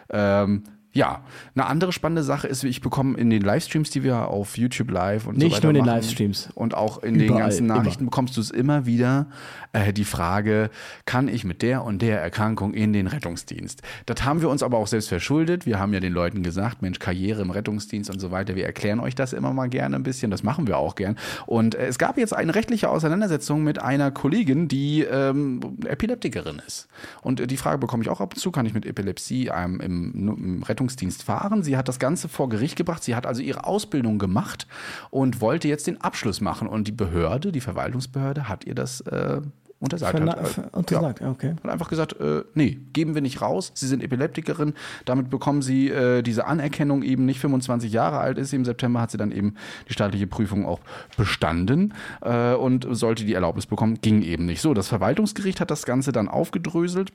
Ähm, 0.10 0.64
ja, 0.94 1.22
eine 1.56 1.66
andere 1.66 1.92
spannende 1.92 2.22
Sache 2.22 2.48
ist, 2.48 2.64
ich 2.64 2.80
bekomme 2.80 3.18
in 3.18 3.32
den 3.32 3.42
Livestreams, 3.42 3.90
die 3.90 4.04
wir 4.04 4.28
auf 4.28 4.60
YouTube 4.60 4.92
Live 4.92 5.26
und 5.26 5.40
Nicht 5.40 5.50
so 5.50 5.56
weiter 5.58 5.64
nur 5.64 5.70
in 5.72 5.76
den 5.76 5.86
machen, 5.86 5.96
Livestreams. 5.96 6.50
und 6.54 6.76
auch 6.76 7.02
in 7.02 7.16
den 7.16 7.30
Überall, 7.30 7.42
ganzen 7.42 7.66
Nachrichten 7.66 8.04
immer. 8.04 8.12
bekommst 8.12 8.38
du 8.38 8.42
es 8.42 8.52
immer 8.52 8.86
wieder 8.86 9.26
äh, 9.72 9.92
die 9.92 10.04
Frage, 10.06 10.70
kann 11.08 11.28
ich 11.28 11.46
mit 11.46 11.64
der 11.64 11.84
und 11.84 12.04
der 12.04 12.22
Erkrankung 12.22 12.76
in 12.76 12.94
den 12.94 13.08
Rettungsdienst? 13.08 13.82
Das 14.06 14.24
haben 14.24 14.42
wir 14.42 14.50
uns 14.50 14.62
aber 14.62 14.78
auch 14.78 14.86
selbst 14.86 15.10
verschuldet. 15.10 15.66
Wir 15.66 15.80
haben 15.80 15.94
ja 15.94 16.00
den 16.00 16.14
Leuten 16.14 16.44
gesagt, 16.44 16.84
Mensch, 16.84 17.00
Karriere 17.00 17.42
im 17.42 17.50
Rettungsdienst 17.50 18.12
und 18.12 18.20
so 18.20 18.30
weiter. 18.30 18.56
Wir 18.56 18.68
erklären 18.68 19.00
euch 19.00 19.16
das 19.16 19.34
immer 19.34 19.52
mal 19.52 19.70
gerne 19.70 19.96
ein 19.96 20.04
bisschen. 20.04 20.30
Das 20.30 20.44
machen 20.44 20.68
wir 20.68 20.78
auch 20.78 20.94
gern. 20.94 21.18
Und 21.48 21.74
äh, 21.74 21.88
es 21.88 21.98
gab 21.98 22.20
jetzt 22.20 22.36
eine 22.36 22.54
rechtliche 22.54 22.90
Auseinandersetzung 22.90 23.64
mit 23.64 23.82
einer 23.82 24.12
Kollegin, 24.12 24.68
die 24.68 25.02
ähm, 25.02 25.60
Epileptikerin 25.88 26.62
ist. 26.68 26.88
Und 27.24 27.40
äh, 27.40 27.48
die 27.48 27.58
Frage 27.58 27.80
bekomme 27.80 28.04
ich 28.04 28.10
auch 28.10 28.22
ab 28.22 28.36
und 28.36 28.40
zu, 28.40 28.52
kann 28.52 28.68
ich 28.68 28.76
mit 28.76 28.86
Epilepsie 28.86 29.50
ähm, 29.52 29.82
im, 29.82 30.14
im 30.38 30.62
Rettungsdienst 30.64 30.83
fahren? 31.24 31.64
Sie 31.64 31.78
hat 31.78 31.88
das 31.88 32.00
Ganze 32.00 32.28
vor 32.28 32.50
Gericht 32.50 32.76
gebracht. 32.76 33.04
Sie 33.04 33.16
hat 33.16 33.26
also 33.26 33.42
ihre 33.42 33.66
Ausbildung 33.66 34.20
gemacht 34.20 34.68
und 35.10 35.42
wollte 35.42 35.68
jetzt 35.68 35.88
den 35.88 36.02
Abschluss 36.02 36.42
machen. 36.42 36.68
Und 36.68 36.88
die 36.88 36.92
Behörde, 36.92 37.52
die 37.52 37.62
Verwaltungsbehörde, 37.62 38.48
hat 38.50 38.66
ihr 38.66 38.76
das 38.76 39.02
äh, 39.02 39.42
untersagt. 39.80 40.16
Verna- 40.18 40.38
Hat, 40.38 40.58
äh, 40.58 40.78
untersagt, 40.78 41.20
ja, 41.22 41.30
okay. 41.30 41.56
Hat 41.64 41.72
einfach 41.72 41.90
gesagt, 41.90 42.20
äh, 42.20 42.44
nee, 42.54 42.80
geben 42.94 43.16
wir 43.16 43.22
nicht 43.22 43.42
raus. 43.42 43.72
Sie 43.76 43.88
sind 43.88 44.02
Epileptikerin. 44.04 44.74
Damit 45.06 45.30
bekommen 45.30 45.62
sie 45.62 45.90
äh, 45.90 46.22
diese 46.22 46.46
Anerkennung 46.46 47.04
eben 47.04 47.26
nicht 47.26 47.40
25 47.40 47.92
Jahre 47.92 48.20
alt 48.20 48.38
ist. 48.38 48.52
sie 48.52 48.56
Im 48.56 48.66
September 48.66 49.02
hat 49.02 49.12
sie 49.12 49.18
dann 49.18 49.32
eben 49.32 49.56
die 49.90 49.94
staatliche 49.94 50.28
Prüfung 50.28 50.66
auch 50.66 50.80
bestanden 51.18 51.94
äh, 52.22 52.54
und 52.54 52.88
sollte 52.92 53.26
die 53.26 53.34
Erlaubnis 53.34 53.66
bekommen. 53.66 54.00
Ging 54.02 54.22
eben 54.22 54.46
nicht. 54.46 54.62
So, 54.62 54.74
das 54.74 54.88
Verwaltungsgericht 54.88 55.60
hat 55.60 55.70
das 55.72 55.86
Ganze 55.86 56.12
dann 56.12 56.28
aufgedröselt 56.30 57.12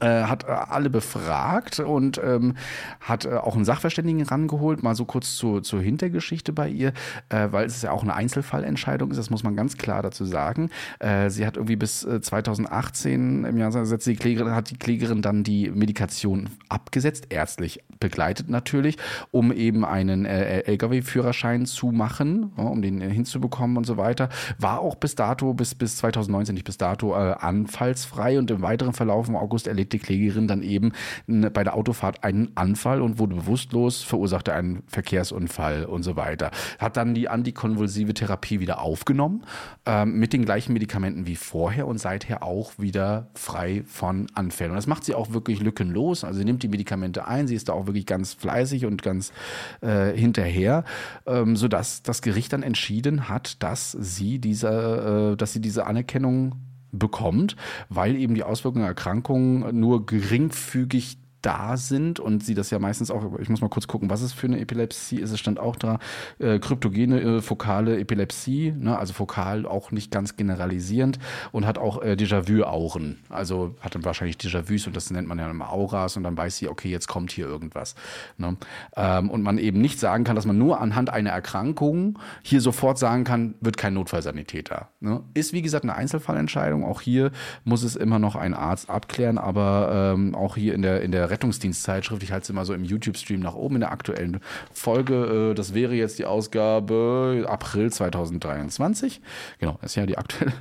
hat 0.00 0.44
äh, 0.44 0.50
alle 0.50 0.90
befragt 0.90 1.80
und 1.80 2.20
ähm, 2.22 2.56
hat 3.00 3.24
äh, 3.24 3.34
auch 3.34 3.54
einen 3.54 3.64
Sachverständigen 3.64 4.22
rangeholt, 4.22 4.82
mal 4.82 4.94
so 4.94 5.04
kurz 5.04 5.36
zur, 5.36 5.62
zur 5.62 5.80
Hintergeschichte 5.80 6.52
bei 6.52 6.68
ihr, 6.68 6.92
äh, 7.28 7.48
weil 7.50 7.66
es 7.66 7.82
ja 7.82 7.90
auch 7.92 8.02
eine 8.02 8.14
Einzelfallentscheidung 8.14 9.10
ist, 9.10 9.18
das 9.18 9.30
muss 9.30 9.44
man 9.44 9.56
ganz 9.56 9.76
klar 9.76 10.02
dazu 10.02 10.24
sagen. 10.24 10.70
Äh, 10.98 11.30
sie 11.30 11.46
hat 11.46 11.56
irgendwie 11.56 11.76
bis 11.76 12.04
äh, 12.04 12.20
2018 12.20 13.44
im 13.44 13.58
Jahr 13.58 13.72
setzt 13.72 14.06
die 14.06 14.16
Klägerin, 14.16 14.54
hat 14.54 14.70
die 14.70 14.78
Klägerin 14.78 15.22
dann 15.22 15.44
die 15.44 15.70
Medikation 15.70 16.50
abgesetzt, 16.68 17.26
ärztlich 17.30 17.80
begleitet 18.00 18.50
natürlich, 18.50 18.98
um 19.30 19.52
eben 19.52 19.84
einen 19.84 20.26
äh, 20.26 20.60
Lkw-Führerschein 20.60 21.66
zu 21.66 21.86
machen, 21.86 22.52
ja, 22.58 22.64
um 22.64 22.82
den 22.82 23.00
äh, 23.00 23.10
hinzubekommen 23.10 23.76
und 23.76 23.84
so 23.84 23.96
weiter. 23.96 24.28
War 24.58 24.80
auch 24.80 24.96
bis 24.96 25.14
dato, 25.14 25.54
bis, 25.54 25.74
bis 25.74 25.96
2019, 25.96 26.54
nicht 26.54 26.64
bis 26.64 26.76
dato, 26.76 27.14
äh, 27.14 27.34
anfallsfrei 27.38 28.38
und 28.38 28.50
im 28.50 28.62
weiteren 28.62 28.92
Verlauf 28.92 29.28
im 29.28 29.36
August 29.36 29.68
erlitt 29.74 29.92
die 29.92 29.98
Klägerin 29.98 30.46
dann 30.48 30.62
eben 30.62 30.92
bei 31.26 31.64
der 31.64 31.74
Autofahrt 31.74 32.22
einen 32.22 32.52
Anfall 32.54 33.02
und 33.02 33.18
wurde 33.18 33.34
bewusstlos, 33.34 34.02
verursachte 34.02 34.54
einen 34.54 34.82
Verkehrsunfall 34.86 35.84
und 35.84 36.02
so 36.04 36.16
weiter. 36.16 36.50
Hat 36.78 36.96
dann 36.96 37.14
die 37.14 37.28
antikonvulsive 37.28 38.14
Therapie 38.14 38.60
wieder 38.60 38.80
aufgenommen, 38.80 39.44
ähm, 39.84 40.18
mit 40.18 40.32
den 40.32 40.44
gleichen 40.44 40.72
Medikamenten 40.72 41.26
wie 41.26 41.36
vorher 41.36 41.86
und 41.86 41.98
seither 41.98 42.42
auch 42.42 42.72
wieder 42.78 43.28
frei 43.34 43.82
von 43.86 44.28
Anfällen. 44.34 44.70
Und 44.70 44.76
das 44.76 44.86
macht 44.86 45.04
sie 45.04 45.14
auch 45.14 45.32
wirklich 45.32 45.60
lückenlos. 45.60 46.24
Also 46.24 46.38
sie 46.38 46.44
nimmt 46.44 46.62
die 46.62 46.68
Medikamente 46.68 47.26
ein, 47.26 47.48
sie 47.48 47.56
ist 47.56 47.68
da 47.68 47.72
auch 47.72 47.86
wirklich 47.86 48.06
ganz 48.06 48.34
fleißig 48.34 48.86
und 48.86 49.02
ganz 49.02 49.32
äh, 49.80 50.12
hinterher, 50.16 50.84
ähm, 51.26 51.56
sodass 51.56 52.02
das 52.02 52.22
Gericht 52.22 52.52
dann 52.52 52.62
entschieden 52.62 53.28
hat, 53.28 53.62
dass 53.62 53.92
sie 53.92 54.38
diese, 54.38 55.32
äh, 55.32 55.36
dass 55.36 55.52
sie 55.52 55.60
diese 55.60 55.86
Anerkennung 55.86 56.54
bekommt, 56.98 57.56
weil 57.88 58.16
eben 58.16 58.34
die 58.34 58.44
Auswirkungen 58.44 58.82
der 58.82 58.90
Erkrankung 58.90 59.78
nur 59.78 60.06
geringfügig 60.06 61.18
da 61.44 61.76
sind 61.76 62.20
und 62.20 62.42
sie 62.42 62.54
das 62.54 62.70
ja 62.70 62.78
meistens 62.78 63.10
auch, 63.10 63.38
ich 63.38 63.48
muss 63.48 63.60
mal 63.60 63.68
kurz 63.68 63.86
gucken, 63.86 64.08
was 64.08 64.22
es 64.22 64.32
für 64.32 64.46
eine 64.46 64.60
Epilepsie 64.60 65.16
ist, 65.16 65.30
es 65.30 65.38
stand 65.38 65.60
auch 65.60 65.76
da, 65.76 65.98
äh, 66.38 66.58
kryptogene 66.58 67.20
äh, 67.20 67.42
fokale 67.42 67.98
Epilepsie, 67.98 68.72
ne, 68.76 68.98
also 68.98 69.12
fokal 69.12 69.66
auch 69.66 69.90
nicht 69.90 70.10
ganz 70.10 70.36
generalisierend 70.36 71.18
und 71.52 71.66
hat 71.66 71.76
auch 71.76 72.02
äh, 72.02 72.16
Déjà-vu-Auren, 72.18 73.18
also 73.28 73.74
hat 73.80 73.94
dann 73.94 74.04
wahrscheinlich 74.04 74.36
Déjà-vus 74.36 74.86
und 74.86 74.96
das 74.96 75.10
nennt 75.10 75.28
man 75.28 75.38
ja 75.38 75.50
immer 75.50 75.70
Auras 75.70 76.16
und 76.16 76.22
dann 76.22 76.36
weiß 76.36 76.56
sie, 76.56 76.68
okay, 76.68 76.88
jetzt 76.88 77.08
kommt 77.08 77.30
hier 77.30 77.46
irgendwas. 77.46 77.94
Ne? 78.38 78.56
Ähm, 78.96 79.30
und 79.30 79.42
man 79.42 79.58
eben 79.58 79.80
nicht 79.80 80.00
sagen 80.00 80.24
kann, 80.24 80.36
dass 80.36 80.46
man 80.46 80.56
nur 80.56 80.80
anhand 80.80 81.10
einer 81.10 81.30
Erkrankung 81.30 82.18
hier 82.42 82.60
sofort 82.62 82.98
sagen 82.98 83.24
kann, 83.24 83.54
wird 83.60 83.76
kein 83.76 83.94
Notfallsanitäter. 83.94 84.88
Ne? 85.00 85.22
Ist 85.34 85.52
wie 85.52 85.62
gesagt 85.62 85.84
eine 85.84 85.94
Einzelfallentscheidung, 85.94 86.84
auch 86.84 87.02
hier 87.02 87.32
muss 87.64 87.82
es 87.82 87.96
immer 87.96 88.18
noch 88.18 88.34
ein 88.34 88.54
Arzt 88.54 88.88
abklären, 88.88 89.36
aber 89.36 90.14
ähm, 90.14 90.34
auch 90.34 90.56
hier 90.56 90.74
in 90.74 90.82
der, 90.82 91.02
in 91.02 91.12
der 91.12 91.30
Rettungsdienstzeitschrift, 91.34 92.22
ich 92.22 92.32
halte 92.32 92.44
es 92.44 92.50
immer 92.50 92.64
so 92.64 92.72
im 92.74 92.84
YouTube-Stream 92.84 93.40
nach 93.40 93.54
oben 93.54 93.76
in 93.76 93.80
der 93.80 93.92
aktuellen 93.92 94.40
Folge, 94.72 95.50
äh, 95.50 95.54
das 95.54 95.74
wäre 95.74 95.94
jetzt 95.94 96.18
die 96.18 96.24
Ausgabe 96.24 97.44
April 97.48 97.92
2023, 97.92 99.20
genau, 99.58 99.78
ist 99.82 99.96
ja 99.96 100.06
die 100.06 100.16
aktuelle, 100.16 100.52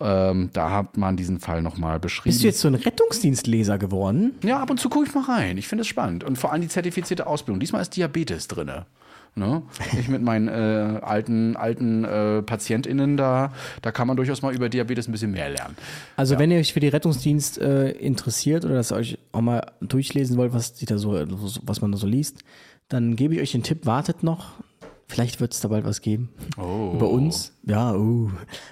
ähm, 0.00 0.50
da 0.52 0.70
hat 0.70 0.96
man 0.96 1.16
diesen 1.16 1.40
Fall 1.40 1.62
nochmal 1.62 2.00
beschrieben. 2.00 2.32
Bist 2.32 2.42
du 2.42 2.46
jetzt 2.46 2.60
so 2.60 2.68
ein 2.68 2.74
Rettungsdienstleser 2.74 3.78
geworden? 3.78 4.34
Ja, 4.44 4.60
ab 4.60 4.70
und 4.70 4.78
zu 4.78 4.88
gucke 4.88 5.06
ich 5.06 5.14
mal 5.14 5.24
rein. 5.24 5.58
Ich 5.58 5.68
finde 5.68 5.82
es 5.82 5.88
spannend. 5.88 6.24
Und 6.24 6.38
vor 6.38 6.52
allem 6.52 6.62
die 6.62 6.68
zertifizierte 6.68 7.26
Ausbildung. 7.26 7.60
Diesmal 7.60 7.82
ist 7.82 7.96
Diabetes 7.96 8.48
drin. 8.48 8.70
Ne? 9.34 9.62
Ich 9.98 10.08
mit 10.08 10.20
meinen 10.20 10.48
äh, 10.48 11.00
alten, 11.00 11.56
alten 11.56 12.04
äh, 12.04 12.42
PatientInnen 12.42 13.16
da, 13.16 13.52
da 13.80 13.90
kann 13.90 14.06
man 14.06 14.16
durchaus 14.18 14.42
mal 14.42 14.54
über 14.54 14.68
Diabetes 14.68 15.08
ein 15.08 15.12
bisschen 15.12 15.30
mehr 15.30 15.48
lernen. 15.48 15.74
Also 16.16 16.38
wenn 16.38 16.50
ihr 16.50 16.58
euch 16.58 16.74
für 16.74 16.80
die 16.80 16.88
Rettungsdienst 16.88 17.58
äh, 17.58 17.92
interessiert 17.92 18.66
oder 18.66 18.74
das 18.74 18.92
euch 18.92 19.18
auch 19.32 19.40
mal 19.40 19.72
durchlesen 19.80 20.36
wollt, 20.36 20.52
was, 20.52 20.74
da 20.74 20.98
so, 20.98 21.18
was 21.62 21.80
man 21.80 21.92
da 21.92 21.98
so 21.98 22.06
liest, 22.06 22.44
dann 22.88 23.16
gebe 23.16 23.34
ich 23.34 23.40
euch 23.40 23.52
den 23.52 23.62
Tipp, 23.62 23.86
wartet 23.86 24.22
noch. 24.22 24.52
Vielleicht 25.12 25.42
wird 25.42 25.52
es 25.52 25.60
da 25.60 25.68
bald 25.68 25.84
was 25.84 26.00
geben. 26.00 26.30
Oh. 26.56 26.92
Über 26.94 27.10
uns. 27.10 27.52
Ja, 27.64 27.94
uh. 27.94 28.30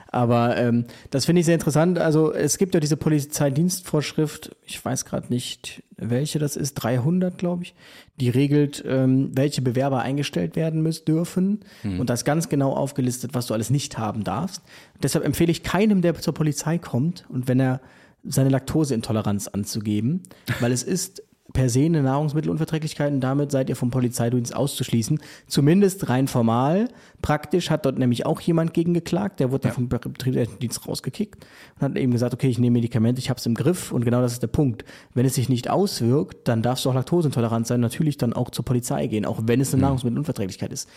Aber 0.09 0.57
ähm, 0.57 0.87
das 1.11 1.27
finde 1.27 1.41
ich 1.41 1.47
sehr 1.47 1.55
interessant. 1.55 1.99
Also 1.99 2.33
es 2.33 2.57
gibt 2.57 2.73
ja 2.73 2.81
diese 2.81 2.97
Polizeidienstvorschrift, 2.97 4.57
ich 4.65 4.83
weiß 4.83 5.05
gerade 5.05 5.27
nicht, 5.29 5.83
welche 5.99 6.39
das 6.39 6.57
ist, 6.57 6.75
300, 6.75 7.37
glaube 7.37 7.65
ich, 7.65 7.75
die 8.19 8.31
regelt, 8.31 8.83
ähm, 8.87 9.33
welche 9.35 9.61
Bewerber 9.61 10.01
eingestellt 10.01 10.57
werden 10.57 10.81
müssen, 10.81 11.05
dürfen. 11.05 11.61
Und 11.99 12.09
das 12.09 12.25
ganz 12.25 12.49
genau 12.49 12.73
aufgelistet, 12.73 13.35
was 13.35 13.47
du 13.47 13.53
alles 13.53 13.69
nicht 13.69 13.99
haben 13.99 14.25
darfst. 14.25 14.63
deshalb 15.03 15.27
empfehle 15.27 15.53
ich 15.53 15.63
keinem, 15.63 16.01
der 16.01 16.15
zur 16.15 16.33
Polizei 16.33 16.79
kommt 16.79 17.27
und 17.29 17.49
wenn 17.49 17.61
er 17.61 17.83
seine 18.25 18.49
Laktoseintoleranz 18.49 19.49
anzugeben, 19.49 20.23
weil 20.61 20.73
es 20.73 20.83
ist 20.83 21.23
per 21.53 21.69
se 21.69 21.85
eine 21.85 22.03
Nahrungsmittelunverträglichkeit 22.03 23.13
und 23.13 23.21
damit 23.21 23.51
seid 23.51 23.69
ihr 23.69 23.77
vom 23.77 23.91
Polizeidienst 23.91 24.55
auszuschließen. 24.55 25.21
Zumindest 25.47 26.09
rein 26.09 26.29
formal. 26.29 26.89
Praktisch 27.23 27.71
hat 27.71 27.85
dort 27.85 27.99
nämlich 27.99 28.27
auch 28.27 28.41
jemand 28.41 28.73
gegen 28.75 28.95
geklagt, 28.95 29.41
der 29.41 29.51
wurde 29.51 29.69
dann 29.69 29.73
vom 29.73 29.89
Betriebsdienst 29.89 30.87
rausgekickt 30.87 31.47
und 31.77 31.83
hat 31.83 31.97
eben 31.97 32.13
gesagt, 32.13 32.35
okay, 32.35 32.49
ich 32.49 32.59
nehme 32.59 32.75
Medikamente, 32.75 33.21
ich 33.21 33.31
habe 33.31 33.39
es 33.39 33.47
im 33.47 33.55
Griff 33.55 33.93
und 33.93 34.05
genau 34.05 34.21
das 34.21 34.33
ist 34.33 34.43
der 34.43 34.49
Punkt. 34.49 34.85
Wenn 35.15 35.27
es 35.27 35.35
sich 35.35 35.49
nicht 35.49 35.69
auswirkt, 35.69 36.49
dann 36.49 36.63
darfst 36.63 36.85
du 36.85 36.91
auch 36.91 36.95
laktoseintolerant 36.95 37.67
sein, 37.67 37.81
natürlich 37.81 38.17
dann 38.17 38.33
auch 38.33 38.51
zur 38.51 38.65
Polizei 38.65 39.07
gehen, 39.07 39.25
auch 39.25 39.41
wenn 39.45 39.61
es 39.61 39.73
eine 39.73 39.83
Nahrungsmittelunverträglichkeit 39.83 40.73
ist. 40.73 40.89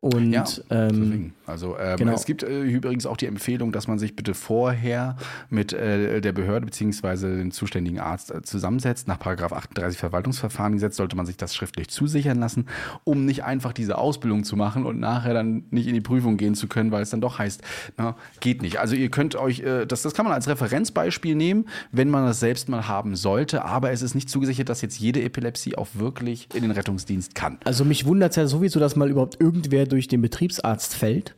Und 0.00 0.32
Ja, 0.32 0.44
ähm, 0.70 1.32
also 1.46 1.76
ähm, 1.78 1.96
genau. 1.96 2.14
es 2.14 2.24
gibt 2.24 2.42
äh, 2.42 2.62
übrigens 2.62 3.06
auch 3.06 3.16
die 3.16 3.26
Empfehlung, 3.26 3.70
dass 3.70 3.86
man 3.86 4.00
sich 4.00 4.16
bitte 4.16 4.34
vorher 4.34 5.16
mit 5.48 5.72
äh, 5.72 6.20
der 6.20 6.32
Behörde 6.32 6.66
beziehungsweise 6.66 7.36
dem 7.36 7.52
zuständigen 7.52 8.00
Arzt 8.00 8.32
äh, 8.32 8.42
zusammensetzt. 8.42 9.06
Nach 9.06 9.20
Paragraph 9.20 9.52
38 9.52 10.01
Verwaltungsverfahrengesetz 10.02 10.96
sollte 10.96 11.16
man 11.16 11.26
sich 11.26 11.36
das 11.36 11.54
schriftlich 11.54 11.88
zusichern 11.88 12.38
lassen, 12.38 12.66
um 13.04 13.24
nicht 13.24 13.44
einfach 13.44 13.72
diese 13.72 13.98
Ausbildung 13.98 14.44
zu 14.44 14.56
machen 14.56 14.84
und 14.84 15.00
nachher 15.00 15.34
dann 15.34 15.64
nicht 15.70 15.86
in 15.86 15.94
die 15.94 16.00
Prüfung 16.00 16.36
gehen 16.36 16.54
zu 16.54 16.68
können, 16.68 16.90
weil 16.90 17.02
es 17.02 17.10
dann 17.10 17.20
doch 17.20 17.38
heißt, 17.38 17.62
na, 17.96 18.16
geht 18.40 18.62
nicht. 18.62 18.78
Also 18.78 18.94
ihr 18.94 19.10
könnt 19.10 19.36
euch, 19.36 19.60
äh, 19.60 19.86
das, 19.86 20.02
das 20.02 20.14
kann 20.14 20.24
man 20.24 20.34
als 20.34 20.48
Referenzbeispiel 20.48 21.34
nehmen, 21.34 21.66
wenn 21.90 22.10
man 22.10 22.26
das 22.26 22.40
selbst 22.40 22.68
mal 22.68 22.88
haben 22.88 23.16
sollte, 23.16 23.64
aber 23.64 23.92
es 23.92 24.02
ist 24.02 24.14
nicht 24.14 24.28
zugesichert, 24.28 24.68
dass 24.68 24.82
jetzt 24.82 24.98
jede 24.98 25.22
Epilepsie 25.22 25.76
auch 25.76 25.88
wirklich 25.94 26.48
in 26.54 26.62
den 26.62 26.70
Rettungsdienst 26.72 27.34
kann. 27.34 27.58
Also 27.64 27.84
mich 27.84 28.04
wundert 28.04 28.30
es 28.30 28.36
ja 28.36 28.46
sowieso, 28.46 28.80
dass 28.80 28.96
mal 28.96 29.10
überhaupt 29.10 29.40
irgendwer 29.40 29.86
durch 29.86 30.08
den 30.08 30.20
Betriebsarzt 30.20 30.94
fällt. 30.94 31.34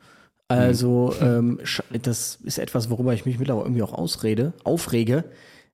Also 0.48 1.14
ähm, 1.20 1.58
sch- 1.64 1.82
das 2.02 2.38
ist 2.44 2.58
etwas, 2.58 2.90
worüber 2.90 3.14
ich 3.14 3.24
mich 3.24 3.38
mittlerweile 3.38 3.64
irgendwie 3.64 3.82
auch 3.82 3.94
ausrede, 3.94 4.52
aufrege. 4.62 5.24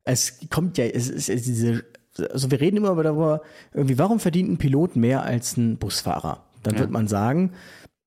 Es 0.04 0.38
kommt 0.48 0.78
ja, 0.78 0.84
es 0.86 1.08
ist 1.08 1.28
diese, 1.46 1.84
also 2.30 2.50
wir 2.50 2.60
reden 2.60 2.76
immer 2.78 3.00
darüber, 3.02 3.42
irgendwie, 3.72 3.98
warum 3.98 4.20
verdient 4.20 4.50
ein 4.50 4.58
Pilot 4.58 4.96
mehr 4.96 5.22
als 5.22 5.56
ein 5.56 5.76
Busfahrer? 5.78 6.44
Dann 6.62 6.78
wird 6.78 6.90
man 6.90 7.08
sagen, 7.08 7.52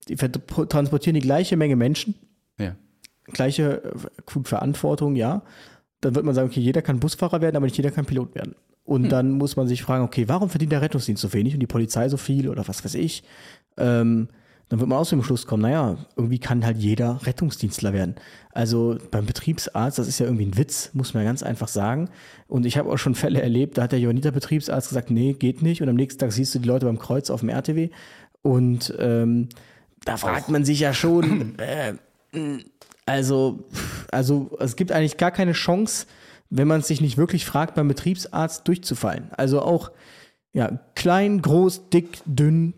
die 0.07 0.15
transportieren 0.15 1.15
die 1.15 1.21
gleiche 1.21 1.57
Menge 1.57 1.75
Menschen, 1.75 2.15
Ja. 2.59 2.75
gleiche 3.27 3.83
äh, 3.83 4.39
Verantwortung, 4.43 5.15
ja. 5.15 5.41
Dann 6.01 6.15
wird 6.15 6.25
man 6.25 6.35
sagen, 6.35 6.49
okay, 6.49 6.59
jeder 6.59 6.81
kann 6.81 6.99
Busfahrer 6.99 7.41
werden, 7.41 7.55
aber 7.55 7.65
nicht 7.65 7.77
jeder 7.77 7.91
kann 7.91 8.05
Pilot 8.05 8.35
werden. 8.35 8.55
Und 8.85 9.09
dann 9.09 9.31
muss 9.31 9.55
man 9.55 9.67
sich 9.67 9.81
fragen, 9.81 10.03
okay, 10.03 10.27
warum 10.27 10.49
verdient 10.49 10.73
der 10.73 10.81
Rettungsdienst 10.81 11.21
so 11.21 11.31
wenig 11.31 11.53
und 11.53 11.61
die 11.61 11.67
Polizei 11.67 12.09
so 12.09 12.17
viel 12.17 12.49
oder 12.49 12.67
was 12.67 12.83
weiß 12.83 12.95
ich? 12.95 13.23
Ähm, 13.77 14.27
dann 14.69 14.79
wird 14.79 14.89
man 14.89 14.97
auch 14.97 15.05
zu 15.05 15.15
dem 15.15 15.23
Schluss 15.23 15.45
kommen, 15.45 15.63
naja, 15.63 15.97
irgendwie 16.15 16.39
kann 16.39 16.65
halt 16.65 16.77
jeder 16.77 17.19
Rettungsdienstler 17.25 17.93
werden. 17.93 18.15
Also 18.51 18.97
beim 19.11 19.25
Betriebsarzt, 19.25 19.99
das 19.99 20.07
ist 20.07 20.19
ja 20.19 20.25
irgendwie 20.25 20.45
ein 20.45 20.57
Witz, 20.57 20.89
muss 20.93 21.13
man 21.13 21.25
ganz 21.25 21.43
einfach 21.43 21.67
sagen. 21.67 22.09
Und 22.47 22.65
ich 22.65 22.77
habe 22.77 22.89
auch 22.89 22.97
schon 22.97 23.15
Fälle 23.15 23.41
erlebt, 23.41 23.77
da 23.77 23.83
hat 23.83 23.91
der 23.91 23.99
Johanniter 23.99 24.31
Betriebsarzt 24.31 24.89
gesagt, 24.89 25.11
nee, 25.11 25.33
geht 25.33 25.61
nicht. 25.61 25.81
Und 25.81 25.89
am 25.89 25.95
nächsten 25.95 26.19
Tag 26.19 26.31
siehst 26.31 26.55
du 26.55 26.59
die 26.59 26.67
Leute 26.67 26.85
beim 26.85 26.97
Kreuz 26.97 27.29
auf 27.29 27.41
dem 27.41 27.49
RTW. 27.49 27.89
Und 28.41 28.93
ähm, 28.99 29.49
da 30.05 30.17
fragt 30.17 30.49
man 30.49 30.65
sich 30.65 30.79
ja 30.79 30.93
schon, 30.93 31.55
äh, 31.59 31.93
also, 33.05 33.67
also 34.11 34.57
es 34.59 34.75
gibt 34.75 34.91
eigentlich 34.91 35.17
gar 35.17 35.31
keine 35.31 35.53
Chance, 35.53 36.07
wenn 36.49 36.67
man 36.67 36.81
es 36.81 36.87
sich 36.87 37.01
nicht 37.01 37.17
wirklich 37.17 37.45
fragt, 37.45 37.75
beim 37.75 37.87
Betriebsarzt 37.87 38.67
durchzufallen. 38.67 39.29
Also 39.37 39.61
auch, 39.61 39.91
ja, 40.51 40.79
klein, 40.95 41.41
groß, 41.41 41.89
dick, 41.89 42.21
dünn, 42.25 42.73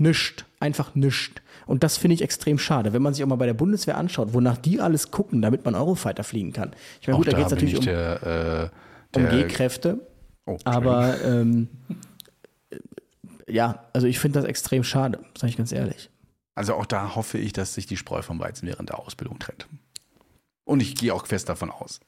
nischt, 0.00 0.44
einfach 0.58 0.94
nischt. 0.94 1.42
Und 1.66 1.84
das 1.84 1.96
finde 1.96 2.14
ich 2.14 2.22
extrem 2.22 2.58
schade. 2.58 2.92
Wenn 2.92 3.02
man 3.02 3.14
sich 3.14 3.22
auch 3.22 3.28
mal 3.28 3.36
bei 3.36 3.46
der 3.46 3.54
Bundeswehr 3.54 3.96
anschaut, 3.96 4.32
wonach 4.32 4.56
die 4.56 4.80
alles 4.80 5.10
gucken, 5.10 5.40
damit 5.42 5.64
man 5.64 5.74
Eurofighter 5.74 6.24
fliegen 6.24 6.52
kann. 6.52 6.72
Ich 7.00 7.06
meine, 7.06 7.18
gut, 7.18 7.28
da 7.28 7.32
geht 7.36 7.46
es 7.46 7.52
natürlich 7.52 7.74
ich 7.74 7.78
um, 7.80 7.84
der, 7.84 8.70
äh, 9.14 9.16
um 9.16 9.22
der 9.22 9.30
G-Kräfte. 9.44 10.06
Oh, 10.46 10.58
aber 10.64 11.22
ähm, 11.22 11.68
äh, 12.70 12.76
ja, 13.52 13.84
also 13.92 14.06
ich 14.06 14.18
finde 14.18 14.40
das 14.40 14.48
extrem 14.48 14.82
schade, 14.84 15.20
sage 15.38 15.50
ich 15.50 15.56
ganz 15.56 15.70
ehrlich. 15.70 16.10
Also 16.54 16.74
auch 16.74 16.86
da 16.86 17.14
hoffe 17.14 17.38
ich, 17.38 17.52
dass 17.52 17.74
sich 17.74 17.86
die 17.86 17.96
Spreu 17.96 18.22
vom 18.22 18.40
Weizen 18.40 18.66
während 18.68 18.88
der 18.88 18.98
Ausbildung 18.98 19.38
trennt. 19.38 19.66
Und 20.64 20.80
ich 20.80 20.94
gehe 20.96 21.14
auch 21.14 21.26
fest 21.26 21.48
davon 21.48 21.70
aus. 21.70 22.00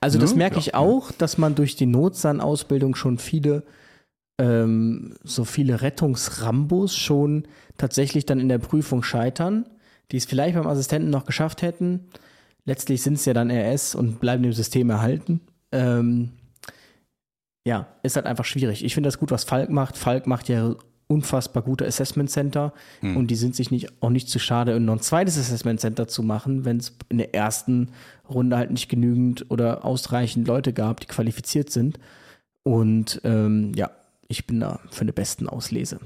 Also 0.00 0.18
das 0.18 0.32
Ne? 0.32 0.38
merke 0.38 0.56
Ja. 0.56 0.60
ich 0.60 0.74
auch, 0.74 1.12
dass 1.12 1.38
man 1.38 1.54
durch 1.54 1.76
die 1.76 1.86
Notsan-Ausbildung 1.86 2.94
schon 2.96 3.18
viele, 3.18 3.62
ähm, 4.40 5.14
so 5.22 5.44
viele 5.44 5.82
Rettungsrambos 5.82 6.96
schon 6.96 7.44
tatsächlich 7.76 8.24
dann 8.24 8.40
in 8.40 8.48
der 8.48 8.58
Prüfung 8.58 9.02
scheitern, 9.02 9.66
die 10.10 10.16
es 10.16 10.24
vielleicht 10.24 10.54
beim 10.54 10.66
Assistenten 10.66 11.10
noch 11.10 11.26
geschafft 11.26 11.60
hätten. 11.60 12.06
Letztlich 12.64 13.02
sind 13.02 13.14
es 13.14 13.26
ja 13.26 13.34
dann 13.34 13.50
RS 13.50 13.94
und 13.94 14.18
bleiben 14.18 14.42
dem 14.42 14.54
System 14.54 14.88
erhalten. 14.88 15.40
Ähm, 15.72 16.30
ja, 17.66 17.86
ist 18.02 18.16
halt 18.16 18.26
einfach 18.26 18.46
schwierig. 18.46 18.82
Ich 18.82 18.94
finde 18.94 19.08
das 19.08 19.18
gut, 19.18 19.30
was 19.30 19.44
Falk 19.44 19.68
macht. 19.68 19.98
Falk 19.98 20.26
macht 20.26 20.48
ja 20.48 20.74
unfassbar 21.06 21.62
gute 21.62 21.86
Assessment 21.86 22.30
Center 22.30 22.72
und 23.02 23.32
die 23.32 23.34
sind 23.34 23.56
sich 23.56 23.72
nicht, 23.72 24.00
auch 24.00 24.10
nicht 24.10 24.28
zu 24.28 24.38
schade, 24.38 24.78
noch 24.78 24.94
ein 24.94 25.00
zweites 25.00 25.36
Assessment 25.36 25.80
Center 25.80 26.06
zu 26.06 26.22
machen, 26.22 26.64
wenn 26.64 26.76
es 26.76 26.96
in 27.08 27.18
der 27.18 27.34
ersten 27.34 27.88
Runde 28.28 28.56
halt 28.56 28.70
nicht 28.70 28.88
genügend 28.88 29.50
oder 29.50 29.84
ausreichend 29.84 30.46
Leute 30.46 30.72
gab, 30.72 31.00
die 31.00 31.08
qualifiziert 31.08 31.70
sind. 31.70 31.98
Und 32.62 33.20
ähm, 33.24 33.72
ja, 33.74 33.90
ich 34.30 34.46
bin 34.46 34.60
da 34.60 34.80
für 34.90 35.02
eine 35.02 35.12
besten 35.12 35.46
Auslese. 35.48 36.00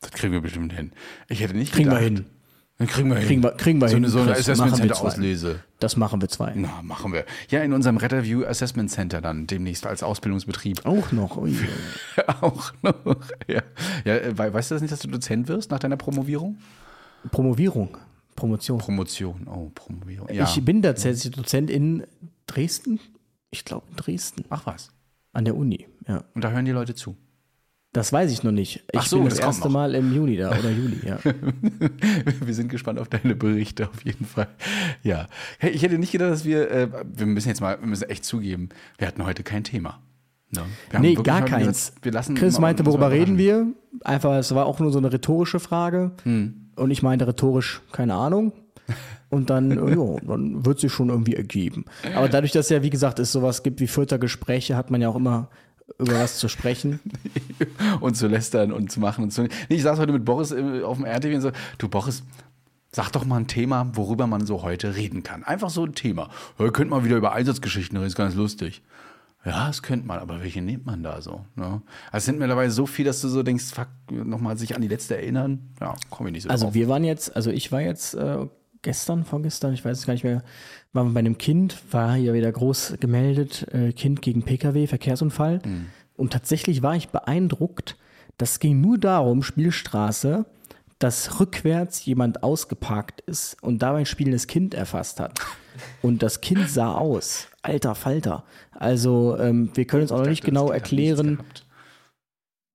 Das 0.00 0.10
kriegen 0.10 0.32
wir 0.32 0.40
bestimmt 0.42 0.72
hin. 0.72 0.92
Ich 1.28 1.40
hätte 1.40 1.56
nicht 1.56 1.72
Kriegen 1.72 1.90
wir 1.90 1.98
gedacht. 2.00 2.18
hin. 2.18 2.26
Dann 2.76 2.88
kriegen 2.88 3.08
wir 3.08 3.16
hin. 3.16 3.26
Kriegen 3.28 3.42
wir, 3.44 3.50
kriegen 3.52 3.80
wir 3.80 3.88
so 3.88 3.94
hin. 3.94 4.04
eine, 4.04 4.10
so 4.12 4.20
eine. 4.20 4.32
Assessment 4.32 4.72
wir 4.72 4.78
Center. 4.78 5.00
Auslese. 5.00 5.60
Das 5.78 5.96
machen 5.96 6.20
wir 6.20 6.28
zwei. 6.28 6.52
Na, 6.56 6.82
machen 6.82 7.12
wir. 7.12 7.24
Ja, 7.48 7.62
in 7.62 7.72
unserem 7.72 7.96
Retterview 7.98 8.44
Assessment 8.44 8.90
Center 8.90 9.20
dann 9.20 9.46
demnächst 9.46 9.86
als 9.86 10.02
Ausbildungsbetrieb. 10.02 10.84
Auch 10.84 11.12
noch. 11.12 11.36
Ui. 11.36 11.56
auch 12.40 12.72
noch. 12.82 13.16
Ja. 13.46 13.62
ja, 14.04 14.16
äh, 14.16 14.36
we- 14.36 14.52
weißt 14.52 14.72
du 14.72 14.74
das 14.74 14.82
nicht, 14.82 14.90
dass 14.92 15.00
du 15.00 15.08
Dozent 15.08 15.46
wirst 15.48 15.70
nach 15.70 15.78
deiner 15.78 15.96
Promovierung? 15.96 16.58
Promovierung. 17.30 17.96
Promotion. 18.34 18.78
Promotion. 18.78 19.46
Oh, 19.46 19.70
Promovierung. 19.74 20.28
Ja. 20.32 20.44
Ich 20.44 20.62
bin 20.64 20.82
tatsächlich 20.82 21.32
Dozent 21.32 21.70
in 21.70 22.04
Dresden. 22.46 22.98
Ich 23.50 23.64
glaube 23.64 23.86
in 23.90 23.96
Dresden. 23.96 24.44
Ach 24.50 24.66
was. 24.66 24.90
An 25.34 25.44
der 25.44 25.56
Uni. 25.56 25.86
Ja. 26.08 26.24
Und 26.34 26.42
da 26.42 26.50
hören 26.50 26.64
die 26.64 26.70
Leute 26.72 26.94
zu. 26.94 27.16
Das 27.92 28.12
weiß 28.12 28.32
ich 28.32 28.42
noch 28.42 28.50
nicht. 28.50 28.82
Ich 28.90 28.98
Ach 28.98 29.06
so, 29.06 29.18
bin 29.18 29.26
das 29.26 29.36
das 29.36 29.46
erste 29.46 29.64
noch. 29.68 29.72
Mal 29.72 29.94
im 29.94 30.12
Juni 30.12 30.36
da 30.36 30.50
oder 30.58 30.70
Juli, 30.70 30.98
ja. 31.06 31.18
Wir 32.44 32.54
sind 32.54 32.68
gespannt 32.68 32.98
auf 32.98 33.08
deine 33.08 33.36
Berichte 33.36 33.88
auf 33.88 34.04
jeden 34.04 34.24
Fall. 34.24 34.48
Ja. 35.04 35.28
Hey, 35.58 35.70
ich 35.70 35.82
hätte 35.84 35.96
nicht 35.98 36.10
gedacht, 36.10 36.32
dass 36.32 36.44
wir, 36.44 36.68
äh, 36.70 36.88
wir 37.04 37.26
müssen 37.26 37.48
jetzt 37.48 37.60
mal, 37.60 37.78
wir 37.80 37.86
müssen 37.86 38.08
echt 38.10 38.24
zugeben, 38.24 38.70
wir 38.98 39.06
hatten 39.06 39.24
heute 39.24 39.44
kein 39.44 39.62
Thema. 39.62 40.00
Ne? 40.50 40.62
Wir 40.90 40.98
haben 40.98 41.02
Nee, 41.02 41.14
gar 41.14 41.44
keins. 41.44 41.66
gesagt, 41.88 42.04
wir 42.04 42.12
lassen 42.12 42.34
Chris 42.34 42.58
meinte, 42.58 42.84
worüber 42.84 43.12
reden 43.12 43.38
wir? 43.38 43.68
Einfach, 44.02 44.34
es 44.38 44.52
war 44.54 44.66
auch 44.66 44.80
nur 44.80 44.90
so 44.90 44.98
eine 44.98 45.12
rhetorische 45.12 45.60
Frage. 45.60 46.12
Hm. 46.24 46.70
Und 46.74 46.90
ich 46.90 47.02
meinte 47.02 47.28
rhetorisch, 47.28 47.80
keine 47.92 48.14
Ahnung. 48.14 48.52
Und 49.34 49.50
dann, 49.50 49.70
ja, 49.88 50.16
dann 50.26 50.64
wird 50.64 50.78
sich 50.80 50.92
schon 50.92 51.08
irgendwie 51.08 51.34
ergeben. 51.34 51.84
Aber 52.14 52.28
dadurch, 52.28 52.52
dass 52.52 52.66
es 52.66 52.70
ja, 52.70 52.82
wie 52.82 52.90
gesagt, 52.90 53.18
es 53.18 53.32
sowas 53.32 53.62
gibt 53.62 53.80
wie 53.80 53.86
Fürther 53.86 54.18
Gespräche, 54.18 54.76
hat 54.76 54.90
man 54.90 55.00
ja 55.00 55.08
auch 55.08 55.16
immer 55.16 55.48
über 55.98 56.14
was 56.14 56.38
zu 56.38 56.48
sprechen. 56.48 57.00
und 58.00 58.16
zu 58.16 58.26
lästern 58.28 58.72
und 58.72 58.90
zu 58.90 59.00
machen 59.00 59.24
und 59.24 59.30
zu. 59.32 59.42
Nee, 59.42 59.50
ich 59.68 59.82
saß 59.82 59.98
heute 59.98 60.12
mit 60.12 60.24
Boris 60.24 60.52
äh, 60.52 60.82
auf 60.82 60.96
dem 60.96 61.04
RTW 61.04 61.34
und 61.34 61.40
so, 61.42 61.50
du 61.78 61.88
Boris, 61.88 62.22
sag 62.92 63.10
doch 63.10 63.24
mal 63.24 63.38
ein 63.38 63.46
Thema, 63.48 63.90
worüber 63.94 64.26
man 64.26 64.46
so 64.46 64.62
heute 64.62 64.94
reden 64.96 65.22
kann. 65.22 65.44
Einfach 65.44 65.70
so 65.70 65.84
ein 65.84 65.94
Thema. 65.94 66.30
Ja, 66.58 66.70
könnt 66.70 66.90
mal 66.90 67.04
wieder 67.04 67.16
über 67.16 67.32
Einsatzgeschichten 67.32 67.98
reden, 67.98 68.06
ist 68.06 68.16
ganz 68.16 68.34
lustig. 68.34 68.82
Ja, 69.44 69.66
das 69.66 69.82
könnte 69.82 70.06
man, 70.06 70.20
aber 70.20 70.40
welche 70.40 70.62
nimmt 70.62 70.86
man 70.86 71.02
da 71.02 71.20
so? 71.20 71.44
Ne? 71.54 71.82
Also 72.06 72.16
es 72.16 72.24
sind 72.24 72.38
mittlerweile 72.38 72.70
so 72.70 72.86
viel, 72.86 73.04
dass 73.04 73.20
du 73.20 73.28
so 73.28 73.42
denkst, 73.42 73.64
fuck, 73.74 73.88
nochmal 74.10 74.56
sich 74.56 74.74
an 74.74 74.80
die 74.80 74.88
letzte 74.88 75.16
erinnern. 75.18 75.74
Ja, 75.82 75.94
komme 76.08 76.30
ich 76.30 76.32
nicht 76.32 76.42
so 76.44 76.48
Also 76.48 76.64
drauf. 76.66 76.74
wir 76.74 76.88
waren 76.88 77.04
jetzt, 77.04 77.36
also 77.36 77.50
ich 77.50 77.70
war 77.70 77.82
jetzt 77.82 78.14
äh, 78.14 78.46
gestern, 78.84 79.24
vorgestern, 79.24 79.74
ich 79.74 79.84
weiß 79.84 79.98
es 79.98 80.06
gar 80.06 80.12
nicht 80.12 80.22
mehr, 80.24 80.44
waren 80.92 81.08
wir 81.08 81.14
bei 81.14 81.20
einem 81.20 81.38
Kind, 81.38 81.76
war 81.90 82.14
hier 82.14 82.32
wieder 82.34 82.52
groß 82.52 82.94
gemeldet, 83.00 83.66
äh, 83.72 83.92
Kind 83.92 84.22
gegen 84.22 84.42
Pkw, 84.44 84.86
Verkehrsunfall. 84.86 85.60
Und 86.16 86.32
tatsächlich 86.32 86.82
war 86.82 86.94
ich 86.94 87.08
beeindruckt, 87.08 87.96
das 88.38 88.60
ging 88.60 88.80
nur 88.80 88.98
darum, 88.98 89.42
Spielstraße, 89.42 90.44
dass 91.00 91.40
rückwärts 91.40 92.04
jemand 92.04 92.42
ausgeparkt 92.44 93.20
ist 93.22 93.56
und 93.62 93.80
dabei 93.80 94.00
ein 94.00 94.06
spielendes 94.06 94.46
Kind 94.46 94.74
erfasst 94.74 95.18
hat. 95.18 95.40
Und 96.02 96.22
das 96.22 96.40
Kind 96.40 96.70
sah 96.70 96.92
aus. 96.92 97.48
Alter 97.62 97.94
Falter. 97.96 98.44
Also 98.70 99.36
ähm, 99.38 99.70
wir 99.74 99.86
können 99.86 100.02
uns 100.02 100.12
auch 100.12 100.20
noch 100.20 100.28
nicht 100.28 100.44
genau 100.44 100.70
erklären. 100.70 101.40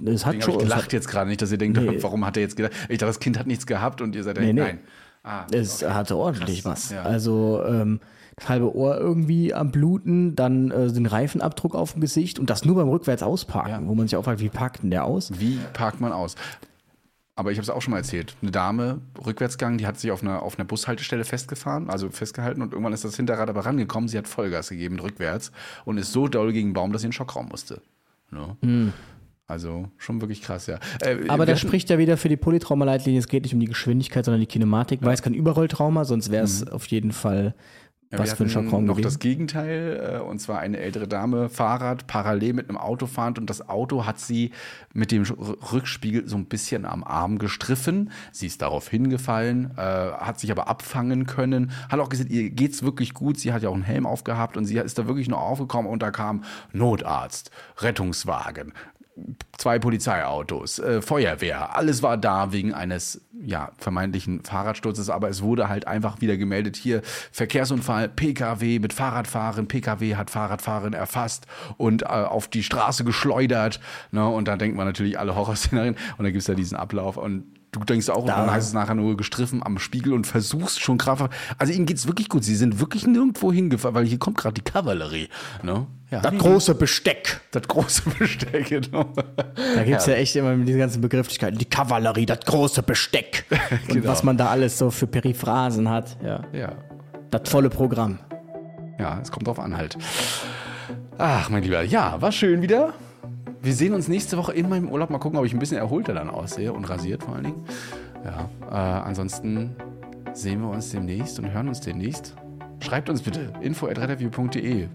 Es 0.05 0.25
hat 0.25 0.35
Deswegen 0.35 0.41
schon, 0.43 0.53
ich 0.55 0.59
gelacht 0.59 0.83
hat, 0.85 0.93
jetzt 0.93 1.07
gerade 1.07 1.29
nicht, 1.29 1.41
dass 1.41 1.51
ihr 1.51 1.57
denkt, 1.57 1.77
Nee. 1.79 2.01
warum 2.01 2.25
hat 2.25 2.37
er 2.37 2.43
jetzt 2.43 2.55
gedacht? 2.55 2.73
Ich 2.89 2.97
dachte, 2.99 3.09
das 3.09 3.19
Kind 3.19 3.37
hat 3.39 3.47
nichts 3.47 3.65
gehabt 3.65 4.01
und 4.01 4.15
ihr 4.15 4.23
seid 4.23 4.37
Nee, 4.37 4.53
nee. 4.53 4.61
nein. 4.61 4.79
Ah, 5.23 5.45
Es 5.51 5.83
okay. 5.83 5.93
hatte 5.93 6.15
ordentlich 6.17 6.63
Krass, 6.63 6.85
was. 6.85 6.91
ja. 6.91 7.01
Also 7.03 7.61
ähm, 7.65 7.99
das 8.37 8.47
halbe 8.49 8.73
Ohr 8.73 8.97
irgendwie 8.97 9.53
am 9.53 9.71
Bluten, 9.71 10.35
dann 10.35 10.71
äh, 10.71 10.91
den 10.91 11.05
Reifenabdruck 11.05 11.75
auf 11.75 11.91
dem 11.93 12.01
Gesicht 12.01 12.39
und 12.39 12.49
das 12.49 12.63
nur 12.63 12.75
beim 12.75 12.87
rückwärts 12.89 13.21
ausparken, 13.21 13.71
Ja. 13.83 13.87
wo 13.87 13.95
man 13.95 14.07
sich 14.07 14.15
auch 14.15 14.23
fragt, 14.23 14.39
wie 14.39 14.49
parkt 14.49 14.81
denn 14.83 14.91
der 14.91 15.03
aus? 15.03 15.39
Wie 15.39 15.59
parkt 15.73 15.99
man 15.99 16.13
aus? 16.13 16.35
Aber 17.35 17.51
ich 17.51 17.57
habe 17.57 17.63
es 17.63 17.69
auch 17.69 17.81
schon 17.81 17.91
mal 17.91 17.97
erzählt. 17.97 18.35
Eine 18.41 18.51
Dame, 18.51 18.99
Rückwärtsgang, 19.25 19.77
die 19.77 19.87
hat 19.87 19.97
sich 19.99 20.11
auf 20.11 20.21
einer, 20.21 20.41
auf 20.41 20.57
einer 20.59 20.65
Bushaltestelle 20.65 21.23
festgefahren, 21.23 21.89
also 21.89 22.09
festgehalten 22.09 22.61
und 22.61 22.73
irgendwann 22.73 22.91
ist 22.93 23.05
das 23.05 23.15
Hinterrad 23.15 23.49
aber 23.49 23.65
rangekommen. 23.65 24.09
Sie 24.09 24.17
hat 24.17 24.27
Vollgas 24.27 24.69
gegeben, 24.69 24.99
rückwärts 24.99 25.51
und 25.85 25.97
ist 25.97 26.11
so 26.11 26.27
doll 26.27 26.51
gegen 26.51 26.69
den 26.69 26.73
Baum, 26.73 26.91
dass 26.91 27.01
sie 27.01 27.07
in 27.07 27.11
den 27.11 27.13
Schockraum 27.15 27.47
musste. 27.49 27.81
Ne? 28.31 28.91
Also 29.49 29.89
schon 29.97 30.21
wirklich 30.21 30.43
krass, 30.43 30.67
ja. 30.67 30.77
Äh. 31.01 31.27
Aber 31.27 31.45
hatten- 31.47 31.57
spricht 31.57 31.89
ja 31.89 31.97
wieder 31.97 32.17
für 32.17 32.29
die 32.29 32.37
Polytraumaleitlinie. 32.37 33.19
Es 33.19 33.27
geht 33.27 33.43
nicht 33.43 33.53
um 33.55 33.59
die 33.59 33.65
Geschwindigkeit, 33.65 34.23
sondern 34.23 34.39
die 34.41 34.47
Kinematik, 34.47 34.99
weil 35.01 35.13
es 35.15 35.23
kein 35.23 35.33
Überrolltrauma, 35.33 36.05
sonst 36.05 36.29
wäre 36.31 36.43
es 36.43 36.67
auf 36.67 36.85
jeden 36.85 37.11
Fall 37.11 37.55
Ja, 38.11 38.19
was 38.19 38.33
für 38.33 38.43
ein 38.43 38.49
Schockraum 38.49 38.85
noch 38.85 38.93
gewesen. 38.95 39.07
das 39.07 39.17
Gegenteil, 39.19 40.17
äh, 40.17 40.19
und 40.19 40.37
zwar 40.39 40.59
eine 40.59 40.77
ältere 40.77 41.07
Dame, 41.07 41.49
Fahrrad, 41.49 42.05
parallel 42.05 42.53
mit 42.53 42.69
einem 42.69 42.77
Auto 42.77 43.07
fahrend 43.07 43.39
und 43.39 43.49
das 43.49 43.67
Auto 43.69 44.05
hat 44.05 44.19
sie 44.19 44.51
mit 44.93 45.11
dem 45.11 45.23
Rückspiegel 45.23 46.27
so 46.27 46.35
ein 46.37 46.45
bisschen 46.45 46.85
am 46.85 47.03
Arm 47.03 47.39
gestriffen. 47.39 48.11
Sie 48.31 48.45
ist 48.45 48.61
darauf 48.61 48.87
hingefallen, 48.87 49.71
äh, 49.77 49.81
hat 49.81 50.39
sich 50.39 50.51
aber 50.51 50.67
abfangen 50.67 51.25
können, 51.25 51.71
hat 51.89 51.99
auch 51.99 52.09
gesagt, 52.09 52.29
ihr 52.29 52.51
geht's 52.51 52.83
wirklich 52.83 53.15
gut. 53.15 53.39
Sie 53.39 53.51
hat 53.51 53.63
ja 53.63 53.69
auch 53.69 53.73
einen 53.75 53.81
Helm 53.83 54.05
aufgehabt 54.05 54.57
und 54.57 54.65
sie 54.65 54.77
ist 54.77 54.99
da 54.99 55.07
wirklich 55.07 55.27
nur 55.27 55.41
aufgekommen 55.41 55.89
und 55.91 56.03
da 56.03 56.11
kam 56.11 56.43
Notarzt, 56.71 57.49
Rettungswagen, 57.79 58.73
zwei 59.57 59.79
Polizeiautos, 59.79 60.79
äh, 60.79 61.01
Feuerwehr, 61.01 61.75
alles 61.75 62.01
war 62.01 62.17
da 62.17 62.51
wegen 62.51 62.73
eines 62.73 63.21
ja, 63.41 63.71
vermeintlichen 63.77 64.43
Fahrradsturzes, 64.43 65.09
aber 65.09 65.29
es 65.29 65.41
wurde 65.41 65.69
halt 65.69 65.87
einfach 65.87 66.21
wieder 66.21 66.37
gemeldet, 66.37 66.75
hier 66.75 67.01
Verkehrsunfall, 67.31 68.09
PKW 68.09 68.79
mit 68.79 68.93
Fahrradfahren, 68.93 69.67
PKW 69.67 70.15
hat 70.15 70.29
Fahrradfahrerin 70.29 70.93
erfasst 70.93 71.45
und 71.77 72.03
äh, 72.03 72.05
auf 72.05 72.47
die 72.47 72.63
Straße 72.63 73.03
geschleudert. 73.03 73.79
Ne? 74.11 74.27
Und 74.27 74.47
da 74.47 74.55
denkt 74.55 74.77
man 74.77 74.87
natürlich 74.87 75.19
alle 75.19 75.35
Horrorszenarien 75.35 75.95
und 76.17 76.25
da 76.25 76.31
gibt's 76.31 76.47
ja 76.47 76.55
diesen 76.55 76.77
Ablauf 76.77 77.17
und 77.17 77.58
Du 77.71 77.81
denkst 77.81 78.09
auch, 78.09 78.21
und 78.23 78.27
dann 78.29 78.49
heißt 78.51 78.67
es 78.69 78.73
nachher 78.73 78.95
nur 78.95 79.15
gestriffen 79.15 79.61
am 79.63 79.77
Spiegel 79.77 80.13
und 80.13 80.25
versuchst 80.25 80.81
schon 80.81 80.97
krafthaft. 80.97 81.31
Also 81.59 81.71
ihnen 81.71 81.85
geht's 81.85 82.07
wirklich 82.07 82.27
gut. 82.27 82.43
Sie 82.43 82.55
sind 82.55 82.79
wirklich 82.79 83.05
nirgendwo 83.05 83.51
hingefahren, 83.53 83.93
weil 83.95 84.05
hier 84.05 84.17
kommt 84.17 84.37
gerade 84.37 84.55
die 84.55 84.61
Kavallerie. 84.61 85.29
Ne? 85.61 85.85
Ja, 86.09 86.21
Das 86.21 86.35
große 86.35 86.73
Besteck. 86.73 87.41
das 87.51 87.67
große 87.67 88.09
Besteck, 88.17 88.69
genau. 88.69 89.05
Da 89.75 89.83
gibt 89.83 89.99
es 89.99 90.07
ja. 90.07 90.13
echt 90.15 90.35
immer 90.35 90.55
diese 90.57 90.79
ganzen 90.79 90.99
Begrifflichkeiten. 91.01 91.59
Die 91.59 91.65
Kavallerie, 91.65 92.25
das 92.25 92.39
große 92.39 92.81
Besteck. 92.81 93.45
Und 93.87 93.87
Genau. 93.95 94.07
was 94.09 94.23
man 94.23 94.35
da 94.35 94.47
alles 94.47 94.75
so 94.79 94.89
für 94.89 95.05
Periphrasen 95.05 95.89
hat. 95.89 96.17
Ja. 96.23 96.41
Ja. 96.51 96.71
Das 97.29 97.47
volle 97.49 97.69
Programm. 97.69 98.17
Ja, 98.97 99.19
es 99.21 99.31
kommt 99.31 99.45
drauf 99.45 99.59
an 99.59 99.77
halt. 99.77 99.95
Ach, 101.19 101.49
mein 101.49 101.61
Lieber, 101.61 101.83
ja, 101.83 102.19
war 102.19 102.31
schön 102.31 102.63
wieder. 102.63 102.93
Wir 103.61 103.73
sehen 103.73 103.93
uns 103.93 104.07
nächste 104.07 104.37
Woche 104.37 104.53
in 104.53 104.69
meinem 104.69 104.89
Urlaub. 104.89 105.09
Mal 105.09 105.17
gucken, 105.19 105.37
ob 105.37 105.45
ich 105.45 105.53
ein 105.53 105.59
bisschen 105.59 105.77
erholter 105.77 106.13
dann 106.13 106.29
aussehe 106.29 106.71
und 106.73 106.85
rasiert 106.85 107.23
vor 107.23 107.35
allen 107.35 107.43
Dingen. 107.45 107.63
Ja, 108.23 108.49
äh, 108.69 108.73
ansonsten 109.07 109.75
sehen 110.33 110.61
wir 110.61 110.69
uns 110.69 110.89
demnächst 110.91 111.39
und 111.39 111.51
hören 111.51 111.67
uns 111.67 111.81
demnächst. 111.81 112.35
Schreibt 112.79 113.09
uns 113.09 113.21
bitte 113.21 113.51
info.retterview.de. 113.61 114.87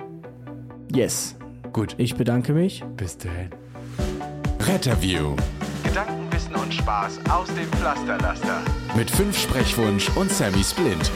Yes. 0.94 1.36
Gut, 1.72 1.94
Ich 1.98 2.14
bedanke 2.16 2.52
mich. 2.52 2.84
bis 2.96 3.18
dahin. 3.18 3.50
Retterview. 4.60 5.34
Gedanken, 5.82 6.32
Wissen 6.32 6.54
und 6.54 6.72
Spaß 6.72 7.18
aus 7.30 7.48
dem 7.54 7.66
Pflasterlaster. 7.78 8.62
Mit 8.96 9.10
fünf 9.10 9.36
Sprechwunsch 9.36 10.08
und 10.16 10.30
Sammy 10.30 10.62
Splint. 10.64 11.10